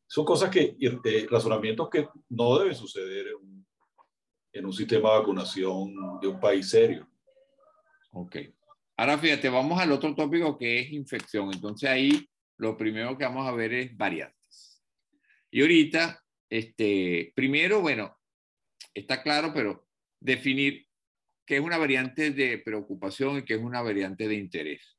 son 0.08 0.24
cosas 0.24 0.50
que, 0.50 0.78
eh, 0.80 1.28
razonamientos 1.30 1.90
que 1.90 2.08
no 2.30 2.58
deben 2.58 2.76
suceder 2.76 3.28
en 3.28 3.36
un, 3.36 3.68
en 4.54 4.66
un 4.66 4.74
sistema 4.74 5.12
de 5.12 5.20
vacunación 5.20 5.94
de 6.22 6.28
un 6.28 6.40
país 6.40 6.70
serio. 6.70 7.08
Ok. 8.12 8.38
Ahora 8.98 9.18
fíjate, 9.18 9.50
vamos 9.50 9.80
al 9.80 9.92
otro 9.92 10.16
tópico 10.16 10.58
que 10.58 10.80
es 10.80 10.92
infección. 10.92 11.52
Entonces 11.54 11.90
ahí 11.90 12.26
lo 12.58 12.78
primero 12.78 13.18
que 13.18 13.26
vamos 13.26 13.46
a 13.46 13.52
ver 13.52 13.74
es 13.74 13.98
variantes. 13.98 14.35
Y 15.56 15.62
ahorita, 15.62 16.22
este, 16.50 17.32
primero, 17.34 17.80
bueno, 17.80 18.20
está 18.94 19.24
claro, 19.24 19.54
pero 19.54 19.88
definir 20.20 20.86
qué 21.46 21.56
es 21.56 21.62
una 21.62 21.78
variante 21.78 22.32
de 22.32 22.58
preocupación 22.58 23.38
y 23.38 23.46
qué 23.46 23.54
es 23.54 23.62
una 23.62 23.82
variante 23.82 24.28
de 24.28 24.36
interés. 24.36 24.98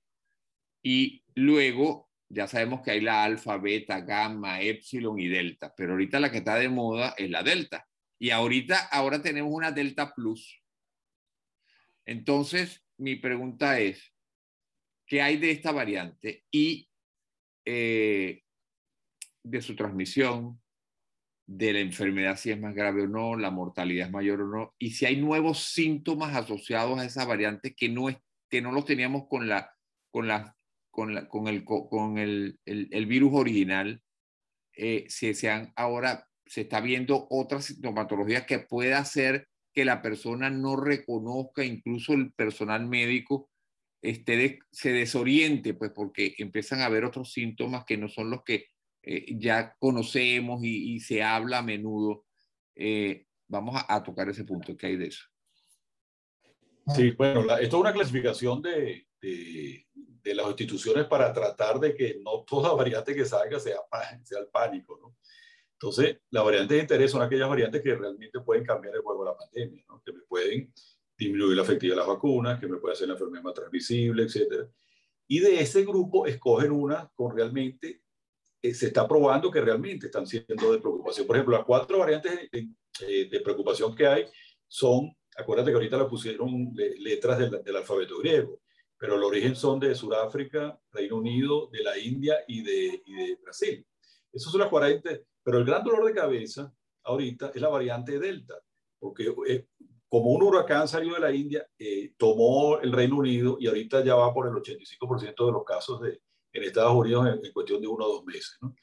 Y 0.82 1.22
luego, 1.34 2.08
ya 2.30 2.48
sabemos 2.48 2.80
que 2.80 2.92
hay 2.92 3.02
la 3.02 3.22
alfa, 3.22 3.58
beta, 3.58 4.00
gamma, 4.00 4.62
epsilon 4.62 5.18
y 5.18 5.28
delta, 5.28 5.74
pero 5.76 5.92
ahorita 5.92 6.20
la 6.20 6.30
que 6.30 6.38
está 6.38 6.54
de 6.54 6.70
moda 6.70 7.14
es 7.18 7.28
la 7.28 7.42
delta. 7.42 7.86
Y 8.18 8.30
ahorita, 8.30 8.78
ahora 8.78 9.20
tenemos 9.20 9.52
una 9.52 9.72
delta 9.72 10.14
plus. 10.14 10.62
Entonces, 12.06 12.82
mi 12.96 13.16
pregunta 13.16 13.78
es, 13.78 14.10
¿qué 15.04 15.20
hay 15.20 15.36
de 15.36 15.50
esta 15.50 15.72
variante 15.72 16.46
y 16.50 16.88
eh, 17.66 18.45
de 19.46 19.62
su 19.62 19.76
transmisión, 19.76 20.60
de 21.46 21.72
la 21.72 21.80
enfermedad 21.80 22.36
si 22.36 22.50
es 22.50 22.60
más 22.60 22.74
grave 22.74 23.02
o 23.02 23.08
no, 23.08 23.36
la 23.36 23.50
mortalidad 23.50 24.06
es 24.06 24.12
mayor 24.12 24.42
o 24.42 24.48
no, 24.48 24.74
y 24.78 24.90
si 24.90 25.06
hay 25.06 25.16
nuevos 25.16 25.72
síntomas 25.72 26.34
asociados 26.34 26.98
a 26.98 27.04
esa 27.04 27.24
variante 27.24 27.74
que 27.74 27.88
no, 27.88 28.08
es, 28.08 28.16
que 28.50 28.60
no 28.60 28.72
los 28.72 28.84
teníamos 28.84 29.26
con, 29.28 29.48
la, 29.48 29.72
con, 30.10 30.26
la, 30.26 30.56
con, 30.90 31.14
la, 31.14 31.28
con, 31.28 31.46
el, 31.46 31.64
con 31.64 32.18
el, 32.18 32.58
el, 32.64 33.06
virus 33.06 33.32
original, 33.34 34.02
eh, 34.72 35.06
se 35.08 35.32
ahora 35.76 36.26
se 36.44 36.62
está 36.62 36.80
viendo 36.80 37.26
otra 37.30 37.60
sintomatología 37.60 38.46
que 38.46 38.60
pueda 38.60 38.98
hacer 38.98 39.48
que 39.72 39.84
la 39.84 40.00
persona 40.00 40.48
no 40.48 40.76
reconozca, 40.76 41.64
incluso 41.64 42.14
el 42.14 42.32
personal 42.32 42.86
médico, 42.86 43.50
este, 44.02 44.60
se 44.70 44.92
desoriente, 44.92 45.74
pues 45.74 45.90
porque 45.94 46.34
empiezan 46.38 46.80
a 46.80 46.86
haber 46.86 47.04
otros 47.04 47.32
síntomas 47.32 47.84
que 47.84 47.96
no 47.96 48.08
son 48.08 48.30
los 48.30 48.42
que 48.44 48.66
eh, 49.08 49.36
ya 49.38 49.76
conocemos 49.78 50.64
y, 50.64 50.98
se 50.98 51.22
habla 51.22 51.58
a 51.58 51.62
menudo. 51.62 52.24
Eh, 52.74 53.26
vamos 53.46 53.80
a, 53.88 54.02
tocar 54.02 54.28
ese 54.28 54.44
punto. 54.44 54.76
¿Qué 54.76 54.88
hay 54.88 54.96
de 54.96 55.06
eso? 55.06 55.24
Sí, 56.94 57.12
bueno, 57.12 57.40
esto 57.56 57.76
es 57.76 57.80
una 57.80 57.92
clasificación 57.92 58.60
de, 58.62 59.06
de, 59.20 60.34
las 60.34 60.48
instituciones 60.48 61.06
para 61.06 61.32
tratar 61.32 61.78
de 61.78 61.94
que 61.94 62.18
no 62.20 62.42
toda 62.42 62.74
variante 62.74 63.14
que 63.14 63.24
salga 63.24 63.60
sea, 63.60 63.78
sea 64.24 64.40
el 64.40 64.48
pánico, 64.48 64.98
¿no? 65.00 65.16
Entonces, 65.74 66.18
las 66.30 66.44
variantes 66.44 66.76
de 66.76 66.82
interés 66.82 67.10
son 67.10 67.22
aquellas 67.22 67.48
variantes 67.48 67.82
que 67.82 67.94
realmente 67.94 68.40
pueden 68.40 68.64
cambiar 68.64 68.94
el 68.94 69.02
juego 69.02 69.24
de 69.24 69.30
la 69.30 69.36
pandemia, 69.36 69.84
¿no? 69.88 70.02
que 70.02 70.12
me 70.12 70.20
pueden 70.22 70.72
disminuir 71.16 71.56
la 71.56 71.62
efectividad 71.62 71.96
de 71.96 72.00
las 72.00 72.08
vacunas, 72.08 72.58
que 72.58 72.66
me 72.66 72.78
puede 72.78 72.94
hacer 72.94 73.08
la 73.08 73.14
enfermedad 73.14 73.42
más 73.42 73.54
transmisible, 73.54 74.22
etc. 74.22 74.68
Y 75.28 75.40
de 75.40 75.60
ese 75.60 75.84
grupo 75.84 76.26
escogen 76.26 76.72
una 76.72 77.10
con 77.14 77.36
realmente 77.36 78.05
se 78.74 78.86
está 78.86 79.06
probando 79.06 79.50
que 79.50 79.60
realmente 79.60 80.06
están 80.06 80.26
siendo 80.26 80.72
de 80.72 80.78
preocupación. 80.78 81.26
Por 81.26 81.36
ejemplo, 81.36 81.56
las 81.56 81.66
cuatro 81.66 81.98
variantes 81.98 82.50
de, 82.50 82.68
eh, 83.06 83.40
preocupación 83.42 83.94
que 83.94 84.06
hay 84.06 84.26
son, 84.66 85.14
acuérdate 85.36 85.70
que 85.70 85.74
ahorita 85.74 85.98
le 85.98 86.04
pusieron 86.04 86.72
letras 86.98 87.38
del, 87.38 87.76
alfabeto 87.76 88.18
griego, 88.18 88.60
pero 88.98 89.16
el 89.16 89.22
origen 89.22 89.54
son 89.54 89.78
de 89.78 89.94
Sudáfrica, 89.94 90.78
Reino 90.90 91.16
Unido, 91.16 91.68
de 91.72 91.82
la 91.82 91.98
India 91.98 92.36
y 92.46 92.62
de, 92.62 93.02
y 93.04 93.12
de 93.14 93.38
Brasil. 93.42 93.86
Esas 94.32 94.50
son 94.50 94.60
las 94.60 94.70
40, 94.70 95.10
pero 95.42 95.58
el 95.58 95.64
gran 95.64 95.84
dolor 95.84 96.06
de 96.06 96.14
cabeza 96.14 96.72
ahorita 97.04 97.52
es 97.54 97.60
la 97.60 97.68
variante 97.68 98.18
Delta, 98.18 98.54
porque 98.98 99.34
eh, 99.48 99.66
como 100.08 100.30
un 100.30 100.42
huracán 100.42 100.88
salió 100.88 101.14
de 101.14 101.20
la 101.20 101.32
India, 101.32 101.68
tomó 102.16 102.78
el 102.80 102.92
Reino 102.92 103.16
Unido 103.16 103.56
y 103.60 103.66
ahorita 103.66 104.04
ya 104.04 104.14
va 104.14 104.32
por 104.32 104.46
el 104.46 104.54
85% 104.54 105.46
de 105.46 105.52
los 105.52 105.64
casos 105.64 106.00
de, 106.00 106.20
en 106.56 106.64
Estados 106.64 106.94
Unidos 106.94 107.28
en, 107.42 107.52
cuestión 107.52 107.80
de 107.80 107.86
uno 107.86 108.04
o 108.04 108.12
dos 108.14 108.24
meses. 108.24 108.56
¿no? 108.60 108.74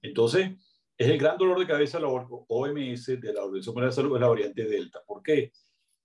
Entonces, 0.00 0.50
es 0.96 1.08
el 1.08 1.18
gran 1.18 1.38
dolor 1.38 1.58
de 1.58 1.66
cabeza 1.66 1.98
de 1.98 2.04
la 2.04 2.08
OMS, 2.08 3.06
de 3.06 3.32
la 3.32 3.44
Organización 3.44 3.74
Mundial 3.74 3.90
de 3.90 3.96
Salud, 3.96 4.14
es 4.14 4.20
la 4.20 4.28
variante 4.28 4.64
Delta. 4.64 5.02
¿Por 5.06 5.22
qué? 5.22 5.52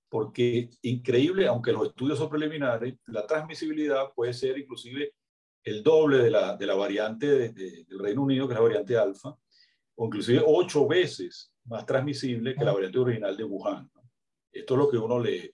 Porque 0.09 0.69
increíble, 0.83 1.47
aunque 1.47 1.73
los 1.73 1.87
estudios 1.87 2.17
son 2.17 2.29
preliminares, 2.29 2.95
la 3.07 3.25
transmisibilidad 3.25 4.13
puede 4.15 4.33
ser 4.33 4.57
inclusive 4.57 5.13
el 5.63 5.83
doble 5.83 6.19
de 6.19 6.31
la, 6.31 6.55
de 6.55 6.65
la 6.65 6.75
variante 6.75 7.49
del 7.49 7.99
Reino 7.99 8.23
Unido, 8.23 8.47
que 8.47 8.53
es 8.53 8.59
la 8.59 8.65
variante 8.65 8.97
alfa, 8.97 9.37
o 9.95 10.05
inclusive 10.05 10.41
ocho 10.45 10.87
veces 10.87 11.51
más 11.65 11.85
transmisible 11.85 12.55
que 12.55 12.63
la 12.63 12.71
variante 12.71 12.99
original 12.99 13.35
de 13.35 13.43
Wuhan. 13.43 13.91
Esto 14.51 14.73
es 14.73 14.77
lo 14.77 14.89
que 14.89 14.97
uno 14.97 15.19
lee. 15.19 15.53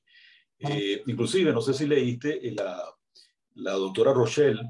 Eh, 0.59 1.01
inclusive, 1.07 1.51
no 1.51 1.61
sé 1.61 1.74
si 1.74 1.88
leíste, 1.88 2.39
la, 2.51 2.82
la 3.55 3.72
doctora 3.74 4.14
Rochelle 4.14 4.61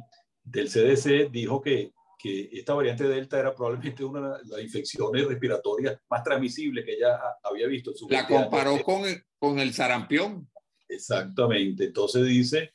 del 0.44 0.70
CDC 0.70 1.32
dijo 1.32 1.62
que, 1.62 1.94
que 2.20 2.50
esta 2.52 2.74
variante 2.74 3.08
Delta 3.08 3.40
era 3.40 3.54
probablemente 3.56 4.04
una 4.04 4.38
de 4.38 4.46
las 4.46 4.62
infecciones 4.62 5.26
respiratorias 5.26 6.00
más 6.10 6.24
transmisibles 6.24 6.86
que 6.86 6.94
ella 6.94 7.20
había 7.44 7.68
visto. 7.68 7.92
En 7.92 7.98
su 7.98 8.10
la 8.10 8.28
comparó 8.28 8.82
con 8.84 9.06
el, 9.06 9.24
con 9.38 9.60
el 9.60 9.74
sarampión. 9.74 10.50
Exactamente. 10.88 11.86
Entonces 11.86 12.26
dice, 12.26 12.74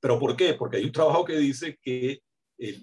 ¿pero 0.00 0.18
por 0.18 0.36
qué? 0.36 0.54
Porque 0.54 0.76
hay 0.76 0.84
un 0.84 0.92
trabajo 0.92 1.24
que 1.24 1.36
dice 1.36 1.78
que 1.80 2.22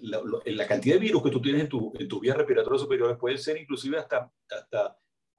la, 0.02 0.20
la, 0.46 0.66
cantidad 0.66 0.94
de 0.94 1.00
virus 1.00 1.22
que 1.22 1.30
tú 1.30 1.40
tienes 1.40 1.62
en 1.62 1.68
tu, 1.68 1.92
en 1.98 2.08
tu 2.08 2.20
vías 2.20 2.36
respiratorias 2.36 2.80
superiores 2.80 3.18
puede 3.18 3.36
ser 3.36 3.58
inclusive 3.58 3.98
hasta, 3.98 4.30
hasta 4.50 4.96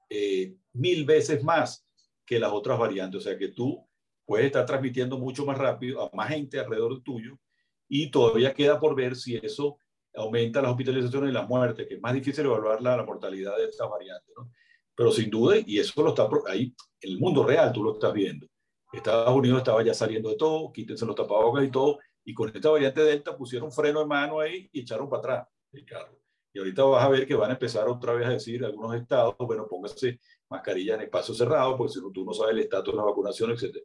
eh, 0.10 0.56
mil 0.74 1.06
veces 1.06 1.44
más 1.44 1.86
que 2.26 2.40
las 2.40 2.52
otras 2.52 2.78
variantes. 2.78 3.20
O 3.20 3.24
sea 3.24 3.38
que 3.38 3.50
tú 3.50 3.84
puedes 4.26 4.46
estar 4.46 4.66
transmitiendo 4.66 5.18
mucho 5.18 5.46
más 5.46 5.58
rápido 5.58 6.04
a 6.04 6.16
más 6.16 6.30
gente 6.30 6.60
alrededor 6.60 7.02
tuyo 7.02 7.40
y 7.88 8.12
todavía 8.12 8.54
queda 8.54 8.80
por 8.80 8.96
ver 8.96 9.16
si 9.16 9.36
eso 9.36 9.80
aumenta 10.16 10.62
las 10.62 10.72
hospitalizaciones 10.72 11.30
y 11.30 11.34
las 11.34 11.48
muertes, 11.48 11.88
que 11.88 11.96
es 11.96 12.02
más 12.02 12.14
difícil 12.14 12.46
evaluar 12.46 12.82
la, 12.82 13.04
mortalidad 13.04 13.56
de 13.58 13.66
esta 13.66 13.86
variante, 13.86 14.32
¿no? 14.36 14.52
Pero 14.96 15.12
sin 15.12 15.30
duda, 15.30 15.58
y 15.64 15.78
eso 15.78 16.02
lo 16.02 16.10
está 16.10 16.28
ahí, 16.48 16.74
en 17.02 17.12
el 17.12 17.20
mundo 17.20 17.46
real 17.46 17.72
tú 17.72 17.84
lo 17.84 17.94
estás 17.94 18.14
viendo. 18.14 18.48
Estados 18.92 19.36
Unidos 19.36 19.60
estaba 19.60 19.84
ya 19.84 19.94
saliendo 19.94 20.30
de 20.30 20.38
todo, 20.38 20.72
quítense 20.72 21.06
los 21.06 21.16
tapabocas 21.16 21.64
y 21.64 21.70
todo, 21.70 22.00
y 22.24 22.34
con 22.34 22.50
esta 22.54 22.70
variante 22.70 23.02
Delta 23.02 23.38
pusieron 23.38 23.72
freno 23.72 24.00
de 24.00 24.06
mano 24.06 24.40
ahí 24.40 24.68
y 24.72 24.82
echaron 24.82 25.08
para 25.08 25.20
atrás 25.20 25.48
el 25.72 25.86
carro. 25.86 26.20
Y 26.54 26.60
ahorita 26.60 26.84
vas 26.84 27.04
a 27.04 27.10
ver 27.10 27.28
que 27.28 27.36
van 27.36 27.52
a 27.52 27.54
empezar 27.54 27.88
otra 27.88 28.14
vez 28.14 28.26
a 28.26 28.32
decir 28.32 28.66
algunos 28.66 28.96
estados, 28.96 29.36
bueno, 29.38 29.68
póngase 29.68 30.20
mascarilla 30.50 30.96
en 30.96 31.02
espacio 31.02 31.34
cerrado, 31.34 31.78
porque 31.78 31.94
si 31.94 32.02
no, 32.02 32.12
tú 32.12 32.26
no 32.26 32.34
sabes 32.34 32.54
el 32.54 32.60
estatus 32.60 32.94
de 32.94 32.98
la 32.98 33.04
vacunación, 33.04 33.52
etc. 33.52 33.78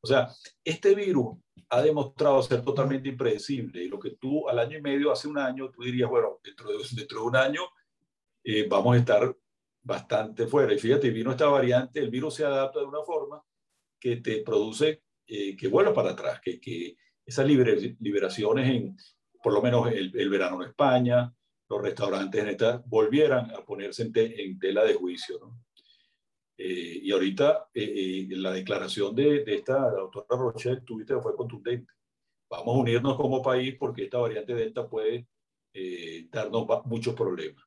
O 0.00 0.06
sea, 0.06 0.28
este 0.64 0.94
virus 0.94 1.36
ha 1.70 1.82
demostrado 1.82 2.42
ser 2.42 2.62
totalmente 2.62 3.08
impredecible 3.08 3.84
y 3.84 3.88
lo 3.88 3.98
que 3.98 4.12
tú 4.12 4.48
al 4.48 4.58
año 4.58 4.78
y 4.78 4.82
medio, 4.82 5.12
hace 5.12 5.28
un 5.28 5.38
año, 5.38 5.70
tú 5.70 5.82
dirías, 5.82 6.08
bueno, 6.08 6.40
dentro 6.42 6.70
de, 6.70 7.20
un 7.20 7.36
año 7.36 7.62
eh, 8.44 8.66
vamos 8.68 8.96
a 8.96 8.98
estar 8.98 9.36
bastante 9.82 10.46
fuera. 10.46 10.72
Y 10.72 10.78
fíjate, 10.78 11.10
vino 11.10 11.30
esta 11.30 11.46
variante, 11.46 12.00
el 12.00 12.10
virus 12.10 12.34
se 12.34 12.44
adapta 12.44 12.80
de 12.80 12.86
una 12.86 13.02
forma 13.02 13.42
que 14.00 14.16
te 14.16 14.42
produce 14.42 15.02
eh, 15.26 15.56
que 15.56 15.68
vuelva 15.68 15.92
para 15.92 16.10
atrás, 16.10 16.40
que, 16.40 16.60
que 16.60 16.96
esas 17.26 17.46
liberaciones 17.46 18.68
en, 18.70 18.96
por 19.42 19.52
lo 19.52 19.60
menos 19.60 19.88
el, 19.88 20.10
el, 20.18 20.30
verano 20.30 20.62
en 20.62 20.70
España, 20.70 21.34
los 21.68 21.82
restaurantes 21.82 22.40
en 22.40 22.48
esta, 22.48 22.82
volvieran 22.86 23.50
a 23.50 23.64
ponerse 23.64 24.04
en, 24.04 24.12
en 24.14 24.58
tela 24.58 24.84
de 24.84 24.94
juicio. 24.94 25.38
¿no? 25.38 25.67
Eh, 26.60 26.98
y 27.04 27.12
ahorita 27.12 27.68
eh, 27.72 28.26
eh, 28.32 28.36
la 28.36 28.50
declaración 28.50 29.14
de, 29.14 29.44
de 29.44 29.54
esta 29.54 29.90
doctora 29.92 30.26
Rochelle, 30.42 30.80
Twitter 30.80 31.18
fue 31.22 31.36
contundente. 31.36 31.92
Vamos 32.50 32.74
a 32.74 32.80
unirnos 32.80 33.16
como 33.16 33.40
país 33.40 33.76
porque 33.78 34.04
esta 34.04 34.18
variante 34.18 34.54
Delta 34.54 34.88
puede 34.88 35.28
darnos 36.32 36.66
muchos 36.86 37.14
problemas. 37.14 37.62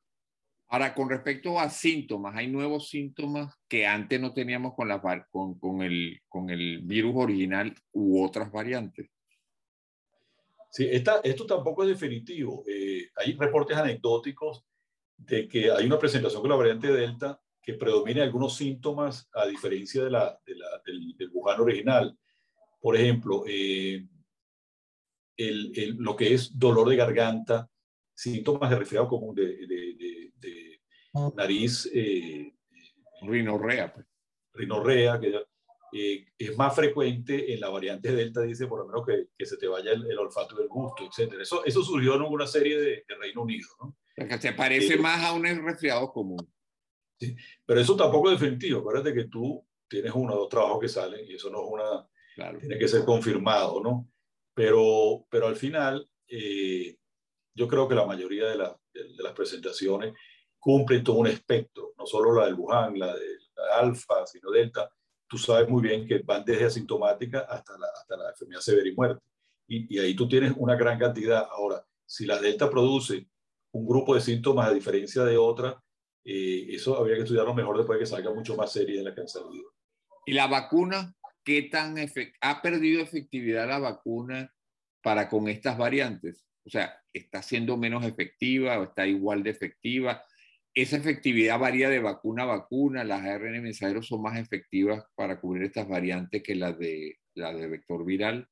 Ahora, 0.68 0.92
con 0.92 1.08
respecto 1.08 1.58
a 1.58 1.70
síntomas, 1.70 2.36
hay 2.36 2.48
nuevos 2.48 2.90
síntomas 2.90 3.54
que 3.66 3.86
antes 3.86 4.20
no 4.20 4.34
teníamos 4.34 4.74
con, 4.74 4.88
la, 4.88 5.00
con, 5.30 5.58
con, 5.58 5.80
el, 5.80 6.20
con 6.28 6.50
el 6.50 6.80
virus 6.82 7.14
original 7.16 7.74
u 7.92 8.22
otras 8.22 8.52
variantes. 8.52 9.08
Sí, 10.70 10.86
esta, 10.90 11.20
esto 11.24 11.46
tampoco 11.46 11.84
es 11.84 11.90
definitivo. 11.90 12.64
hay 13.16 13.32
reportes 13.34 13.76
anecdóticos 13.76 14.66
de 15.16 15.48
que 15.48 15.70
hay 15.70 15.86
una 15.86 15.98
presentación 15.98 16.42
con 16.42 16.50
la 16.50 16.56
variante 16.56 16.92
Delta 16.92 17.40
que 17.62 17.74
predomine 17.74 18.22
algunos 18.22 18.56
síntomas 18.56 19.28
a 19.32 19.46
diferencia 19.46 20.02
de 20.02 20.10
la, 20.10 20.38
de 20.44 20.56
la 20.56 20.66
del, 20.84 21.16
del 21.16 21.30
Wuhan 21.32 21.60
original. 21.60 22.18
Por 22.80 22.96
ejemplo, 22.96 23.44
eh, 23.46 24.04
el, 25.36 25.72
el, 25.76 25.96
lo 25.98 26.16
que 26.16 26.34
es 26.34 26.58
dolor 26.58 26.88
de 26.88 26.96
garganta, 26.96 27.70
síntomas 28.14 28.68
de 28.68 28.76
resfriado 28.76 29.08
común 29.08 29.34
de, 29.34 29.66
de, 29.66 30.32
de 30.36 30.80
nariz. 31.36 31.88
Eh, 31.94 32.52
rinorrea. 33.22 33.92
Pues. 33.92 34.06
Rinorrea, 34.54 35.20
que 35.20 35.44
eh, 35.92 36.26
es 36.36 36.56
más 36.56 36.74
frecuente 36.74 37.52
en 37.52 37.60
la 37.60 37.68
variante 37.68 38.12
Delta, 38.12 38.40
dice 38.40 38.66
por 38.66 38.80
lo 38.80 38.86
menos 38.86 39.06
que, 39.06 39.28
que 39.36 39.46
se 39.46 39.56
te 39.56 39.68
vaya 39.68 39.92
el, 39.92 40.10
el 40.10 40.18
olfato 40.18 40.56
del 40.56 40.68
gusto, 40.68 41.04
etc. 41.04 41.34
Eso, 41.40 41.64
eso 41.64 41.82
surgió 41.82 42.16
en 42.16 42.22
una 42.22 42.46
serie 42.46 42.80
de, 42.80 43.04
Reino 43.20 43.42
Unido. 43.42 43.68
¿no? 43.80 43.96
Porque 44.16 44.38
se 44.38 44.52
parece 44.52 44.96
más 44.96 45.24
a 45.24 45.32
un 45.32 45.44
resfriado 45.44 46.10
común. 46.10 46.50
Sí, 47.22 47.36
pero 47.64 47.78
eso 47.78 47.94
tampoco 47.94 48.32
es 48.32 48.40
definitivo. 48.40 48.80
Acuérdate 48.80 49.14
que 49.14 49.28
tú 49.28 49.64
tienes 49.88 50.12
uno 50.12 50.34
o 50.34 50.38
dos 50.38 50.48
trabajos 50.48 50.80
que 50.80 50.88
salen 50.88 51.24
y 51.24 51.34
eso 51.34 51.50
no 51.50 51.62
es 51.62 51.68
una... 51.70 52.08
Claro. 52.34 52.58
Tiene 52.58 52.78
que 52.78 52.88
ser 52.88 53.04
confirmado, 53.04 53.80
¿no? 53.80 54.08
Pero, 54.52 55.24
pero 55.30 55.46
al 55.46 55.54
final, 55.54 56.10
eh, 56.26 56.96
yo 57.54 57.68
creo 57.68 57.86
que 57.86 57.94
la 57.94 58.06
mayoría 58.06 58.48
de, 58.48 58.56
de, 58.56 59.22
las 59.22 59.32
presentaciones 59.34 60.14
cumplen 60.58 61.04
todo 61.04 61.16
un 61.16 61.28
espectro, 61.28 61.92
no 61.96 62.06
solo 62.06 62.34
la 62.34 62.46
del 62.46 62.54
Wuhan, 62.54 62.98
la 62.98 63.14
de 63.14 63.26
alfa, 63.74 64.26
sino 64.26 64.50
delta. 64.50 64.90
Tú 65.28 65.38
sabes 65.38 65.68
muy 65.68 65.80
bien 65.80 66.06
que 66.08 66.18
van 66.24 66.44
desde 66.44 66.64
asintomática 66.64 67.46
hasta 67.48 67.78
la, 67.78 67.86
hasta 67.86 68.16
la 68.16 68.30
enfermedad 68.30 68.60
severa 68.60 68.88
y 68.88 68.96
muerte. 68.96 69.22
Y, 69.68 69.94
y 69.94 70.00
ahí 70.00 70.16
tú 70.16 70.26
tienes 70.26 70.54
una 70.56 70.74
gran 70.74 70.98
cantidad. 70.98 71.46
Ahora, 71.52 71.86
si 72.04 72.26
la 72.26 72.40
delta 72.40 72.68
produce 72.68 73.28
un 73.72 73.86
grupo 73.86 74.14
de 74.14 74.20
síntomas 74.20 74.68
a 74.68 74.74
diferencia 74.74 75.22
de 75.24 75.36
otra, 75.36 75.80
eh, 76.24 76.66
eso 76.70 76.96
habría 76.96 77.16
que 77.16 77.22
estudiarlo 77.22 77.54
mejor 77.54 77.76
después 77.76 77.98
de 77.98 78.04
que 78.04 78.10
salga 78.10 78.32
mucho 78.32 78.56
más 78.56 78.72
serie 78.72 78.98
de 78.98 79.04
la 79.04 79.14
que 79.14 79.22
han 79.22 79.28
salido. 79.28 79.72
¿Y 80.26 80.32
la 80.32 80.46
vacuna? 80.46 81.14
¿Qué 81.44 81.62
tan 81.62 81.96
ha 82.40 82.62
perdido 82.62 83.02
efectividad 83.02 83.66
la 83.66 83.80
vacuna 83.80 84.54
para 85.02 85.28
con 85.28 85.48
estas 85.48 85.76
variantes? 85.76 86.46
O 86.64 86.70
sea, 86.70 86.96
¿está 87.12 87.42
siendo 87.42 87.76
menos 87.76 88.04
efectiva 88.04 88.78
o 88.78 88.84
está 88.84 89.06
igual 89.06 89.42
de 89.42 89.50
efectiva? 89.50 90.24
¿Esa 90.74 90.96
efectividad 90.96 91.58
varía 91.58 91.90
de 91.90 91.98
vacuna 91.98 92.44
a 92.44 92.46
vacuna? 92.46 93.02
¿Las 93.02 93.22
ARN 93.22 93.60
mensajeros 93.62 94.06
son 94.06 94.22
más 94.22 94.38
efectivas 94.38 95.04
para 95.16 95.40
cubrir 95.40 95.64
estas 95.64 95.88
variantes 95.88 96.42
que 96.42 96.54
las 96.54 96.78
de, 96.78 97.18
la 97.34 97.52
de 97.52 97.66
vector 97.66 98.04
viral? 98.04 98.48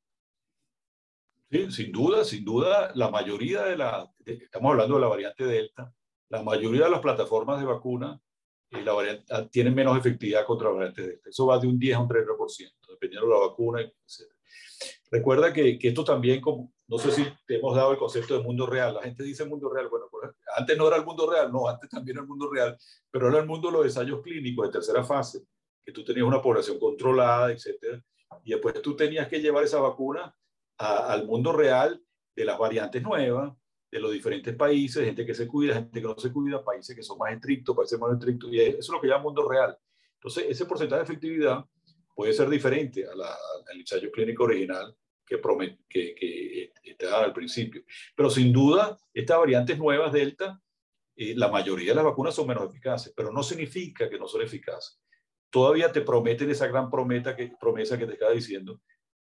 Sí, 1.50 1.70
sin 1.70 1.92
duda, 1.92 2.24
sin 2.24 2.44
duda, 2.44 2.92
la 2.94 3.10
mayoría 3.10 3.62
de 3.62 3.76
la, 3.76 4.12
estamos 4.24 4.70
hablando 4.70 4.96
de 4.96 5.00
la 5.00 5.08
variante 5.08 5.44
Delta, 5.44 5.92
la 6.30 6.42
mayoría 6.42 6.84
de 6.84 6.90
las 6.90 7.00
plataformas 7.00 7.60
de 7.60 7.66
vacuna 7.66 8.20
eh, 8.70 8.82
la 8.82 8.92
variante, 8.92 9.24
ah, 9.30 9.46
tienen 9.50 9.74
menos 9.74 9.98
efectividad 9.98 10.46
contra 10.46 10.68
la 10.68 10.74
variante 10.74 11.02
Delta. 11.02 11.28
Eso 11.28 11.46
va 11.46 11.58
de 11.58 11.66
un 11.66 11.78
10 11.78 11.96
a 11.96 12.00
un 12.00 12.08
30%, 12.08 12.72
dependiendo 12.88 13.26
de 13.28 13.34
la 13.34 13.46
vacuna. 13.46 13.92
Recuerda 15.10 15.52
que, 15.52 15.76
que, 15.76 15.88
esto 15.88 16.04
también, 16.04 16.40
como, 16.40 16.72
no 16.86 16.98
sé 16.98 17.10
si 17.10 17.26
te 17.46 17.56
hemos 17.56 17.74
dado 17.74 17.90
el 17.92 17.98
concepto 17.98 18.36
de 18.38 18.44
mundo 18.44 18.66
real. 18.66 18.94
La 18.94 19.02
gente 19.02 19.24
dice 19.24 19.44
mundo 19.44 19.68
real. 19.68 19.88
Bueno, 19.88 20.06
pues, 20.08 20.30
antes 20.56 20.78
no 20.78 20.86
era 20.86 20.96
el 20.96 21.04
mundo 21.04 21.28
real, 21.28 21.50
no, 21.50 21.68
antes 21.68 21.90
también 21.90 22.16
era 22.16 22.22
el 22.22 22.28
mundo 22.28 22.48
real, 22.48 22.76
pero 23.10 23.28
era 23.28 23.40
el 23.40 23.46
mundo 23.46 23.68
de 23.68 23.78
los 23.78 23.86
ensayos 23.86 24.22
clínicos 24.22 24.66
de 24.66 24.72
tercera 24.72 25.02
fase, 25.02 25.44
que 25.84 25.90
tú 25.90 26.04
tenías 26.04 26.26
una 26.26 26.40
población 26.40 26.78
controlada, 26.78 27.50
etcétera, 27.50 28.00
y 28.44 28.52
después 28.52 28.80
tú 28.80 28.94
tenías 28.94 29.26
que 29.26 29.40
llevar 29.40 29.64
esa 29.64 29.80
vacuna 29.80 30.32
al 30.78 31.26
mundo 31.26 31.52
real 31.52 32.00
de 32.36 32.44
las 32.44 32.58
variantes 32.58 33.02
nuevas, 33.02 33.52
de 33.90 34.00
los 34.00 34.12
diferentes 34.12 34.54
países, 34.54 35.04
gente 35.04 35.26
que 35.26 35.34
se 35.34 35.46
cuida, 35.46 35.74
gente 35.74 36.00
que 36.00 36.06
no 36.06 36.18
se 36.18 36.32
cuida, 36.32 36.64
países 36.64 36.94
que 36.94 37.02
son 37.02 37.18
más 37.18 37.32
estrictos, 37.32 37.76
países 37.76 37.98
más 37.98 38.12
estrictos, 38.12 38.52
y 38.52 38.60
eso 38.60 38.78
es 38.78 38.88
lo 38.88 39.00
que 39.00 39.08
llama 39.08 39.24
mundo 39.24 39.48
real. 39.48 39.76
Entonces, 40.14 40.44
ese 40.48 40.66
porcentaje 40.66 41.00
de 41.00 41.04
efectividad 41.04 41.64
puede 42.14 42.32
ser 42.32 42.48
diferente 42.48 43.04
al 43.06 43.78
ensayo 43.78 44.10
clínico 44.10 44.44
original 44.44 44.94
que, 45.26 45.40
que, 45.88 46.14
que 46.14 46.70
estaba 46.84 47.24
al 47.24 47.32
principio. 47.32 47.82
Pero 48.14 48.30
sin 48.30 48.52
duda, 48.52 48.96
estas 49.12 49.38
variantes 49.38 49.78
nuevas, 49.78 50.12
Delta, 50.12 50.60
eh, 51.16 51.34
la 51.36 51.48
mayoría 51.48 51.90
de 51.90 51.96
las 51.96 52.04
vacunas 52.04 52.34
son 52.34 52.46
menos 52.46 52.70
eficaces, 52.70 53.12
pero 53.14 53.30
no 53.30 53.42
significa 53.42 54.08
que 54.08 54.18
no 54.18 54.26
son 54.26 54.42
eficaces. 54.42 55.00
Todavía 55.50 55.92
te 55.92 56.00
prometen 56.00 56.50
esa 56.50 56.66
gran 56.66 56.90
promesa 56.90 57.36
que, 57.36 57.52
promesa 57.60 57.98
que 57.98 58.06
te 58.06 58.14
estaba 58.14 58.32
diciendo, 58.32 58.80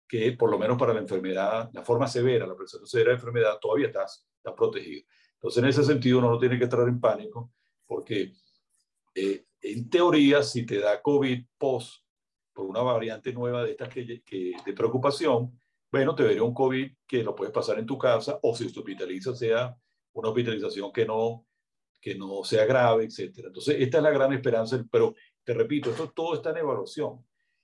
que 0.08 0.32
por 0.34 0.50
lo 0.50 0.58
menos 0.58 0.78
para 0.78 0.94
la 0.94 1.02
enfermedad, 1.02 1.70
la 1.74 1.84
forma 1.84 2.08
severa, 2.08 2.48
la 2.48 2.56
presentación 2.56 2.88
severa 2.88 3.10
de 3.10 3.16
la 3.16 3.20
enfermedad, 3.20 3.60
todavía 3.60 3.88
estás, 3.88 4.26
estás 4.38 4.54
protegido. 4.54 5.06
Entonces, 5.34 5.62
en 5.62 5.70
ese 5.70 5.84
sentido, 5.84 6.20
uno 6.20 6.32
no 6.32 6.40
tiene 6.40 6.58
que 6.58 6.64
entrar 6.64 6.88
en 6.88 7.00
pánico, 7.00 7.52
porque 7.86 8.34
eh, 9.14 9.46
en 9.62 9.90
teoría, 9.90 10.44
si 10.44 10.66
te 10.66 10.80
da 10.80 11.02
COVID 11.02 11.46
post 11.58 12.04
por 12.54 12.66
una 12.66 12.82
variante 12.82 13.34
nueva 13.34 13.64
de 13.64 13.72
estas 13.72 13.90
que, 13.90 14.22
de 14.66 14.74
preocupación, 14.74 15.60
bueno, 15.92 16.16
te 16.16 16.24
vería 16.24 16.44
un 16.44 16.54
COVID 16.54 16.92
que 17.08 17.24
lo 17.24 17.36
puedes 17.36 17.54
pasar 17.54 17.80
en 17.80 17.86
tu 17.86 17.98
casa 17.98 18.40
o 18.42 18.56
si 18.56 18.72
te 18.72 18.80
hospitalizas 18.80 19.38
sea 19.38 19.76
una 20.14 20.30
hospitalización 20.30 20.92
que 20.92 21.06
no, 21.06 21.46
que 22.02 22.16
no 22.16 22.44
sea 22.44 22.66
grave, 22.66 23.06
etc. 23.06 23.46
Entonces, 23.46 23.78
esta 23.80 23.98
es 23.98 24.04
la 24.04 24.12
gran 24.12 24.34
esperanza, 24.34 24.84
pero 24.92 25.16
te 25.44 25.54
repito, 25.54 25.92
esto 25.92 26.12
todo 26.12 26.34
está 26.36 26.50
en 26.50 26.58
evaluación. 26.58 27.24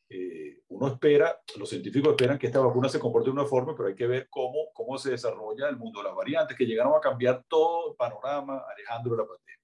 Eh, 0.10 0.62
uno 0.74 0.88
espera, 0.88 1.40
los 1.56 1.70
científicos 1.70 2.12
esperan 2.12 2.40
que 2.40 2.48
esta 2.48 2.60
vacuna 2.60 2.90
se 2.90 3.00
comporte 3.00 3.30
de 3.30 3.34
una 3.34 3.46
forma, 3.46 3.76
pero 3.76 3.90
hay 3.90 3.96
que 3.96 4.08
ver 4.08 4.28
cómo, 4.28 4.72
cómo 4.74 4.98
se 4.98 5.12
desarrolla 5.12 5.70
el 5.70 5.78
mundo 5.78 6.00
de 6.00 6.08
las 6.08 6.16
variantes, 6.16 6.58
que 6.58 6.66
llegaron 6.66 6.96
a 6.96 7.00
cambiar 7.00 7.44
todo 7.48 7.92
el 7.92 7.96
panorama, 7.96 8.64
alejando 8.74 9.16
la 9.16 9.24
pandemia. 9.24 9.60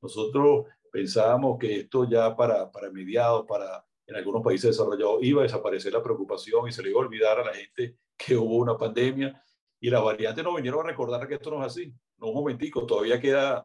Nosotros 0.00 0.66
pensábamos 0.90 1.58
que 1.60 1.80
esto 1.80 2.08
ya 2.10 2.34
para, 2.34 2.70
para 2.72 2.90
mediados, 2.90 3.46
para 3.46 3.86
en 4.04 4.16
algunos 4.16 4.42
países 4.42 4.70
desarrollados 4.70 5.22
iba 5.22 5.42
a 5.42 5.44
desaparecer 5.44 5.92
la 5.92 6.02
preocupación 6.02 6.68
y 6.68 6.72
se 6.72 6.82
le 6.82 6.90
iba 6.90 7.00
a 7.00 7.04
olvidar 7.04 7.38
a 7.38 7.44
la 7.44 7.54
gente 7.54 7.98
que 8.16 8.36
hubo 8.36 8.56
una 8.56 8.76
pandemia 8.76 9.40
y 9.78 9.90
las 9.90 10.02
variantes 10.02 10.42
nos 10.42 10.56
vinieron 10.56 10.80
a 10.80 10.90
recordar 10.90 11.26
que 11.28 11.34
esto 11.34 11.52
no 11.52 11.60
es 11.60 11.72
así. 11.72 11.94
No, 12.18 12.28
un 12.28 12.34
momentico, 12.34 12.84
todavía 12.84 13.20
queda, 13.20 13.64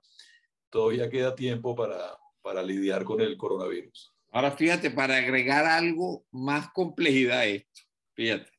todavía 0.70 1.10
queda 1.10 1.34
tiempo 1.34 1.76
para, 1.76 2.18
para 2.44 2.62
lidiar 2.62 3.04
con 3.04 3.20
el 3.20 3.36
coronavirus. 3.36 4.16
Ahora 4.38 4.52
fíjate, 4.52 4.92
para 4.92 5.18
agregar 5.18 5.66
algo 5.66 6.24
más 6.30 6.70
complejidad 6.70 7.40
a 7.40 7.46
esto, 7.46 7.82
fíjate, 8.14 8.52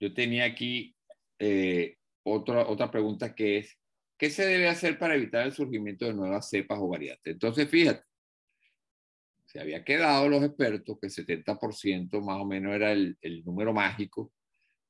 yo 0.00 0.14
tenía 0.14 0.46
aquí 0.46 0.96
eh, 1.38 1.98
otra, 2.22 2.66
otra 2.66 2.90
pregunta 2.90 3.34
que 3.34 3.58
es, 3.58 3.78
¿qué 4.16 4.30
se 4.30 4.46
debe 4.46 4.68
hacer 4.68 4.98
para 4.98 5.14
evitar 5.14 5.44
el 5.44 5.52
surgimiento 5.52 6.06
de 6.06 6.14
nuevas 6.14 6.48
cepas 6.48 6.78
o 6.80 6.88
variantes? 6.88 7.30
Entonces, 7.30 7.68
fíjate, 7.68 8.04
se 9.44 9.60
había 9.60 9.84
quedado 9.84 10.30
los 10.30 10.42
expertos 10.42 10.96
que 10.98 11.08
70% 11.08 12.22
más 12.22 12.40
o 12.40 12.46
menos 12.46 12.74
era 12.74 12.92
el, 12.92 13.18
el, 13.20 13.44
número 13.44 13.74
mágico 13.74 14.32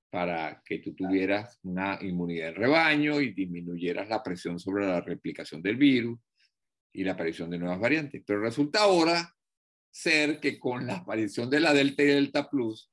para 0.08 0.62
que 0.64 0.78
tú 0.78 0.94
tuvieras 0.94 1.58
una 1.64 1.98
inmunidad 2.00 2.52
de 2.52 2.54
rebaño 2.54 3.20
y 3.20 3.32
disminuyeras 3.32 4.08
la 4.08 4.22
presión 4.22 4.60
sobre 4.60 4.86
la 4.86 5.00
replicación 5.00 5.60
del 5.62 5.74
virus 5.74 6.16
y 6.92 7.02
la 7.02 7.14
aparición 7.14 7.50
de 7.50 7.58
nuevas 7.58 7.80
variantes. 7.80 8.22
Pero 8.24 8.38
resulta 8.38 8.82
ahora 8.82 9.35
ser 9.96 10.40
que 10.40 10.58
con 10.58 10.86
la 10.86 10.96
aparición 10.96 11.48
de 11.48 11.60
la 11.60 11.72
Delta 11.72 12.02
y 12.02 12.06
Delta 12.06 12.50
Plus, 12.50 12.90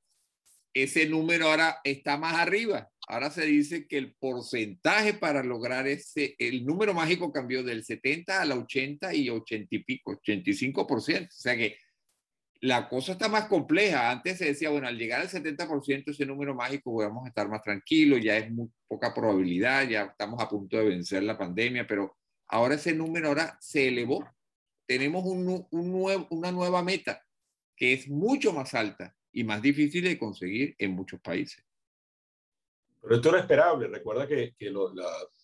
ese 0.73 1.05
número 1.05 1.49
ahora 1.49 1.79
está 1.83 2.17
más 2.17 2.35
arriba. 2.35 2.89
Ahora 3.07 3.29
se 3.29 3.45
dice 3.45 3.87
que 3.87 3.97
el 3.97 4.15
porcentaje 4.15 5.13
para 5.13 5.43
lograr 5.43 5.85
ese, 5.85 6.35
el 6.39 6.65
número 6.65 6.93
mágico 6.93 7.33
cambió 7.33 7.61
del 7.61 7.83
70 7.83 8.41
al 8.41 8.53
80 8.53 9.13
y 9.13 9.29
80 9.29 9.75
y 9.75 9.79
pico, 9.83 10.13
85%. 10.13 11.27
O 11.27 11.27
sea 11.29 11.57
que 11.57 11.77
la 12.61 12.87
cosa 12.87 13.11
está 13.11 13.27
más 13.27 13.47
compleja. 13.47 14.09
Antes 14.09 14.37
se 14.37 14.45
decía, 14.45 14.69
bueno, 14.69 14.87
al 14.87 14.97
llegar 14.97 15.19
al 15.19 15.29
70% 15.29 16.11
ese 16.11 16.25
número 16.25 16.55
mágico 16.55 16.93
vamos 16.93 17.25
a 17.25 17.27
estar 17.27 17.49
más 17.49 17.61
tranquilos, 17.61 18.21
ya 18.23 18.37
es 18.37 18.49
muy 18.49 18.69
poca 18.87 19.13
probabilidad, 19.13 19.87
ya 19.89 20.03
estamos 20.03 20.41
a 20.41 20.47
punto 20.47 20.77
de 20.77 20.85
vencer 20.85 21.23
la 21.23 21.37
pandemia, 21.37 21.85
pero 21.85 22.15
ahora 22.47 22.75
ese 22.75 22.93
número 22.93 23.27
ahora 23.27 23.57
se 23.59 23.89
elevó. 23.89 24.25
Tenemos 24.93 25.25
un, 25.25 25.65
un 25.71 25.91
nuevo, 25.91 26.27
una 26.29 26.51
nueva 26.51 26.83
meta 26.83 27.25
que 27.75 27.93
es 27.93 28.07
mucho 28.07 28.53
más 28.53 28.75
alta 28.75 29.17
y 29.31 29.43
más 29.43 29.59
difícil 29.59 30.03
de 30.03 30.19
conseguir 30.19 30.75
en 30.77 30.91
muchos 30.91 31.19
países. 31.19 31.65
Pero 33.01 33.15
esto 33.15 33.29
era 33.29 33.39
esperable. 33.39 33.87
Recuerda 33.87 34.27
que, 34.27 34.53
que 34.55 34.69
los, 34.69 34.93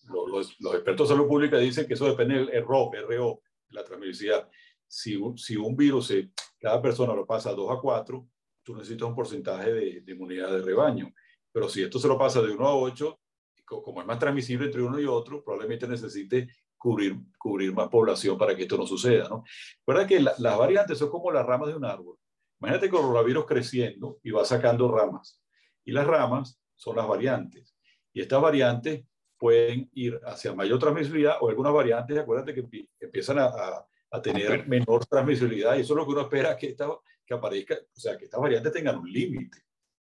los, 0.04 0.56
expertos 0.76 1.10
de 1.10 1.16
salud 1.16 1.28
pública 1.28 1.58
dicen 1.58 1.88
que 1.88 1.96
eso 1.96 2.06
depende 2.06 2.46
del 2.46 2.64
RO, 2.64 2.92
RO, 2.92 3.42
la 3.70 3.84
transmisibilidad. 3.84 4.48
Si 4.88 5.20
si 5.38 5.56
un 5.56 5.76
virus, 5.76 6.14
cada 6.60 6.80
persona 6.80 7.16
lo 7.16 7.26
pasa 7.26 7.52
2 7.52 7.76
a 7.76 7.82
4, 7.82 8.30
tú 8.62 8.76
necesitas 8.76 9.08
un 9.08 9.16
porcentaje 9.16 9.74
de, 9.74 10.02
de, 10.02 10.12
inmunidad 10.12 10.52
de 10.52 10.62
rebaño. 10.62 11.12
Pero 11.52 11.68
si 11.68 11.82
esto 11.82 11.98
se 11.98 12.08
lo 12.08 12.20
pasa 12.20 12.40
de 12.44 12.52
1 12.52 12.68
a 12.68 12.76
8, 12.76 13.20
como 13.66 14.02
es 14.02 14.06
más 14.06 14.20
transmisible 14.20 14.68
entre 14.68 14.84
uno 14.84 15.00
y 15.00 15.06
otro, 15.06 15.44
probablemente 15.44 15.88
necesite 15.88 16.50
cubrir, 16.80 17.18
cubrir 17.38 17.74
más 17.74 17.90
población 17.90 18.38
para 18.38 18.56
que 18.56 18.64
esto 18.64 18.78
no 18.78 18.88
suceda. 18.88 19.30
¿no? 19.30 19.44
Recuerda 19.86 20.08
que 20.08 20.20
las 20.20 20.58
variantes 20.58 20.98
son 20.98 21.10
como 21.10 21.32
las 21.32 21.46
ramas 21.46 21.68
de 21.68 21.76
un 21.76 21.86
árbol. 21.86 22.18
Imagínate 22.60 22.88
el 22.88 22.92
coronavirus 22.92 23.46
creciendo 23.46 24.20
y 24.24 24.32
va 24.32 24.44
sacando 24.44 24.90
ramas. 24.90 25.42
Y 25.86 25.92
las 25.92 26.08
ramas 26.08 26.60
son 26.76 26.96
las 26.96 27.08
variantes. 27.08 27.76
Y 28.14 28.22
estas 28.22 28.42
variantes 28.42 29.06
pueden 29.38 29.90
ir 29.94 30.20
hacia 30.26 30.54
mayor 30.54 30.80
transmisibilidad 30.80 31.38
o 31.40 31.50
algunas 31.50 31.74
variantes, 31.74 32.18
acuérdate 32.18 32.54
que 32.54 32.88
empiezan 33.00 33.40
a, 33.40 33.86
a, 34.12 34.22
tener 34.22 34.68
menor 34.68 35.06
transmisibilidad 35.06 35.78
y 35.78 35.82
eso 35.82 35.94
es 35.94 35.98
lo 35.98 36.06
que 36.06 36.12
uno 36.12 36.22
espera 36.22 36.58
que, 36.58 36.68
esta, 36.68 36.90
que 37.26 37.34
aparezca, 37.34 37.76
o 37.76 38.00
sea, 38.00 38.18
que 38.18 38.26
estas 38.26 38.42
variantes 38.42 38.74
tengan 38.74 38.98
un 38.98 39.10
límite, 39.10 39.60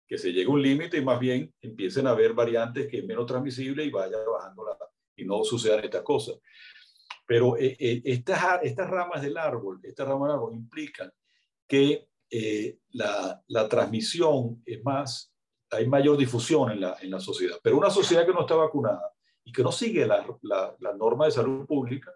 que 0.06 0.16
se 0.16 0.32
llegue 0.32 0.46
a 0.46 0.54
un 0.54 0.62
límite 0.62 0.96
y 0.96 1.04
más 1.04 1.20
bien 1.20 1.52
empiecen 1.60 2.06
a 2.06 2.10
haber 2.10 2.32
variantes 2.32 2.86
que 2.86 3.00
es 3.00 3.04
menos 3.04 3.26
transmisible 3.26 3.84
y 3.84 3.90
vaya 3.90 4.16
bajando 4.26 4.64
la, 4.64 4.78
y 5.16 5.24
no 5.24 5.44
sucedan 5.44 5.84
estas 5.84 6.02
cosas. 6.02 6.36
Pero 7.26 7.56
eh, 7.56 7.76
eh, 7.78 8.02
estas, 8.04 8.62
estas 8.62 8.88
ramas 8.88 9.22
del 9.22 9.36
árbol, 9.36 9.80
estas 9.82 10.06
ramas 10.06 10.28
del 10.28 10.36
árbol 10.36 10.54
implican 10.54 11.12
que 11.66 12.08
eh, 12.30 12.78
la, 12.90 13.42
la 13.48 13.68
transmisión 13.68 14.62
es 14.64 14.82
más 14.84 15.32
hay 15.70 15.86
mayor 15.86 16.16
difusión 16.16 16.70
en 16.70 16.80
la, 16.80 16.96
en 17.00 17.10
la 17.10 17.20
sociedad. 17.20 17.58
Pero 17.62 17.76
una 17.76 17.90
sociedad 17.90 18.24
que 18.24 18.32
no 18.32 18.42
está 18.42 18.54
vacunada 18.54 19.12
y 19.44 19.52
que 19.52 19.62
no 19.62 19.72
sigue 19.72 20.06
la, 20.06 20.24
la, 20.42 20.92
norma 20.96 21.26
de 21.26 21.32
salud 21.32 21.66
pública, 21.66 22.12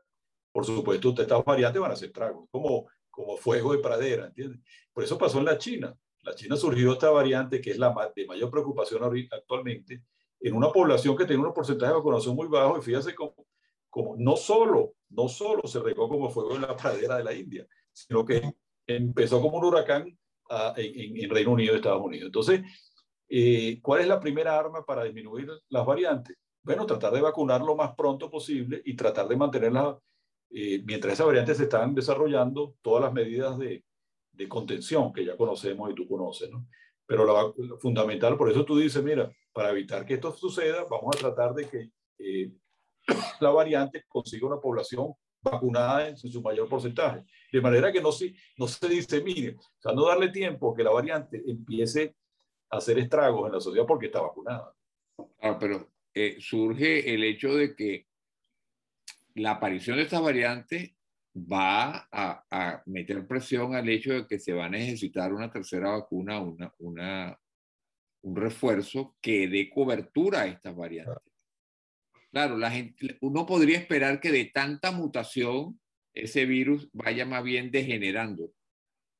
por 0.52 0.64
supuesto, 0.64 1.14
estas 1.16 1.44
variantes 1.44 1.80
van 1.80 1.92
a 1.92 1.96
ser 1.96 2.12
tragos, 2.12 2.48
como, 2.50 2.88
como 3.10 3.36
fuego 3.36 3.72
de 3.72 3.78
pradera, 3.78 4.26
¿entiendes? 4.26 4.60
Por 4.92 5.04
eso 5.04 5.16
pasó 5.16 5.38
en 5.38 5.44
la 5.44 5.58
China. 5.58 5.96
La 6.22 6.34
China 6.34 6.56
surgió 6.56 6.92
esta 6.92 7.10
variante 7.10 7.60
que 7.60 7.70
es 7.70 7.78
la 7.78 7.94
de 8.14 8.26
mayor 8.26 8.50
preocupación 8.50 9.02
actualmente, 9.30 10.02
en 10.40 10.54
una 10.54 10.70
población 10.70 11.16
que 11.16 11.26
tiene 11.26 11.44
un 11.44 11.52
porcentaje 11.52 11.92
de 11.92 11.98
vacunación 11.98 12.34
muy 12.34 12.48
bajo, 12.48 12.78
y 12.78 12.82
fíjate 12.82 13.14
cómo, 13.14 13.34
como 13.90 14.16
no 14.16 14.36
solo, 14.36 14.94
no 15.10 15.28
solo 15.28 15.66
se 15.66 15.80
regó 15.80 16.08
como 16.08 16.30
fuego 16.30 16.54
en 16.54 16.62
la 16.62 16.76
pradera 16.76 17.18
de 17.18 17.24
la 17.24 17.34
India, 17.34 17.66
sino 17.92 18.24
que 18.24 18.54
empezó 18.86 19.40
como 19.40 19.58
un 19.58 19.64
huracán 19.64 20.18
ah, 20.48 20.74
en, 20.76 21.28
Reino 21.28 21.52
Unido 21.52 21.74
y 21.74 21.76
Estados 21.76 22.02
Unidos. 22.02 22.26
Entonces, 22.26 22.62
eh, 23.28 23.78
¿cuál 23.82 24.00
es 24.00 24.08
la 24.08 24.20
primera 24.20 24.58
arma 24.58 24.84
para 24.84 25.04
disminuir 25.04 25.48
las 25.68 25.84
variantes? 25.84 26.36
Bueno, 26.62 26.86
tratar 26.86 27.12
de 27.12 27.20
vacunar 27.20 27.60
lo 27.60 27.74
más 27.74 27.94
pronto 27.94 28.30
posible 28.30 28.80
y 28.84 28.94
tratar 28.94 29.28
de 29.28 29.36
mantenerlas, 29.36 29.96
eh, 30.50 30.82
mientras 30.84 31.14
esas 31.14 31.26
variantes 31.26 31.56
se 31.56 31.64
están 31.64 31.94
desarrollando, 31.94 32.74
todas 32.82 33.02
las 33.02 33.12
medidas 33.12 33.58
de, 33.58 33.84
de 34.32 34.48
contención 34.48 35.12
que 35.12 35.24
ya 35.24 35.36
conocemos 35.36 35.90
y 35.90 35.94
tú 35.94 36.08
conoces, 36.08 36.50
¿no? 36.50 36.66
Pero 37.06 37.24
lo 37.24 37.78
fundamental, 37.78 38.36
por 38.36 38.50
eso 38.50 38.64
tú 38.64 38.78
dices, 38.78 39.02
mira, 39.02 39.28
para 39.52 39.70
evitar 39.70 40.06
que 40.06 40.14
esto 40.14 40.32
suceda, 40.32 40.84
vamos 40.90 41.16
a 41.16 41.18
tratar 41.18 41.54
de 41.54 41.68
que 41.68 41.90
eh, 42.18 42.52
la 43.40 43.50
variante 43.50 44.04
consiga 44.08 44.46
una 44.46 44.60
población 44.60 45.14
vacunada 45.42 46.08
en 46.08 46.16
su 46.16 46.42
mayor 46.42 46.68
porcentaje. 46.68 47.24
De 47.52 47.60
manera 47.60 47.90
que 47.92 48.00
no, 48.00 48.12
se, 48.12 48.34
no 48.58 48.68
se 48.68 48.88
dice, 48.88 49.22
mire, 49.22 49.56
o 49.56 49.80
sea, 49.80 49.92
no 49.92 50.06
darle 50.06 50.28
tiempo 50.28 50.74
que 50.74 50.84
la 50.84 50.90
variante 50.90 51.42
empiece 51.46 52.14
a 52.70 52.76
hacer 52.76 52.98
estragos 52.98 53.46
en 53.46 53.54
la 53.54 53.60
sociedad 53.60 53.86
porque 53.86 54.06
está 54.06 54.20
vacunada. 54.20 54.74
Ah, 55.40 55.58
pero 55.58 55.90
eh, 56.14 56.36
surge 56.40 57.12
el 57.12 57.24
hecho 57.24 57.54
de 57.54 57.74
que 57.74 58.06
la 59.34 59.52
aparición 59.52 59.96
de 59.96 60.02
esta 60.02 60.20
variante 60.20 60.96
va 61.34 62.08
a, 62.10 62.44
a, 62.50 62.82
meter 62.86 63.26
presión 63.26 63.74
al 63.74 63.88
hecho 63.88 64.12
de 64.12 64.26
que 64.26 64.38
se 64.38 64.52
va 64.52 64.66
a 64.66 64.70
necesitar 64.70 65.32
una 65.32 65.50
tercera 65.50 65.90
vacuna, 65.90 66.40
una, 66.40 66.74
una, 66.78 67.38
un 68.22 68.36
refuerzo 68.36 69.16
que 69.20 69.48
dé 69.48 69.70
cobertura 69.70 70.42
a 70.42 70.46
estas 70.46 70.76
variantes. 70.76 71.22
Claro, 72.30 72.56
la 72.56 72.70
gente, 72.70 73.18
uno 73.20 73.44
podría 73.46 73.78
esperar 73.78 74.20
que 74.20 74.30
de 74.30 74.44
tanta 74.46 74.92
mutación 74.92 75.80
ese 76.14 76.46
virus 76.46 76.88
vaya 76.92 77.24
más 77.24 77.42
bien 77.42 77.70
degenerando, 77.70 78.52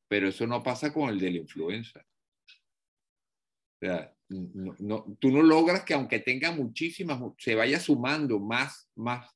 pero 0.08 0.28
eso 0.28 0.46
no 0.46 0.62
pasa 0.62 0.92
con 0.92 1.08
el 1.08 1.18
de 1.18 1.30
la 1.30 1.38
influenza. 1.38 2.00
O 2.00 3.86
sea, 3.86 4.14
no, 4.28 5.16
tú 5.18 5.30
no 5.30 5.42
logras 5.42 5.84
que 5.84 5.94
aunque 5.94 6.20
tenga 6.20 6.52
muchísimas, 6.52 7.20
se 7.38 7.54
vaya 7.54 7.80
sumando 7.80 8.38
más, 8.38 8.88
más, 8.94 9.28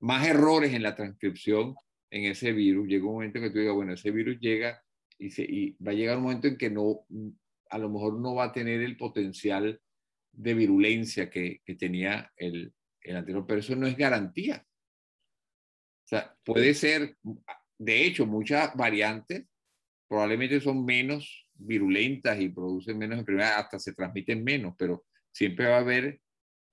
más 0.00 0.26
errores 0.26 0.74
en 0.74 0.82
la 0.82 0.94
transcripción 0.94 1.74
en 2.10 2.24
ese 2.24 2.52
virus. 2.52 2.88
Llega 2.88 3.06
un 3.06 3.14
momento 3.14 3.38
en 3.38 3.44
que 3.44 3.50
tú 3.50 3.58
digas, 3.58 3.74
bueno, 3.74 3.94
ese 3.94 4.10
virus 4.10 4.38
llega 4.40 4.82
y, 5.18 5.30
se, 5.30 5.44
y 5.44 5.76
va 5.82 5.92
a 5.92 5.94
llegar 5.94 6.18
un 6.18 6.24
momento 6.24 6.48
en 6.48 6.58
que 6.58 6.70
no, 6.70 7.06
a 7.74 7.78
lo 7.78 7.90
mejor 7.90 8.20
no 8.20 8.36
va 8.36 8.44
a 8.44 8.52
tener 8.52 8.82
el 8.82 8.96
potencial 8.96 9.80
de 10.30 10.54
virulencia 10.54 11.28
que, 11.28 11.60
que 11.64 11.74
tenía 11.74 12.30
el, 12.36 12.72
el 13.00 13.16
anterior, 13.16 13.44
pero 13.48 13.58
eso 13.58 13.74
no 13.74 13.88
es 13.88 13.96
garantía. 13.96 14.64
O 16.04 16.06
sea, 16.06 16.36
puede 16.44 16.72
ser, 16.74 17.16
de 17.76 18.06
hecho, 18.06 18.26
muchas 18.26 18.76
variantes 18.76 19.46
probablemente 20.06 20.60
son 20.60 20.84
menos 20.84 21.48
virulentas 21.54 22.38
y 22.38 22.48
producen 22.48 22.96
menos 22.96 23.18
enfermedades, 23.18 23.64
hasta 23.64 23.80
se 23.80 23.92
transmiten 23.92 24.44
menos, 24.44 24.74
pero 24.78 25.04
siempre 25.32 25.66
va 25.66 25.78
a 25.78 25.80
haber, 25.80 26.20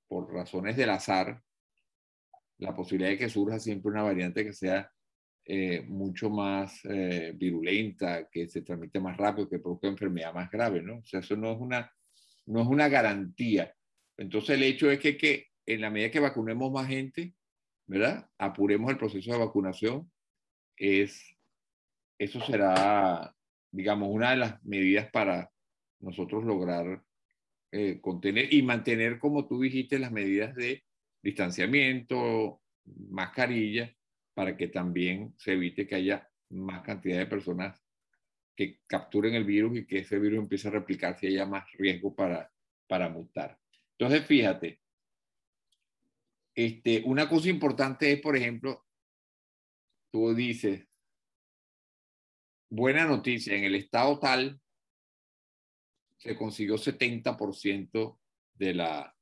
por 0.07 0.31
razones 0.31 0.77
del 0.77 0.91
azar, 0.91 1.41
la 2.59 2.75
posibilidad 2.75 3.09
de 3.09 3.17
que 3.17 3.29
surja 3.29 3.59
siempre 3.59 3.89
una 3.89 4.03
variante 4.03 4.45
que 4.45 4.53
sea 4.53 4.91
eh, 5.45 5.81
mucho 5.87 6.29
más 6.29 6.79
eh, 6.85 7.33
virulenta, 7.35 8.29
que 8.29 8.47
se 8.47 8.61
transmite 8.61 8.99
más 8.99 9.17
rápido, 9.17 9.49
que 9.49 9.59
produzca 9.59 9.87
enfermedad 9.87 10.33
más 10.33 10.49
grave, 10.51 10.81
¿no? 10.81 10.99
O 10.99 11.05
sea, 11.05 11.21
eso 11.21 11.35
no 11.35 11.51
es 11.51 11.57
una, 11.59 11.91
no 12.45 12.61
es 12.61 12.67
una 12.67 12.87
garantía. 12.89 13.73
Entonces, 14.17 14.51
el 14.51 14.63
hecho 14.63 14.91
es 14.91 14.99
que, 14.99 15.17
que 15.17 15.47
en 15.65 15.81
la 15.81 15.89
medida 15.89 16.11
que 16.11 16.19
vacunemos 16.19 16.71
más 16.71 16.87
gente, 16.87 17.33
¿verdad? 17.87 18.29
Apuremos 18.37 18.91
el 18.91 18.97
proceso 18.97 19.31
de 19.31 19.39
vacunación, 19.39 20.11
es, 20.77 21.37
eso 22.17 22.39
será, 22.41 23.35
digamos, 23.71 24.09
una 24.11 24.31
de 24.31 24.37
las 24.37 24.63
medidas 24.63 25.09
para 25.11 25.51
nosotros 25.99 26.43
lograr 26.43 27.03
eh, 27.71 27.99
contener 28.01 28.53
y 28.53 28.61
mantener, 28.63 29.17
como 29.17 29.47
tú 29.47 29.61
dijiste, 29.61 29.97
las 29.97 30.11
medidas 30.11 30.53
de 30.55 30.83
distanciamiento, 31.23 32.61
mascarilla, 33.09 33.95
para 34.34 34.55
que 34.55 34.67
también 34.67 35.34
se 35.38 35.53
evite 35.53 35.88
que 35.88 35.95
haya 35.95 36.29
más 36.49 36.84
cantidad 36.84 37.17
de 37.17 37.25
personas 37.25 37.82
que 38.55 38.79
capturen 38.88 39.34
el 39.36 39.45
virus 39.45 39.77
y 39.77 39.86
que 39.86 39.99
ese 39.99 40.19
virus 40.19 40.39
empiece 40.39 40.67
a 40.67 40.71
replicarse 40.71 41.27
y 41.27 41.34
haya 41.34 41.45
más 41.45 41.71
riesgo 41.73 42.15
para, 42.15 42.51
para 42.88 43.09
mutar. 43.09 43.57
Entonces, 43.97 44.25
fíjate, 44.25 44.82
este, 46.53 47.01
una 47.05 47.29
cosa 47.29 47.49
importante 47.49 48.11
es, 48.11 48.21
por 48.21 48.36
ejemplo, 48.36 48.86
tú 50.11 50.34
dices, 50.34 50.86
buena 52.69 53.05
noticia, 53.05 53.55
en 53.55 53.63
el 53.63 53.75
estado 53.75 54.19
tal 54.19 54.59
se 56.17 56.36
consiguió 56.38 56.75
70% 56.75 58.19
de, 58.53 58.73
la, 58.75 59.15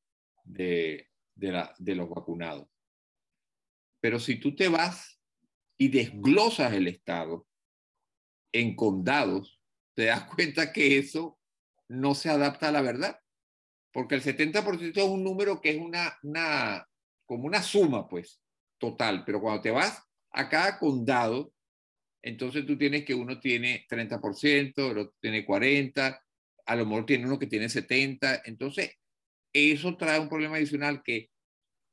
de, 0.43 1.09
de, 1.35 1.51
la, 1.51 1.73
de 1.77 1.95
los 1.95 2.09
vacunados. 2.09 2.67
Pero 4.01 4.19
si 4.19 4.39
tú 4.39 4.55
te 4.55 4.67
vas 4.67 5.19
y 5.77 5.89
desglosas 5.89 6.73
el 6.73 6.87
estado 6.87 7.47
en 8.51 8.75
condados, 8.75 9.61
te 9.95 10.05
das 10.05 10.23
cuenta 10.35 10.71
que 10.71 10.97
eso 10.97 11.39
no 11.87 12.15
se 12.15 12.29
adapta 12.29 12.69
a 12.69 12.71
la 12.71 12.81
verdad. 12.81 13.19
Porque 13.91 14.15
el 14.15 14.21
70% 14.21 14.97
es 14.97 15.03
un 15.03 15.23
número 15.23 15.61
que 15.61 15.71
es 15.71 15.77
una, 15.77 16.17
una, 16.21 16.87
como 17.25 17.45
una 17.45 17.63
suma, 17.63 18.07
pues, 18.07 18.39
total. 18.77 19.23
Pero 19.25 19.41
cuando 19.41 19.61
te 19.61 19.71
vas 19.71 20.03
a 20.31 20.47
cada 20.47 20.77
condado, 20.77 21.51
entonces 22.21 22.65
tú 22.65 22.77
tienes 22.77 23.03
que 23.03 23.15
uno 23.15 23.39
tiene 23.39 23.85
30%, 23.89 24.91
el 24.91 24.97
otro 24.99 25.15
tiene 25.19 25.45
40%, 25.45 26.19
a 26.65 26.75
lo 26.75 26.85
mejor 26.85 27.05
tiene 27.07 27.25
uno 27.25 27.39
que 27.39 27.47
tiene 27.47 27.65
70%. 27.65 28.41
Entonces, 28.45 28.91
eso 29.51 29.97
trae 29.97 30.19
un 30.19 30.29
problema 30.29 30.57
adicional 30.57 31.01
que 31.03 31.31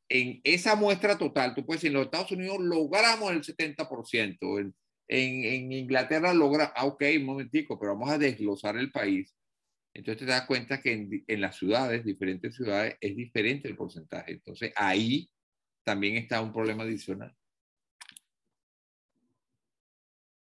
en 0.09 0.41
esa 0.45 0.77
muestra 0.77 1.19
total, 1.19 1.55
tú 1.55 1.65
puedes 1.65 1.83
decir, 1.83 1.95
en 1.95 1.99
los 1.99 2.07
Estados 2.07 2.33
Unidos 2.33 2.59
logramos 2.61 3.33
el 3.33 3.43
70%, 3.43 4.61
en, 4.61 4.75
en, 5.09 5.45
en 5.45 5.73
Inglaterra 5.73 6.33
logra, 6.33 6.73
ah, 6.77 6.87
ok, 6.87 7.03
un 7.17 7.25
momentico, 7.25 7.79
pero 7.79 7.93
vamos 7.93 8.11
a 8.11 8.19
desglosar 8.19 8.77
el 8.77 8.91
país. 8.91 9.35
Entonces 9.97 10.19
te 10.19 10.27
das 10.27 10.47
cuenta 10.47 10.83
que 10.83 11.25
en, 11.27 11.41
las 11.41 11.57
ciudades, 11.57 12.05
diferentes 12.05 12.55
ciudades, 12.55 12.97
es 13.01 13.17
diferente 13.17 13.67
el 13.67 13.77
porcentaje. 13.77 14.33
Entonces 14.33 14.71
ahí 14.77 15.31
también 15.85 16.17
está 16.17 16.43
un 16.43 16.53
problema 16.53 16.83
adicional. 16.83 17.35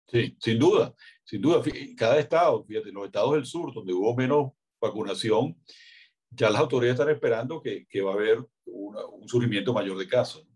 Sí, 0.07 0.36
sin 0.39 0.57
duda, 0.57 0.95
sin 1.24 1.39
duda. 1.39 1.61
Cada 1.95 2.20
estado, 2.20 2.66
fíjate, 2.66 2.91
los 2.91 3.05
estados 3.05 3.34
del 3.34 3.45
sur, 3.45 3.72
donde 3.74 3.93
hubo 3.93 4.16
menos 4.16 4.53
vacunación, 4.82 5.55
ya 6.36 6.49
las 6.49 6.61
autoridades 6.61 6.99
están 6.99 7.13
esperando 7.13 7.61
que, 7.61 7.86
que 7.88 8.01
va 8.01 8.11
a 8.11 8.15
haber 8.15 8.45
un 8.65 9.27
surgimiento 9.27 9.73
mayor 9.73 9.97
de 9.97 10.07
casos. 10.07 10.47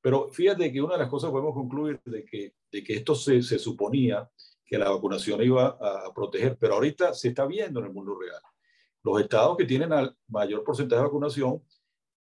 Pero 0.00 0.30
fíjate 0.30 0.72
que 0.72 0.80
una 0.80 0.94
de 0.94 1.00
las 1.00 1.08
cosas 1.08 1.28
que 1.28 1.32
podemos 1.32 1.54
concluir 1.54 2.00
de 2.04 2.24
que, 2.24 2.54
de 2.70 2.84
que 2.84 2.94
esto 2.94 3.14
se, 3.14 3.42
se 3.42 3.58
suponía 3.58 4.28
que 4.64 4.78
la 4.78 4.90
vacunación 4.90 5.42
iba 5.42 5.78
a, 5.80 6.12
proteger, 6.14 6.56
pero 6.58 6.74
ahorita 6.74 7.14
se 7.14 7.28
está 7.28 7.46
viendo 7.46 7.80
en 7.80 7.86
el 7.86 7.92
mundo 7.92 8.16
real. 8.18 8.40
Los 9.02 9.20
estados 9.20 9.56
que 9.56 9.64
tienen 9.64 9.92
al 9.92 10.14
mayor 10.28 10.62
porcentaje 10.62 11.00
de 11.00 11.06
vacunación, 11.06 11.64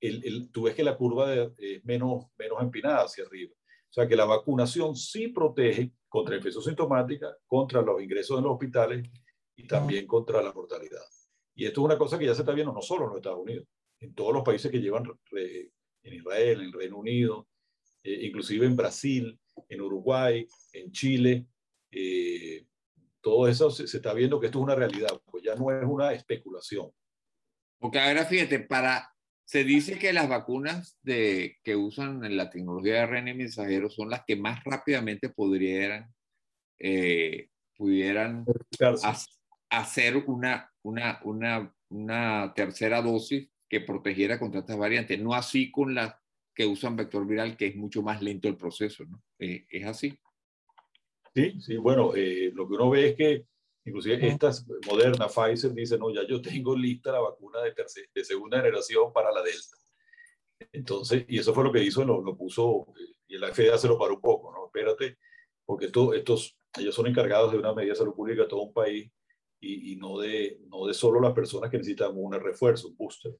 el, 0.00 0.50
tú 0.52 0.64
ves 0.64 0.74
que 0.74 0.84
la 0.84 0.96
curva 0.96 1.32
es 1.34 1.84
menos, 1.84 2.26
menos 2.36 2.60
empinada 2.60 3.04
hacia 3.04 3.24
arriba. 3.24 3.54
O 3.54 3.92
sea 3.94 4.06
que 4.06 4.16
la 4.16 4.26
vacunación 4.26 4.94
sí 4.94 5.28
protege 5.28 5.92
contra 6.08 6.36
infección 6.36 6.64
sintomática, 6.64 7.34
contra 7.46 7.80
los 7.80 8.02
ingresos 8.02 8.36
en 8.36 8.44
los 8.44 8.52
hospitales 8.52 9.08
y 9.56 9.66
también 9.66 10.06
contra 10.06 10.42
la 10.42 10.52
mortalidad. 10.52 11.00
Y 11.54 11.66
esto 11.66 11.80
es 11.80 11.84
una 11.84 11.98
cosa 11.98 12.18
que 12.18 12.26
ya 12.26 12.34
se 12.34 12.42
está 12.42 12.52
viendo 12.52 12.72
no 12.72 12.82
solo 12.82 13.04
en 13.04 13.08
los 13.10 13.16
Estados 13.18 13.40
Unidos, 13.40 13.66
en 14.00 14.14
todos 14.14 14.32
los 14.32 14.42
países 14.42 14.70
que 14.70 14.80
llevan, 14.80 15.04
en 15.32 16.14
Israel, 16.14 16.60
en 16.60 16.72
Reino 16.72 16.98
Unido, 16.98 17.48
eh, 18.02 18.26
inclusive 18.26 18.66
en 18.66 18.76
Brasil, 18.76 19.38
en 19.68 19.80
Uruguay, 19.80 20.46
en 20.72 20.92
Chile, 20.92 21.46
eh, 21.90 22.66
todo 23.20 23.48
eso 23.48 23.70
se, 23.70 23.84
está 23.84 24.12
viendo 24.12 24.38
que 24.38 24.46
esto 24.46 24.58
es 24.58 24.64
una 24.64 24.74
realidad, 24.74 25.20
pues 25.30 25.42
ya 25.42 25.54
no 25.54 25.70
es 25.70 25.84
una 25.84 26.12
especulación. 26.12 26.90
Porque 27.78 27.98
ahora 27.98 28.26
fíjate, 28.26 28.60
para, 28.60 29.14
se 29.44 29.64
dice 29.64 29.98
que 29.98 30.12
las 30.12 30.28
vacunas 30.28 30.98
de, 31.02 31.56
que 31.62 31.76
usan 31.76 32.24
en 32.24 32.36
la 32.36 32.50
tecnología 32.50 32.94
de 32.94 33.00
ARN 33.00 33.36
mensajero 33.36 33.88
son 33.88 34.10
las 34.10 34.24
que 34.26 34.36
más 34.36 34.62
rápidamente 34.64 35.30
podrían, 35.30 36.12
eh, 36.78 37.48
pudieran 37.76 38.44
hacer 39.78 40.16
una, 40.16 40.72
una, 40.82 41.20
una, 41.24 41.74
una 41.88 42.52
tercera 42.54 43.02
dosis 43.02 43.48
que 43.68 43.80
protegiera 43.80 44.38
contra 44.38 44.60
estas 44.60 44.76
variantes. 44.76 45.20
No 45.20 45.34
así 45.34 45.70
con 45.70 45.94
las 45.94 46.14
que 46.54 46.66
usan 46.66 46.96
vector 46.96 47.26
viral, 47.26 47.56
que 47.56 47.66
es 47.66 47.76
mucho 47.76 48.02
más 48.02 48.22
lento 48.22 48.48
el 48.48 48.56
proceso, 48.56 49.04
¿no? 49.04 49.22
Eh, 49.38 49.66
¿Es 49.68 49.86
así? 49.86 50.16
Sí, 51.34 51.60
sí, 51.60 51.76
bueno, 51.76 52.14
eh, 52.14 52.52
lo 52.54 52.68
que 52.68 52.74
uno 52.74 52.90
ve 52.90 53.08
es 53.08 53.16
que 53.16 53.46
inclusive 53.84 54.26
estas 54.26 54.64
Moderna, 54.86 55.26
Pfizer, 55.26 55.74
dicen, 55.74 55.98
no, 55.98 56.14
ya 56.14 56.26
yo 56.26 56.40
tengo 56.40 56.76
lista 56.76 57.10
la 57.10 57.20
vacuna 57.20 57.60
de, 57.60 57.74
de 58.14 58.24
segunda 58.24 58.58
generación 58.58 59.12
para 59.12 59.32
la 59.32 59.42
Delta. 59.42 59.76
Entonces, 60.72 61.24
y 61.28 61.38
eso 61.38 61.52
fue 61.52 61.64
lo 61.64 61.72
que 61.72 61.82
hizo, 61.82 62.04
lo, 62.04 62.22
lo 62.22 62.36
puso, 62.36 62.86
y 63.26 63.36
la 63.36 63.52
FDA 63.52 63.76
se 63.76 63.88
lo 63.88 63.98
paró 63.98 64.14
un 64.14 64.20
poco, 64.20 64.52
¿no? 64.52 64.66
Espérate, 64.66 65.18
porque 65.64 65.86
esto, 65.86 66.14
estos, 66.14 66.56
ellos 66.78 66.94
son 66.94 67.08
encargados 67.08 67.52
de 67.52 67.58
una 67.58 67.74
medida 67.74 67.92
de 67.92 67.98
salud 67.98 68.14
pública 68.14 68.42
de 68.42 68.48
todo 68.48 68.62
un 68.62 68.72
país 68.72 69.10
y, 69.64 69.92
y, 69.92 69.96
no, 69.96 70.18
de, 70.18 70.60
no 70.68 70.86
de 70.86 70.94
solo 70.94 71.20
las 71.20 71.32
personas 71.32 71.70
que 71.70 71.78
necesitan 71.78 72.12
un 72.14 72.32
refuerzo, 72.32 72.88
un 72.88 72.96
booster. 72.96 73.34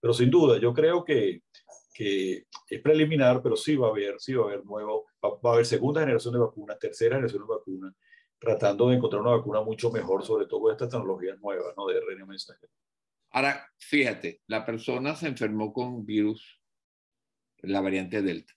Pero 0.00 0.14
sin 0.14 0.30
duda, 0.30 0.58
yo 0.58 0.72
creo 0.72 1.04
que, 1.04 1.42
que 1.92 2.46
es 2.68 2.80
preliminar, 2.80 3.42
pero 3.42 3.56
sí 3.56 3.76
va 3.76 3.88
a 3.88 3.90
haber, 3.90 4.20
sí 4.20 4.34
va 4.34 4.44
a 4.44 4.46
haber 4.48 4.64
nuevo, 4.64 5.06
va, 5.24 5.30
va 5.44 5.50
a 5.50 5.52
haber 5.54 5.66
segunda 5.66 6.00
generación 6.00 6.34
de 6.34 6.40
vacunas, 6.40 6.78
tercera 6.78 7.16
generación 7.16 7.42
de 7.42 7.54
vacunas, 7.54 7.94
tratando 8.38 8.88
de 8.88 8.96
encontrar 8.96 9.22
una 9.22 9.36
vacuna 9.36 9.60
mucho 9.62 9.90
mejor, 9.90 10.24
sobre 10.24 10.46
todo 10.46 10.62
con 10.62 10.72
estas 10.72 10.88
tecnologías 10.88 11.38
nuevas, 11.40 11.74
¿no? 11.76 11.86
De 11.86 12.00
RNA 12.00 12.26
mensajero. 12.26 12.72
Ahora, 13.32 13.70
fíjate, 13.78 14.40
la 14.46 14.64
persona 14.64 15.14
se 15.14 15.28
enfermó 15.28 15.72
con 15.72 16.04
virus, 16.04 16.60
la 17.58 17.80
variante 17.80 18.22
Delta. 18.22 18.54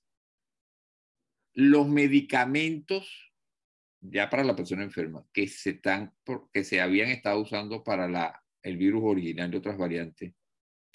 Los 1.53 1.87
medicamentos, 1.87 3.32
ya 4.03 4.29
para 4.29 4.43
la 4.43 4.55
persona 4.55 4.83
enferma, 4.83 5.25
que 5.33 5.47
se, 5.47 5.71
están, 5.71 6.13
que 6.51 6.63
se 6.63 6.81
habían 6.81 7.09
estado 7.09 7.39
usando 7.39 7.83
para 7.83 8.07
la, 8.07 8.43
el 8.61 8.77
virus 8.77 9.03
original 9.05 9.49
de 9.49 9.57
otras 9.57 9.77
variantes, 9.77 10.33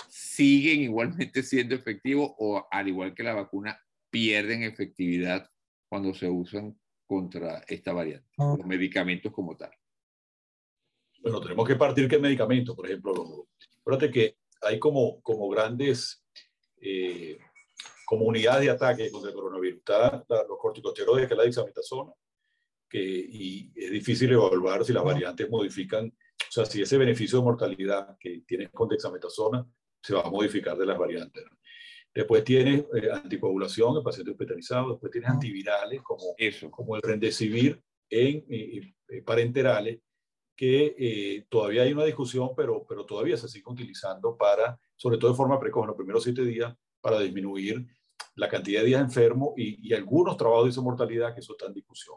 siguen 0.09 0.81
igualmente 0.83 1.43
siendo 1.43 1.75
efectivos 1.75 2.33
o 2.39 2.67
al 2.71 2.89
igual 2.89 3.15
que 3.15 3.23
la 3.23 3.35
vacuna, 3.35 3.81
pierden 4.11 4.63
efectividad 4.63 5.51
cuando 5.89 6.15
se 6.15 6.29
usan 6.29 6.79
contra 7.07 7.65
esta 7.69 7.93
variante, 7.93 8.29
los 8.37 8.67
medicamentos 8.67 9.33
como 9.33 9.57
tal. 9.57 9.71
Bueno, 11.21 11.41
tenemos 11.41 11.67
que 11.67 11.77
partir 11.77 12.09
qué 12.09 12.19
medicamentos, 12.19 12.77
por 12.77 12.87
ejemplo. 12.87 13.49
Acuérdate 13.81 14.11
que 14.11 14.37
hay 14.63 14.79
como, 14.79 15.21
como 15.23 15.49
grandes 15.49 16.23
eh, 16.81 17.39
comunidades 18.05 18.65
de 18.65 18.71
ataque 18.71 19.11
contra 19.11 19.31
el 19.31 19.37
coronavirus. 19.37 19.79
Está 19.79 20.25
los 20.49 20.59
corticosteroides, 20.59 21.27
que 21.27 21.35
es 21.35 21.39
la 21.39 21.45
dexametasona, 21.45 22.13
que, 22.89 23.01
y 23.01 23.73
es 23.75 23.91
difícil 23.91 24.33
evaluar 24.33 24.85
si 24.85 24.93
las 24.93 25.05
variantes 25.05 25.49
modifican, 25.51 26.07
o 26.07 26.53
sea, 26.53 26.65
si 26.65 26.83
ese 26.83 26.97
beneficio 26.97 27.39
de 27.39 27.45
mortalidad 27.45 28.17
que 28.19 28.43
tienes 28.47 28.71
con 28.71 28.89
dexametasona 28.89 29.67
se 30.03 30.15
va 30.15 30.23
a 30.23 30.31
modificar 30.31 30.77
de 30.77 30.87
las 30.87 30.99
variantes. 30.99 31.45
Después 32.15 32.43
tienes 32.45 32.85
eh, 32.95 33.11
anticoagulación 33.13 33.97
en 33.97 34.03
pacientes 34.03 34.33
hospitalizados, 34.33 34.93
después 34.93 35.13
tienes 35.13 35.31
antivirales 35.31 36.03
como, 36.03 36.35
Eso. 36.39 36.71
como 36.71 36.97
el 36.97 37.03
rendecivir 37.03 37.83
en 38.11 38.45
eh, 38.49 38.95
eh, 39.09 39.23
parenterales, 39.23 40.01
que 40.59 40.97
eh, 40.99 41.47
todavía 41.49 41.83
hay 41.83 41.93
una 41.93 42.05
discusión, 42.05 42.51
pero, 42.57 42.85
pero 42.89 43.07
todavía 43.07 43.37
se 43.37 43.49
sigue 43.49 43.65
utilizando 43.69 44.37
para, 44.37 44.77
sobre 44.97 45.17
todo 45.17 45.31
de 45.31 45.37
forma 45.37 45.61
precoz, 45.61 45.85
en 45.85 45.89
los 45.89 45.97
primeros 45.97 46.25
siete 46.25 46.45
días, 46.45 46.75
para 47.01 47.21
disminuir 47.21 47.87
la 48.35 48.49
cantidad 48.49 48.81
de 48.81 48.89
días 48.89 49.01
enfermos 49.01 49.51
y, 49.57 49.89
y 49.89 49.95
algunos 49.95 50.37
trabajos 50.37 50.75
de 50.75 50.83
mortalidad 50.83 51.33
que 51.33 51.41
eso 51.41 51.53
está 51.53 51.67
en 51.67 51.75
discusión. 51.75 52.17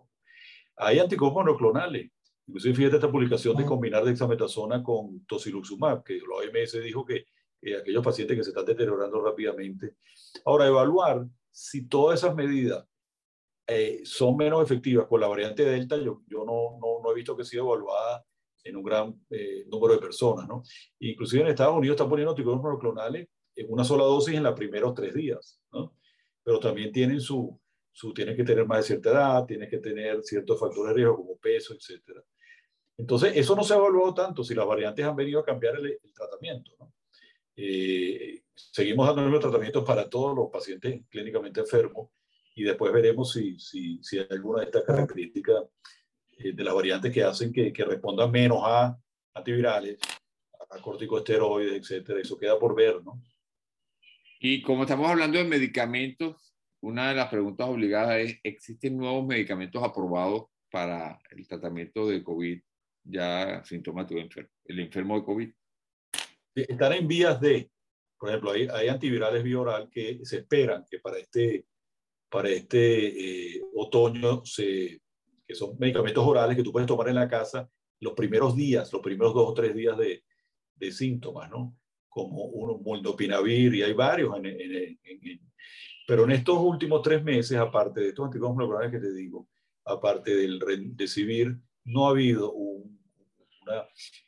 Hay 0.77 0.99
anticuerpos 0.99 1.43
monoclonales. 1.43 2.11
Inclusive 2.47 2.75
fíjate 2.75 2.95
esta 2.95 3.11
publicación 3.11 3.55
de 3.55 3.65
combinar 3.65 4.03
dexametasona 4.03 4.83
con 4.83 5.25
tocilizumab, 5.25 6.03
que 6.03 6.15
la 6.19 6.37
OMS 6.37 6.81
dijo 6.83 7.05
que 7.05 7.25
eh, 7.61 7.77
aquellos 7.77 8.03
pacientes 8.03 8.35
que 8.35 8.43
se 8.43 8.49
están 8.49 8.65
deteriorando 8.65 9.21
rápidamente. 9.21 9.95
Ahora, 10.45 10.67
evaluar 10.67 11.25
si 11.51 11.87
todas 11.87 12.19
esas 12.19 12.35
medidas 12.35 12.85
eh, 13.67 14.01
son 14.03 14.35
menos 14.35 14.63
efectivas 14.63 15.07
con 15.07 15.21
la 15.21 15.27
variante 15.27 15.63
Delta, 15.63 15.95
yo, 15.97 16.23
yo 16.27 16.43
no, 16.43 16.79
no, 16.81 17.01
no 17.03 17.11
he 17.11 17.15
visto 17.15 17.37
que 17.37 17.45
sea 17.45 17.59
evaluada 17.59 18.25
en 18.63 18.75
un 18.75 18.83
gran 18.83 19.25
eh, 19.29 19.65
número 19.67 19.93
de 19.93 19.99
personas, 19.99 20.47
¿no? 20.47 20.63
Inclusive 20.99 21.43
en 21.43 21.49
Estados 21.49 21.77
Unidos 21.77 21.95
están 21.95 22.09
poniendo 22.09 22.31
anticuerpos 22.31 22.63
monoclonales 22.63 23.29
en 23.55 23.71
una 23.71 23.83
sola 23.83 24.03
dosis 24.03 24.35
en 24.35 24.43
los 24.43 24.55
primeros 24.55 24.93
tres 24.93 25.13
días, 25.13 25.61
¿no? 25.71 25.95
Pero 26.43 26.59
también 26.59 26.91
tienen 26.91 27.21
su, 27.21 27.60
su, 27.91 28.13
tienes 28.13 28.35
que 28.35 28.43
tener 28.43 28.65
más 28.65 28.79
de 28.79 28.83
cierta 28.83 29.09
edad, 29.11 29.45
tienes 29.45 29.69
que 29.69 29.77
tener 29.77 30.23
ciertos 30.23 30.59
factores 30.59 30.89
de 30.89 30.93
riesgo 30.95 31.17
como 31.17 31.37
peso, 31.37 31.73
etcétera. 31.73 32.23
Entonces, 32.97 33.33
eso 33.35 33.55
no 33.55 33.63
se 33.63 33.73
ha 33.73 33.77
evaluado 33.77 34.13
tanto 34.13 34.43
si 34.43 34.53
las 34.53 34.65
variantes 34.65 35.05
han 35.05 35.15
venido 35.15 35.39
a 35.39 35.45
cambiar 35.45 35.75
el, 35.75 35.87
el 35.87 36.13
tratamiento, 36.13 36.71
¿no? 36.79 36.93
Eh, 37.55 38.43
seguimos 38.55 39.07
dando 39.07 39.29
los 39.29 39.41
tratamientos 39.41 39.83
para 39.83 40.09
todos 40.09 40.35
los 40.35 40.49
pacientes 40.49 41.01
clínicamente 41.09 41.59
enfermos 41.59 42.09
y 42.55 42.63
después 42.63 42.93
veremos 42.93 43.33
si, 43.33 43.59
si, 43.59 44.01
si 44.01 44.19
hay 44.19 44.27
alguna 44.29 44.61
de 44.61 44.65
estas 44.65 44.83
características 44.83 45.63
eh, 46.37 46.53
de 46.53 46.63
las 46.63 46.73
variantes 46.73 47.13
que 47.13 47.23
hacen 47.23 47.51
que, 47.51 47.73
que, 47.73 47.83
respondan 47.83 48.31
menos 48.31 48.59
a 48.63 48.97
antivirales, 49.33 49.99
a 50.69 50.81
corticosteroides, 50.81 51.73
etcétera. 51.73 52.19
Eso 52.19 52.37
queda 52.37 52.57
por 52.57 52.75
ver, 52.75 53.03
¿no? 53.03 53.21
Y 54.39 54.61
como 54.61 54.83
estamos 54.83 55.09
hablando 55.09 55.37
de 55.37 55.43
medicamentos, 55.43 56.50
una 56.81 57.09
de 57.09 57.15
las 57.15 57.29
preguntas 57.29 57.67
obligadas 57.67 58.17
es, 58.17 58.39
¿existen 58.43 58.97
nuevos 58.97 59.25
medicamentos 59.25 59.83
aprobados 59.83 60.45
para 60.69 61.19
el 61.29 61.47
tratamiento 61.47 62.07
de 62.07 62.23
COVID 62.23 62.59
ya 63.03 63.63
sintomático, 63.63 64.19
el 64.65 64.79
enfermo 64.79 65.17
de 65.17 65.25
COVID? 65.25 65.51
Están 66.55 66.93
en 66.93 67.07
vías 67.07 67.39
de, 67.39 67.71
por 68.17 68.29
ejemplo, 68.29 68.51
hay, 68.51 68.67
hay 68.67 68.87
antivirales 68.87 69.43
bioral 69.43 69.89
que 69.89 70.19
se 70.23 70.37
esperan 70.37 70.85
que 70.89 70.99
para 70.99 71.17
este, 71.17 71.65
para 72.29 72.49
este 72.49 73.55
eh, 73.55 73.61
otoño 73.75 74.43
se, 74.45 75.01
que 75.47 75.55
son 75.55 75.77
medicamentos 75.77 76.25
orales 76.25 76.57
que 76.57 76.63
tú 76.63 76.71
puedes 76.71 76.87
tomar 76.87 77.09
en 77.09 77.15
la 77.15 77.27
casa 77.27 77.69
los 77.99 78.13
primeros 78.13 78.55
días, 78.55 78.91
los 78.91 79.01
primeros 79.01 79.33
dos 79.33 79.49
o 79.49 79.53
tres 79.53 79.75
días 79.75 79.97
de, 79.97 80.23
de 80.75 80.91
síntomas, 80.91 81.49
¿no? 81.49 81.77
Como 82.09 82.45
uno, 82.45 82.79
moldopinavir, 82.79 83.75
y 83.75 83.83
hay 83.83 83.93
varios. 83.93 84.35
En, 84.37 84.45
en, 84.47 84.59
en, 84.59 84.99
en, 85.03 85.51
pero 86.07 86.23
en 86.25 86.31
estos 86.31 86.57
últimos 86.57 87.01
tres 87.01 87.23
meses, 87.23 87.57
aparte 87.57 88.01
de 88.01 88.09
estos 88.09 88.25
anticuerpos 88.25 88.57
monoclonales 88.57 88.91
que 88.91 89.07
te 89.07 89.13
digo, 89.13 89.47
aparte 89.85 90.35
del 90.35 90.59
Remdesivir, 90.59 91.57
no 91.85 92.07
ha 92.07 92.11
habido 92.11 92.51
un, 92.53 92.99
una, 93.61 93.87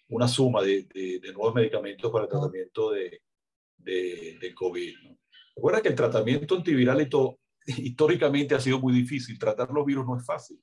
una, 0.09 0.27
suma 0.27 0.61
de, 0.61 0.83
de, 0.83 1.19
de, 1.19 1.33
nuevos 1.33 1.53
medicamentos 1.53 2.11
para 2.11 2.25
el 2.25 2.29
tratamiento 2.29 2.91
de, 2.91 3.21
de 3.77 4.53
COVID. 4.55 4.93
¿no? 5.03 5.17
Recuerda 5.55 5.81
que 5.81 5.89
el 5.89 5.95
tratamiento 5.95 6.55
antiviral 6.55 7.01
y 7.01 7.09
todo, 7.09 7.39
históricamente 7.65 8.55
ha 8.55 8.59
sido 8.59 8.79
muy 8.79 8.93
difícil. 8.93 9.37
Tratar 9.37 9.69
los 9.71 9.85
virus 9.85 10.05
no 10.05 10.17
es 10.17 10.25
fácil. 10.25 10.59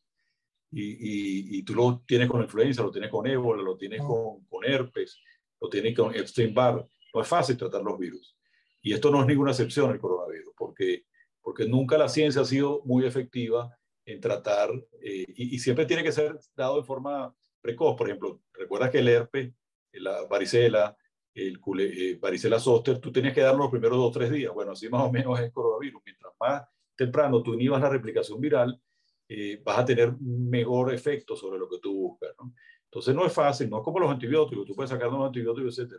Y, 0.73 0.83
y, 0.83 1.59
y, 1.59 1.63
tú 1.65 1.75
lo 1.75 2.03
tienes 2.07 2.29
con 2.29 2.43
influenza, 2.43 2.83
lo 2.83 2.93
tienes 2.93 3.11
con 3.11 3.27
ébola, 3.27 3.61
lo 3.63 3.77
tienes 3.77 4.01
con, 4.03 4.45
con 4.45 4.65
herpes, 4.65 5.21
lo 5.61 5.69
tienes 5.69 5.97
con 5.97 6.15
Epstein-Barr. 6.15 6.87
No 7.13 7.21
es 7.21 7.27
fácil 7.27 7.57
tratar 7.57 7.83
los 7.83 7.99
virus. 7.99 8.37
Y 8.83 8.93
esto 8.93 9.11
no 9.11 9.21
es 9.21 9.27
ninguna 9.27 9.51
excepción 9.51 9.91
el 9.91 9.99
coronavirus, 9.99 10.55
porque, 10.57 11.05
porque 11.41 11.67
nunca 11.67 11.99
la 11.99 12.09
ciencia 12.09 12.43
ha 12.43 12.45
sido 12.45 12.83
muy 12.85 13.05
efectiva 13.07 13.77
en 14.05 14.21
tratar, 14.21 14.71
eh, 15.03 15.25
y, 15.29 15.55
y, 15.55 15.59
siempre 15.59 15.87
tiene 15.87 16.03
que 16.03 16.13
ser 16.13 16.39
dado 16.57 16.79
de 16.79 16.87
forma 16.87 17.35
precoz. 17.61 17.97
Por 17.97 18.09
ejemplo, 18.09 18.41
recuerda 18.53 18.91
que 18.91 18.99
el 18.99 19.09
herpes, 19.09 19.53
la 19.93 20.25
varicela, 20.27 20.97
el 21.35 21.61
eh, 21.79 22.19
varicela 22.21 22.59
zoster, 22.59 22.99
tú 22.99 23.13
tenías 23.13 23.35
que 23.35 23.41
darlo 23.41 23.63
los 23.63 23.71
primeros 23.71 23.99
dos 23.99 24.09
o 24.09 24.19
tres 24.19 24.31
días. 24.31 24.53
Bueno, 24.53 24.73
así 24.73 24.89
más 24.89 25.03
o 25.03 25.13
menos 25.13 25.39
es 25.39 25.47
el 25.47 25.53
coronavirus. 25.53 26.03
Mientras 26.05 26.33
más 26.41 26.63
temprano 26.97 27.43
tú 27.43 27.55
inhibas 27.55 27.81
la 27.81 27.89
replicación 27.89 28.41
viral, 28.41 28.81
eh, 29.29 29.61
vas 29.65 29.79
a 29.79 29.85
tener 29.85 30.13
mejor 30.21 30.93
efecto 30.93 31.37
sobre 31.37 31.59
lo 31.59 31.69
que 31.69 31.79
tú 31.79 31.95
buscas. 31.95 32.31
¿no? 32.39 32.53
Entonces 32.85 33.15
no 33.15 33.25
es 33.25 33.33
fácil, 33.33 33.71
no 33.71 33.79
es 33.79 33.85
como 33.85 34.01
los 34.01 34.11
antibióticos, 34.11 34.67
tú 34.67 34.75
puedes 34.75 34.91
sacar 34.91 35.09
unos 35.09 35.27
antibióticos, 35.27 35.79
etc. 35.79 35.93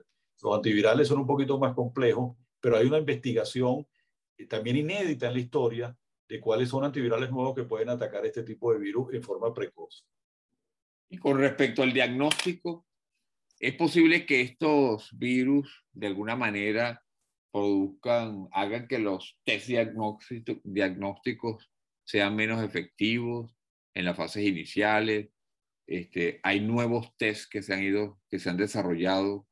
Los 0.44 0.56
antivirales 0.56 1.08
son 1.08 1.20
un 1.20 1.28
poquito 1.28 1.58
más 1.58 1.74
complejos, 1.74 2.36
pero 2.62 2.78
hay 2.78 2.88
una 2.88 3.00
investigación 3.00 3.86
eh, 4.38 4.46
también 4.46 4.78
inédita 4.78 5.28
en 5.28 5.34
la 5.34 5.40
historia 5.40 5.98
de 6.30 6.40
cuáles 6.40 6.70
son 6.70 6.86
antivirales 6.86 7.30
nuevos 7.30 7.56
que 7.56 7.64
pueden 7.64 7.90
atacar 7.90 8.26
este 8.26 8.44
tipo 8.44 8.72
de 8.72 8.80
virus 8.80 9.14
en 9.14 9.22
forma 9.22 9.54
precoz. 9.54 10.06
Y 11.10 11.18
con 11.18 11.38
respecto 11.38 11.84
al 11.84 11.92
diagnóstico, 11.92 12.86
¿es 13.60 13.76
posible 13.76 14.26
que 14.26 14.40
estos 14.40 15.10
virus 15.18 15.86
de 15.92 16.08
alguna 16.08 16.38
manera 16.38 17.04
produzcan, 17.52 18.48
hagan 18.52 18.88
que 18.88 19.00
los 19.00 19.38
test 19.44 19.68
diagnósticos 20.64 21.70
sean 22.04 22.36
menos 22.36 22.64
efectivos 22.64 23.56
en 23.94 24.06
las 24.06 24.16
fases 24.16 24.44
iniciales. 24.46 25.30
Este, 25.86 26.40
hay 26.44 26.62
nuevos 26.62 27.16
tests 27.18 27.48
que 27.48 27.62
se 27.62 27.74
han 27.74 27.84
ido, 27.84 28.20
que 28.30 28.40
se 28.40 28.50
han 28.50 28.58
desarrollado. 28.58 29.48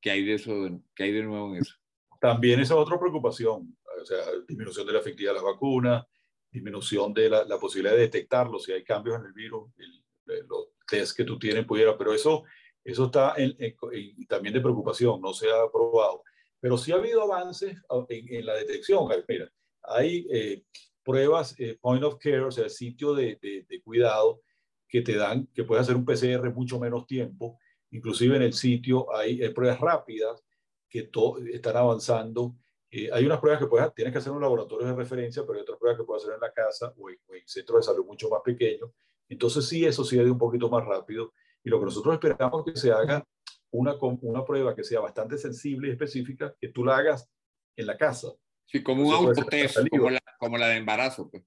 ¿Qué 0.00 0.10
hay 0.10 0.24
de 0.24 0.34
eso? 0.34 0.82
¿Qué 0.94 1.04
hay 1.04 1.12
de 1.12 1.22
nuevo 1.22 1.54
en 1.54 1.62
eso? 1.62 1.74
También 2.20 2.60
esa 2.60 2.74
es 2.74 2.80
otra 2.80 2.98
preocupación, 2.98 3.76
o 4.00 4.04
sea, 4.04 4.18
disminución 4.46 4.86
de 4.86 4.92
la 4.92 4.98
efectividad 5.00 5.30
de 5.30 5.36
las 5.36 5.44
vacunas, 5.44 6.04
disminución 6.50 7.12
de 7.12 7.30
la, 7.30 7.58
posibilidad 7.58 7.94
de 7.94 8.02
detectarlo 8.02 8.58
si 8.58 8.72
hay 8.72 8.82
cambios 8.82 9.18
en 9.18 9.26
el 9.26 9.32
virus, 9.32 9.70
los 10.24 10.68
tests 10.86 11.14
que 11.14 11.24
tú 11.24 11.38
tienes 11.38 11.64
pudiera, 11.64 11.96
pero 11.96 12.12
eso, 12.12 12.44
eso 12.82 13.06
está 13.06 13.36
también 14.28 14.54
de 14.54 14.60
preocupación, 14.60 15.20
no 15.20 15.32
se 15.32 15.50
ha 15.50 15.70
probado. 15.70 16.22
Pero 16.60 16.76
sí 16.76 16.92
ha 16.92 16.96
habido 16.96 17.22
avances 17.22 17.76
en, 18.08 18.46
la 18.46 18.54
detección. 18.54 19.08
Mira, 19.28 19.50
hay 19.82 20.26
eh, 20.30 20.64
pruebas 21.04 21.54
eh, 21.58 21.78
point 21.80 22.02
of 22.02 22.18
care, 22.18 22.40
o 22.40 22.50
sea, 22.50 22.68
sitio 22.68 23.14
de, 23.14 23.38
de, 23.40 23.82
cuidado 23.82 24.42
que 24.88 25.02
te 25.02 25.16
dan, 25.16 25.46
que 25.54 25.64
puedes 25.64 25.82
hacer 25.82 25.96
un 25.96 26.04
PCR 26.04 26.52
mucho 26.52 26.78
menos 26.80 27.06
tiempo. 27.06 27.58
Inclusive 27.90 28.36
en 28.36 28.42
el 28.42 28.52
sitio 28.52 29.14
hay, 29.14 29.48
pruebas 29.50 29.80
rápidas 29.80 30.42
que 30.88 31.10
están 31.52 31.76
avanzando. 31.76 32.56
Eh, 32.90 33.10
hay 33.12 33.26
unas 33.26 33.40
pruebas 33.40 33.60
que 33.60 33.66
puedes, 33.66 33.94
tienes 33.94 34.12
que 34.12 34.18
hacer 34.18 34.30
en 34.30 34.36
un 34.36 34.42
laboratorio 34.42 34.86
de 34.86 34.94
referencia, 34.94 35.42
pero 35.42 35.54
hay 35.54 35.62
otras 35.62 35.78
pruebas 35.78 36.00
que 36.00 36.04
puedes 36.04 36.22
hacer 36.22 36.34
en 36.34 36.40
la 36.40 36.52
casa 36.52 36.94
o 36.96 37.10
en, 37.10 37.18
en 37.28 37.46
centros 37.46 37.80
de 37.80 37.92
salud 37.92 38.06
mucho 38.06 38.28
más 38.28 38.40
pequeños. 38.44 38.90
Entonces 39.28 39.66
sí, 39.66 39.84
eso 39.84 40.04
sí 40.04 40.18
es 40.18 40.26
un 40.26 40.38
poquito 40.38 40.70
más 40.70 40.84
rápido. 40.86 41.32
Y 41.62 41.70
lo 41.70 41.78
que 41.78 41.86
nosotros 41.86 42.14
esperamos 42.14 42.66
es 42.66 42.72
que 42.72 42.80
se 42.80 42.92
haga 42.92 43.26
una, 43.70 43.94
una 44.22 44.44
prueba 44.44 44.74
que 44.74 44.84
sea 44.84 45.00
bastante 45.00 45.36
sensible 45.36 45.88
y 45.88 45.90
específica, 45.92 46.54
que 46.58 46.68
tú 46.68 46.84
la 46.84 46.96
hagas 46.96 47.28
en 47.76 47.86
la 47.86 47.96
casa. 47.96 48.28
Sí, 48.66 48.82
como 48.82 49.06
un 49.06 49.14
autotest, 49.14 49.78
como 49.90 50.10
la, 50.10 50.20
como 50.38 50.58
la 50.58 50.68
de 50.68 50.76
embarazo. 50.76 51.30
Pues. 51.30 51.42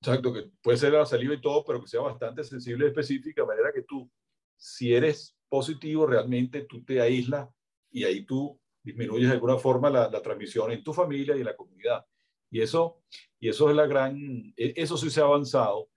Exacto, 0.00 0.32
que 0.32 0.50
puede 0.62 0.78
ser 0.78 0.92
la 0.92 1.04
saliva 1.04 1.34
y 1.34 1.40
todo, 1.40 1.64
pero 1.64 1.80
que 1.80 1.88
sea 1.88 2.00
bastante 2.00 2.44
sensible 2.44 2.86
y 2.86 2.88
específica, 2.88 3.42
de 3.42 3.48
manera 3.48 3.72
que 3.72 3.82
tú, 3.82 4.10
si 4.56 4.94
eres 4.94 5.36
positivo, 5.48 6.06
realmente 6.06 6.62
tú 6.62 6.84
te 6.84 7.00
aíslas 7.00 7.48
y 7.90 8.04
ahí 8.04 8.24
tú 8.24 8.60
disminuyes 8.82 9.28
de 9.28 9.34
alguna 9.34 9.56
forma 9.58 9.90
la, 9.90 10.08
la, 10.08 10.22
transmisión 10.22 10.72
en 10.72 10.82
tu 10.82 10.92
familia 10.92 11.36
y 11.36 11.40
en 11.40 11.46
la 11.46 11.56
comunidad. 11.56 12.04
Y 12.50 12.60
eso, 12.60 13.02
y 13.38 13.48
eso 13.48 13.68
es 13.70 13.76
la 13.76 13.86
gran, 13.86 14.16
e, 14.56 14.74
eso 14.76 14.96
sí 14.96 15.10
se 15.10 15.20
ha 15.20 15.24
avanzado, 15.24 15.90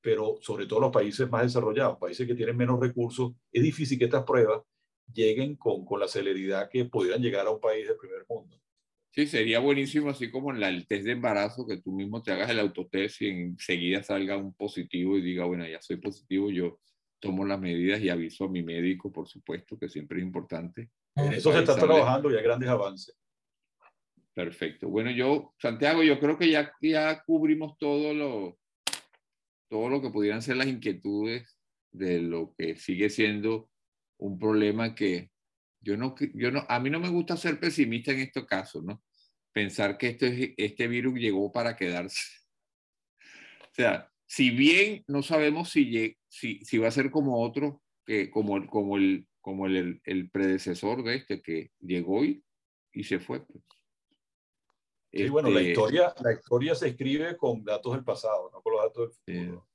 pero 0.00 0.36
sobre 0.40 0.66
todo 0.66 0.80
los 0.80 0.92
países 0.92 1.28
más 1.30 1.42
desarrollados, 1.42 1.98
países 1.98 2.26
que 2.26 2.34
tienen 2.34 2.56
menos 2.56 2.78
recursos, 2.78 3.32
es 3.50 3.62
difícil 3.62 3.98
que 3.98 4.04
estas 4.04 4.24
pruebas 4.24 4.62
lleguen 5.12 5.56
con, 5.56 5.84
con 5.84 6.00
la 6.00 6.08
celeridad 6.08 6.68
que 6.70 6.84
pudieran 6.86 7.22
llegar 7.22 7.46
a 7.46 7.50
un 7.50 7.60
país 7.60 7.86
del 7.86 7.96
primer 7.96 8.24
mundo. 8.28 8.60
Sí, 9.14 9.26
sería 9.28 9.60
buenísimo, 9.60 10.10
así 10.10 10.28
como 10.28 10.50
en 10.50 10.60
el 10.62 10.88
test 10.88 11.04
de 11.04 11.12
embarazo, 11.12 11.64
que 11.66 11.80
tú 11.80 11.92
mismo 11.92 12.20
te 12.20 12.32
hagas 12.32 12.50
el 12.50 12.58
autotest 12.58 13.22
y 13.22 13.28
enseguida 13.28 14.02
salga 14.02 14.36
un 14.36 14.52
positivo 14.54 15.16
y 15.16 15.22
diga, 15.22 15.44
bueno, 15.44 15.64
ya 15.68 15.80
soy 15.80 15.98
positivo, 15.98 16.50
yo 16.50 16.80
tomo 17.20 17.44
las 17.44 17.60
medidas 17.60 18.00
y 18.00 18.08
aviso 18.08 18.44
a 18.44 18.50
mi 18.50 18.64
médico, 18.64 19.12
por 19.12 19.28
supuesto, 19.28 19.78
que 19.78 19.88
siempre 19.88 20.18
es 20.18 20.24
importante. 20.24 20.90
En 21.16 21.32
eso 21.32 21.52
se 21.52 21.60
está 21.60 21.76
trabajando 21.76 22.30
y 22.30 22.36
hay 22.36 22.42
grandes 22.42 22.68
avances. 22.68 23.16
Perfecto. 24.34 24.88
Bueno, 24.88 25.10
yo, 25.10 25.54
Santiago, 25.58 26.02
yo 26.02 26.18
creo 26.18 26.36
que 26.36 26.50
ya, 26.50 26.72
ya 26.80 27.22
cubrimos 27.24 27.78
todo 27.78 28.12
lo, 28.12 28.58
todo 29.68 29.88
lo 29.88 30.02
que 30.02 30.10
pudieran 30.10 30.42
ser 30.42 30.56
las 30.56 30.66
inquietudes 30.66 31.56
de 31.92 32.20
lo 32.20 32.52
que 32.58 32.76
sigue 32.76 33.10
siendo 33.10 33.70
un 34.18 34.38
problema 34.38 34.94
que 34.94 35.30
yo 35.80 35.96
no, 35.96 36.14
yo 36.34 36.50
no, 36.50 36.64
a 36.68 36.80
mí 36.80 36.90
no 36.90 36.98
me 36.98 37.10
gusta 37.10 37.36
ser 37.36 37.60
pesimista 37.60 38.10
en 38.10 38.20
estos 38.20 38.46
casos, 38.46 38.82
¿no? 38.82 39.02
Pensar 39.52 39.98
que 39.98 40.08
este, 40.08 40.54
este 40.56 40.88
virus 40.88 41.14
llegó 41.14 41.52
para 41.52 41.76
quedarse. 41.76 42.20
O 43.20 43.74
sea, 43.74 44.10
si 44.26 44.50
bien 44.50 45.04
no 45.06 45.22
sabemos 45.22 45.70
si, 45.70 46.16
si, 46.28 46.64
si 46.64 46.78
va 46.78 46.88
a 46.88 46.92
ser 46.92 47.10
como 47.10 47.40
otro, 47.40 47.82
que, 48.06 48.30
como, 48.30 48.66
como, 48.66 48.96
el, 48.96 49.28
como 49.44 49.66
el, 49.66 50.00
el, 50.04 50.30
predecesor 50.30 51.04
de 51.04 51.16
este, 51.16 51.42
que 51.42 51.70
llegó 51.78 52.24
y, 52.24 52.42
y 52.94 53.04
se 53.04 53.20
fue. 53.20 53.40
Pues. 53.40 53.62
Sí, 55.12 55.28
bueno, 55.28 55.50
la 55.50 55.60
este 55.60 55.72
historia, 55.72 56.14
la 56.22 56.32
historia 56.32 56.74
se 56.74 56.88
escribe 56.88 57.36
con 57.36 57.62
datos 57.62 57.92
del 57.92 58.02
pasado, 58.02 58.50
no 58.50 58.62
con 58.62 58.72
los 58.72 58.82
datos 58.82 59.20
del 59.26 59.44
futuro. 59.44 59.68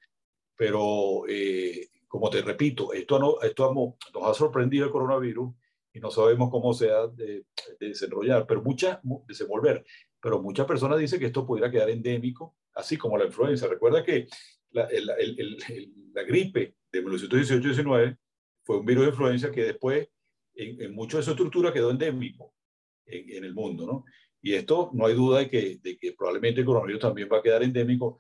Pero 0.55 1.24
eh, 1.30 1.88
como 2.07 2.32
te 2.32 2.41
repito, 2.41 2.93
esto, 2.93 3.20
no, 3.20 3.39
esto 3.43 3.95
nos 4.11 4.24
ha 4.24 4.34
sorprendido 4.34 4.88
el 4.88 4.91
coronavirus 4.91 5.53
y 5.93 5.99
no 5.99 6.09
sabemos 6.09 6.49
cómo 6.49 6.74
se 6.74 6.89
ha 6.89 7.05
de, 7.05 7.45
desarrollar, 7.80 8.47
pero 8.47 8.63
muchas, 8.63 8.97
desenvolver, 9.28 9.86
pero 10.20 10.41
muchas 10.41 10.65
personas 10.65 10.97
dicen 10.97 11.20
que 11.20 11.28
esto 11.28 11.45
pudiera 11.45 11.70
quedar 11.70 11.91
endémico, 11.91 12.55
así 12.74 12.97
como 12.97 13.20
la 13.20 13.26
influenza. 13.26 13.67
Recuerda 13.67 14.03
que 14.03 14.28
la, 14.72 14.86
el, 14.86 15.11
el, 15.38 15.93
la 16.11 16.24
gripe 16.24 16.76
de 16.91 17.05
1918-19 17.05 18.17
fue 18.70 18.78
un 18.78 18.86
virus 18.86 19.05
de 19.05 19.09
influenza 19.09 19.51
que 19.51 19.63
después 19.63 20.07
en, 20.53 20.80
en 20.80 20.93
mucho 20.93 21.17
de 21.17 21.24
su 21.24 21.32
estructura 21.32 21.74
quedó 21.74 21.89
endémico 21.89 22.53
en, 23.03 23.38
en, 23.38 23.43
el 23.43 23.55
mundo, 23.55 23.88
¿no? 23.88 24.05
Y 24.43 24.53
esto 24.53 24.91
no 24.93 25.07
hay 25.07 25.15
duda 25.15 25.39
de 25.39 25.49
que, 25.49 25.80
de 25.82 25.97
que 25.97 26.13
probablemente 26.13 26.59
el 26.59 26.67
coronavirus 26.67 27.01
también 27.01 27.28
va 27.34 27.39
a 27.39 27.41
quedar 27.41 27.63
endémico 27.63 28.20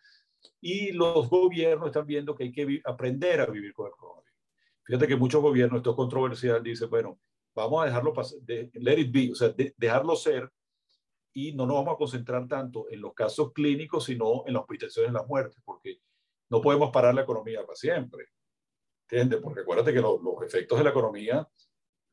y 0.59 0.91
los 0.91 1.29
gobiernos 1.29 1.89
están 1.89 2.07
viendo 2.07 2.33
que 2.33 2.45
hay 2.45 2.51
que 2.51 2.81
aprender 2.83 3.41
a 3.41 3.45
vivir 3.45 3.73
con 3.73 3.85
el 3.85 3.91
coronavirus. 3.91 4.39
Fíjate 4.85 5.07
que 5.07 5.15
muchos 5.15 5.39
gobiernos, 5.39 5.77
esto 5.77 5.91
es 5.91 5.95
controversial, 5.95 6.63
dicen, 6.63 6.89
bueno, 6.89 7.19
vamos 7.53 7.83
a 7.83 7.85
dejarlo 7.85 8.11
pasar, 8.11 8.39
de, 8.39 8.71
let 8.73 8.97
it 8.97 9.11
be, 9.11 9.31
o 9.31 9.35
sea, 9.35 9.53
dejarlo 9.77 10.15
ser 10.15 10.51
y 11.31 11.51
no 11.51 11.67
nos 11.67 11.75
vamos 11.75 11.93
a 11.93 11.97
concentrar 11.97 12.47
tanto 12.47 12.89
en 12.89 13.01
los 13.01 13.13
casos 13.13 13.53
clínicos, 13.53 14.05
sino 14.05 14.45
en 14.47 14.53
las 14.53 14.61
hospitalizaciones 14.63 15.11
y 15.11 15.13
las 15.13 15.27
muertes, 15.27 15.61
porque 15.63 15.99
no 16.49 16.59
podemos 16.59 16.89
parar 16.89 17.13
la 17.13 17.21
economía 17.21 17.61
para 17.61 17.75
siempre. 17.75 18.29
¿Entiendes? 19.11 19.39
Porque 19.41 19.61
acuérdate 19.61 19.91
que 19.91 20.01
los 20.01 20.19
efectos 20.45 20.77
de 20.77 20.83
la 20.83 20.91
economía 20.91 21.47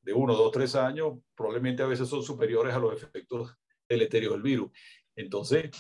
de 0.01 0.13
uno, 0.15 0.35
dos, 0.35 0.51
tres 0.51 0.75
años 0.75 1.19
probablemente 1.35 1.83
a 1.83 1.87
veces 1.87 2.09
son 2.09 2.23
superiores 2.23 2.73
a 2.73 2.79
los 2.79 2.95
efectos 2.95 3.55
deleterios 3.87 4.33
del 4.33 4.43
virus. 4.43 4.71
Entonces, 5.15 5.71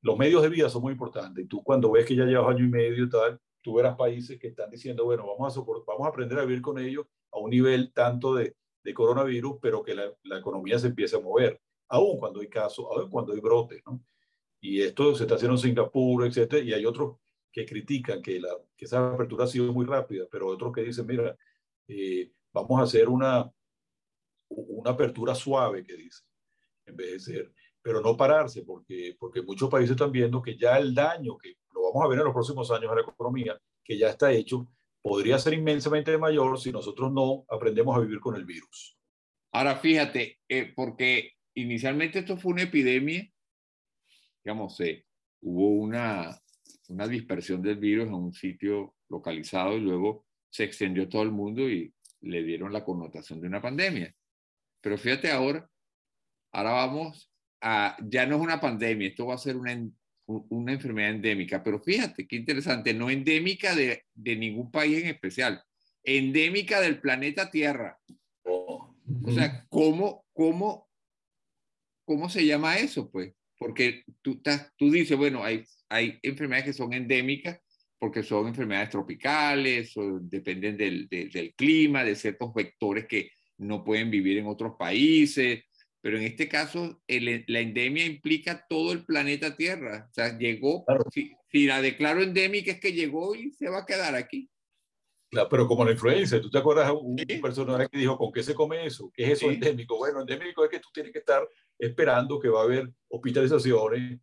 los 0.00 0.18
medios 0.18 0.42
de 0.42 0.48
vida 0.48 0.68
son 0.68 0.82
muy 0.82 0.92
importantes. 0.92 1.44
Y 1.44 1.46
tú 1.46 1.62
cuando 1.62 1.92
ves 1.92 2.04
que 2.04 2.16
ya 2.16 2.24
llevas 2.24 2.48
año 2.48 2.64
y 2.64 2.68
medio 2.68 3.04
y 3.04 3.08
tal, 3.08 3.38
tú 3.62 3.74
verás 3.74 3.96
países 3.96 4.40
que 4.40 4.48
están 4.48 4.70
diciendo, 4.70 5.04
bueno, 5.04 5.24
vamos 5.26 5.56
a, 5.56 5.60
vamos 5.60 6.06
a 6.06 6.08
aprender 6.08 6.38
a 6.38 6.44
vivir 6.44 6.62
con 6.62 6.78
ellos 6.78 7.06
a 7.30 7.38
un 7.38 7.50
nivel 7.50 7.92
tanto 7.92 8.34
de, 8.34 8.56
de 8.82 8.94
coronavirus, 8.94 9.58
pero 9.60 9.82
que 9.82 9.94
la, 9.94 10.12
la, 10.24 10.38
economía 10.38 10.78
se 10.78 10.88
empiece 10.88 11.16
a 11.16 11.20
mover, 11.20 11.60
aún 11.88 12.18
cuando 12.18 12.40
hay 12.40 12.48
casos, 12.48 12.86
aún 12.90 13.10
cuando 13.10 13.32
hay 13.32 13.40
brotes. 13.40 13.82
Y 14.60 14.80
esto 14.82 15.14
se 15.14 15.24
está 15.24 15.36
haciendo 15.36 15.56
en 15.56 15.62
Singapur, 15.62 16.26
etcétera, 16.26 16.64
y 16.64 16.72
hay 16.72 16.86
otros 16.86 17.18
que 17.56 17.64
critican 17.64 18.20
que, 18.20 18.38
la, 18.38 18.50
que 18.76 18.84
esa 18.84 19.14
apertura 19.14 19.44
ha 19.44 19.48
sido 19.48 19.72
muy 19.72 19.86
rápida, 19.86 20.26
pero 20.30 20.48
otros 20.48 20.74
que 20.74 20.82
dicen, 20.82 21.06
mira, 21.06 21.34
eh, 21.88 22.30
vamos 22.52 22.78
a 22.78 22.82
hacer 22.82 23.08
una, 23.08 23.50
una 24.50 24.90
apertura 24.90 25.34
suave, 25.34 25.82
que 25.82 25.96
dicen, 25.96 26.26
en 26.84 26.96
vez 26.96 27.12
de 27.12 27.20
ser 27.20 27.52
pero 27.80 28.00
no 28.00 28.16
pararse, 28.16 28.62
porque, 28.62 29.14
porque 29.16 29.42
muchos 29.42 29.70
países 29.70 29.92
están 29.92 30.10
viendo 30.10 30.42
que 30.42 30.58
ya 30.58 30.76
el 30.76 30.92
daño, 30.92 31.38
que 31.38 31.54
lo 31.72 31.84
vamos 31.84 32.04
a 32.04 32.08
ver 32.08 32.18
en 32.18 32.24
los 32.24 32.34
próximos 32.34 32.68
años 32.72 32.90
a 32.90 32.96
la 32.96 33.02
economía, 33.02 33.56
que 33.84 33.96
ya 33.96 34.08
está 34.08 34.32
hecho, 34.32 34.66
podría 35.00 35.38
ser 35.38 35.54
inmensamente 35.54 36.18
mayor 36.18 36.60
si 36.60 36.72
nosotros 36.72 37.12
no 37.12 37.44
aprendemos 37.48 37.96
a 37.96 38.00
vivir 38.00 38.18
con 38.18 38.34
el 38.34 38.44
virus. 38.44 38.98
Ahora, 39.52 39.76
fíjate, 39.76 40.40
eh, 40.48 40.72
porque 40.74 41.34
inicialmente 41.54 42.18
esto 42.18 42.36
fue 42.36 42.54
una 42.54 42.64
epidemia, 42.64 43.30
digamos, 44.42 44.80
eh, 44.80 45.06
hubo 45.42 45.68
una, 45.68 46.36
una 46.90 47.06
dispersión 47.06 47.62
del 47.62 47.76
virus 47.76 48.08
en 48.08 48.14
un 48.14 48.32
sitio 48.32 48.94
localizado 49.08 49.76
y 49.76 49.80
luego 49.80 50.26
se 50.50 50.64
extendió 50.64 51.04
a 51.04 51.08
todo 51.08 51.22
el 51.22 51.32
mundo 51.32 51.68
y 51.68 51.92
le 52.20 52.42
dieron 52.42 52.72
la 52.72 52.84
connotación 52.84 53.40
de 53.40 53.48
una 53.48 53.60
pandemia. 53.60 54.14
Pero 54.80 54.96
fíjate 54.98 55.30
ahora, 55.30 55.68
ahora 56.52 56.72
vamos 56.72 57.30
ya 58.04 58.26
no 58.26 58.36
es 58.36 58.42
una 58.42 58.60
pandemia, 58.60 59.08
esto 59.08 59.26
va 59.26 59.34
a 59.34 59.38
ser 59.38 59.56
una, 59.56 59.76
una 60.26 60.72
enfermedad 60.72 61.10
endémica, 61.10 61.62
pero 61.62 61.80
fíjate 61.80 62.26
qué 62.26 62.36
interesante, 62.36 62.94
no 62.94 63.10
endémica 63.10 63.74
de, 63.74 64.04
de 64.14 64.36
ningún 64.36 64.70
país 64.70 65.02
en 65.02 65.08
especial, 65.08 65.62
endémica 66.02 66.80
del 66.80 67.00
planeta 67.00 67.50
Tierra. 67.50 67.98
O 68.44 69.32
sea, 69.32 69.66
¿cómo, 69.68 70.24
cómo, 70.32 70.88
cómo 72.04 72.28
se 72.28 72.46
llama 72.46 72.78
eso? 72.78 73.10
Pues, 73.10 73.32
porque 73.58 74.04
tú, 74.22 74.32
estás, 74.32 74.72
tú 74.76 74.90
dices, 74.90 75.16
bueno, 75.16 75.44
hay, 75.44 75.64
hay 75.88 76.18
enfermedades 76.22 76.66
que 76.66 76.72
son 76.72 76.92
endémicas 76.92 77.60
porque 77.98 78.22
son 78.22 78.48
enfermedades 78.48 78.90
tropicales 78.90 79.96
o 79.96 80.18
dependen 80.20 80.76
del, 80.76 81.08
del 81.08 81.54
clima, 81.54 82.04
de 82.04 82.14
ciertos 82.14 82.52
vectores 82.52 83.06
que 83.06 83.30
no 83.58 83.82
pueden 83.84 84.10
vivir 84.10 84.38
en 84.38 84.46
otros 84.46 84.74
países 84.78 85.64
pero 86.06 86.18
en 86.18 86.22
este 86.22 86.48
caso 86.48 87.02
la 87.08 87.58
endemia 87.58 88.06
implica 88.06 88.64
todo 88.68 88.92
el 88.92 89.04
planeta 89.04 89.56
Tierra. 89.56 90.06
O 90.08 90.14
sea, 90.14 90.38
llegó, 90.38 90.84
si, 91.10 91.66
la 91.66 91.82
declaro 91.82 92.22
endémica 92.22 92.70
es 92.70 92.78
que 92.78 92.92
llegó 92.92 93.34
y 93.34 93.50
se 93.50 93.68
va 93.68 93.78
a 93.78 93.86
quedar 93.86 94.14
aquí. 94.14 94.48
Claro, 95.32 95.48
pero 95.48 95.66
como 95.66 95.84
la 95.84 95.90
influenza, 95.90 96.40
¿tú 96.40 96.48
te 96.48 96.58
acuerdas 96.58 96.92
un, 96.92 97.20
un 97.20 97.40
personaje 97.42 97.88
que 97.90 97.98
dijo, 97.98 98.16
¿con 98.16 98.30
qué 98.30 98.44
se 98.44 98.54
come 98.54 98.86
eso? 98.86 99.10
¿Qué 99.12 99.24
es 99.24 99.30
eso 99.30 99.50
endémico? 99.50 99.96
Bueno, 99.98 100.20
endémico 100.20 100.62
es 100.62 100.70
que 100.70 100.78
tú 100.78 100.90
tienes 100.94 101.12
que 101.12 101.18
estar 101.18 101.42
esperando 101.78 102.38
que 102.38 102.48
va 102.48 102.60
a 102.60 102.64
haber 102.64 102.90
hospitalizaciones, 103.08 104.20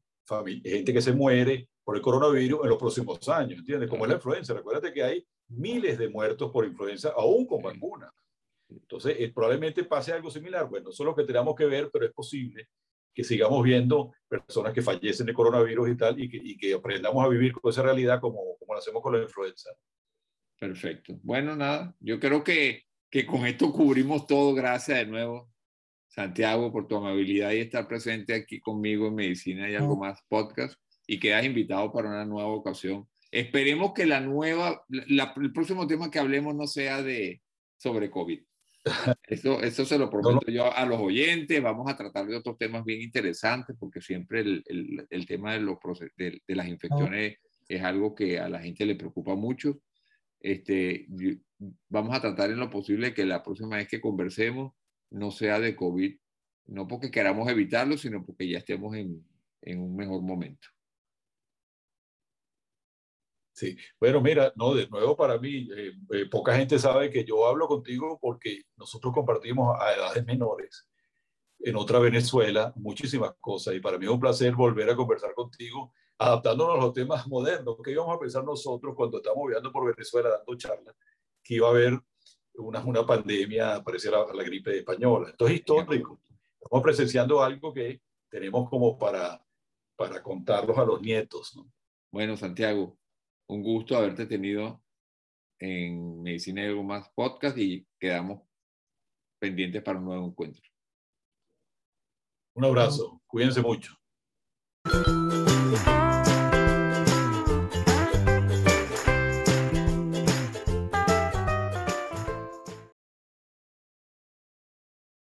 gente 0.64 0.93
que 0.93 1.01
se 1.01 1.14
muere 1.14 1.70
por 1.84 1.95
el 1.95 2.01
coronavirus 2.01 2.62
en 2.64 2.70
los 2.70 2.78
próximos 2.78 3.28
años, 3.30 3.60
¿entiendes? 3.60 3.89
Como 3.89 4.06
es 4.06 4.10
la 4.10 4.16
influenza. 4.16 4.54
Recuérdate 4.54 4.93
que 4.93 5.04
hay 5.04 5.28
miles 5.49 5.97
de 5.97 6.10
muertos 6.10 6.51
por 6.51 6.66
influenza, 6.66 7.14
aún 7.16 7.45
con 7.45 7.62
vacuna. 7.62 8.12
Entonces, 8.70 9.18
eh, 9.20 9.32
probablemente 9.34 9.84
pase 9.84 10.14
algo 10.14 10.32
similar. 10.32 10.68
Bueno, 10.68 10.89
eso 10.89 11.04
es 11.04 11.06
lo 11.06 11.16
que 11.16 11.24
tenemos 11.24 11.56
que 11.56 11.66
ver, 11.66 11.89
pero 11.91 12.06
es 12.06 12.14
posible 12.14 12.70
que 13.14 13.24
sigamos 13.24 13.64
viendo 13.64 14.14
personas 14.28 14.74
que 14.74 14.82
fallecen 14.82 15.28
de 15.28 15.34
coronavirus 15.34 15.89
y 15.89 15.97
tal, 15.97 16.20
y 16.20 16.30
que, 16.30 16.38
y 16.38 16.58
que 16.58 16.74
aprendamos 16.74 17.24
a 17.24 17.30
vivir 17.30 17.54
con 17.54 17.70
esa 17.70 17.84
realidad 17.84 18.20
como, 18.20 18.58
como 18.58 18.74
lo 18.74 18.80
hacemos 18.80 19.04
con 19.04 19.14
la 19.14 19.22
influenza. 19.22 19.70
Perfecto. 20.60 21.20
Bueno, 21.22 21.56
nada, 21.56 21.95
yo 21.99 22.20
creo 22.20 22.43
que, 22.43 22.86
que 23.12 23.26
con 23.26 23.45
esto 23.45 23.72
cubrimos 23.72 24.26
todo. 24.26 24.56
Gracias 24.56 24.97
de 24.99 25.06
nuevo, 25.06 25.53
Santiago, 26.14 26.72
por 26.72 26.88
tu 26.88 26.95
amabilidad 26.95 27.51
y 27.53 27.59
estar 27.59 27.88
presente 27.88 28.36
aquí 28.36 28.59
conmigo 28.59 29.07
en 29.07 29.16
Medicina 29.16 29.68
y 29.68 29.74
algo 29.74 29.97
más 29.97 30.20
podcast 30.28 30.76
y 31.07 31.20
quedas 31.20 31.43
invitado 31.43 31.91
para 31.91 32.09
una 32.09 32.24
nueva 32.24 32.49
ocasión. 32.49 33.07
Esperemos 33.32 33.93
que 33.93 34.05
la 34.05 34.22
nueva, 34.22 34.86
el 34.89 35.51
próximo 35.51 35.88
tema 35.88 36.11
que 36.11 36.20
hablemos 36.20 36.53
no 36.53 36.68
sea 36.68 37.01
de 37.01 37.41
sobre 37.78 38.11
COVID. 38.11 38.39
Eso, 39.28 39.64
eso 39.64 39.86
se 39.86 39.97
lo 39.97 40.09
prometo 40.09 40.51
yo 40.51 40.72
a 40.72 40.86
los 40.86 40.99
oyentes. 40.99 41.64
Vamos 41.64 41.89
a 41.89 41.95
tratar 41.95 42.28
de 42.28 42.36
otros 42.36 42.57
temas 42.57 42.84
bien 42.84 43.01
interesantes 43.01 43.76
porque 43.80 44.01
siempre 44.01 44.41
el, 44.41 44.61
el, 44.68 45.07
el 45.09 45.26
tema 45.26 45.53
de, 45.53 45.61
los, 45.61 45.78
de, 46.18 46.41
de 46.45 46.55
las 46.55 46.68
infecciones 46.68 47.38
es 47.70 47.82
algo 47.82 48.14
que 48.14 48.39
a 48.39 48.49
la 48.49 48.59
gente 48.59 48.86
le 48.86 48.95
preocupa 48.95 49.36
mucho. 49.36 49.80
Este, 50.41 51.07
vamos 51.88 52.14
a 52.14 52.20
tratar 52.20 52.51
en 52.51 52.59
lo 52.59 52.70
posible 52.70 53.14
que 53.14 53.26
la 53.26 53.41
próxima 53.41 53.78
vez 53.78 53.88
que 53.88 54.01
conversemos 54.01 54.74
no 55.14 55.32
sea 55.32 55.59
de 55.59 55.76
COVID, 55.76 56.18
no 56.68 56.88
porque 56.88 57.11
queramos 57.11 57.49
evitarlo, 57.49 57.97
sino 57.97 58.26
porque 58.26 58.49
ya 58.49 58.57
estemos 58.57 58.95
en, 58.95 59.26
en 59.61 59.80
un 59.82 59.95
mejor 59.95 60.22
momento. 60.22 60.68
Sí, 63.55 63.78
bueno, 63.99 64.20
mira, 64.20 64.51
no, 64.55 64.74
de 64.74 64.88
nuevo 64.88 65.16
para 65.16 65.38
mí, 65.38 65.70
eh, 65.76 65.91
eh, 66.11 66.26
poca 66.30 66.55
gente 66.55 66.80
sabe 66.80 67.11
que 67.11 67.24
yo 67.24 67.45
hablo 67.45 67.68
contigo 67.68 68.18
porque 68.20 68.64
nosotros 68.76 69.14
compartimos 69.14 69.80
a 69.80 69.93
edades 69.93 70.26
menores 70.26 70.89
en 71.59 71.76
otra 71.76 71.99
Venezuela 71.99 72.74
muchísimas 72.76 73.34
cosas 73.39 73.76
y 73.76 73.80
para 73.80 73.99
mí 73.99 74.05
es 74.05 74.11
un 74.11 74.20
placer 74.20 74.55
volver 74.55 74.89
a 74.89 74.95
conversar 74.95 75.34
contigo 75.36 75.93
adaptándonos 76.18 76.76
a 76.76 76.82
los 76.82 76.93
temas 76.93 77.28
modernos. 77.28 77.78
¿Qué 77.84 77.91
íbamos 77.91 78.16
a 78.16 78.20
pensar 78.20 78.43
nosotros 78.43 78.95
cuando 78.95 79.18
estamos 79.18 79.45
viajando 79.47 79.72
por 79.72 79.86
Venezuela 79.86 80.30
dando 80.30 80.55
charlas? 80.57 80.95
Que 81.43 81.55
iba 81.55 81.68
a 81.68 81.72
haber 81.72 81.99
una, 82.56 82.84
una 82.84 83.06
pandemia 83.06 83.84
parecida 83.84 84.24
a 84.30 84.34
la 84.34 84.43
gripe 84.43 84.78
española. 84.78 85.30
Esto 85.30 85.47
es 85.47 85.54
histórico. 85.56 86.22
Estamos 86.60 86.84
presenciando 86.84 87.41
algo 87.43 87.74
que 87.74 88.01
tenemos 88.30 88.70
como 88.70 88.97
para, 88.97 89.43
para 89.95 90.22
contarlos 90.22 90.78
a 90.78 90.86
los 90.86 91.01
nietos. 91.01 91.56
¿no? 91.56 91.72
Bueno, 92.12 92.38
Santiago, 92.38 92.97
un 93.47 93.64
gusto 93.64 93.97
haberte 93.97 94.26
tenido 94.26 94.82
en 95.60 96.22
Medicina 96.22 96.64
y 96.64 96.68
algo 96.68 96.84
más 96.84 97.10
podcast 97.16 97.58
y 97.58 97.86
quedamos 97.99 98.41
pendientes 99.39 99.82
para 99.82 99.99
un 99.99 100.06
nuevo 100.06 100.28
encuentro. 100.28 100.64
Un 102.56 102.66
abrazo, 102.66 103.22
cuídense 103.28 103.62
mucho. 103.62 103.95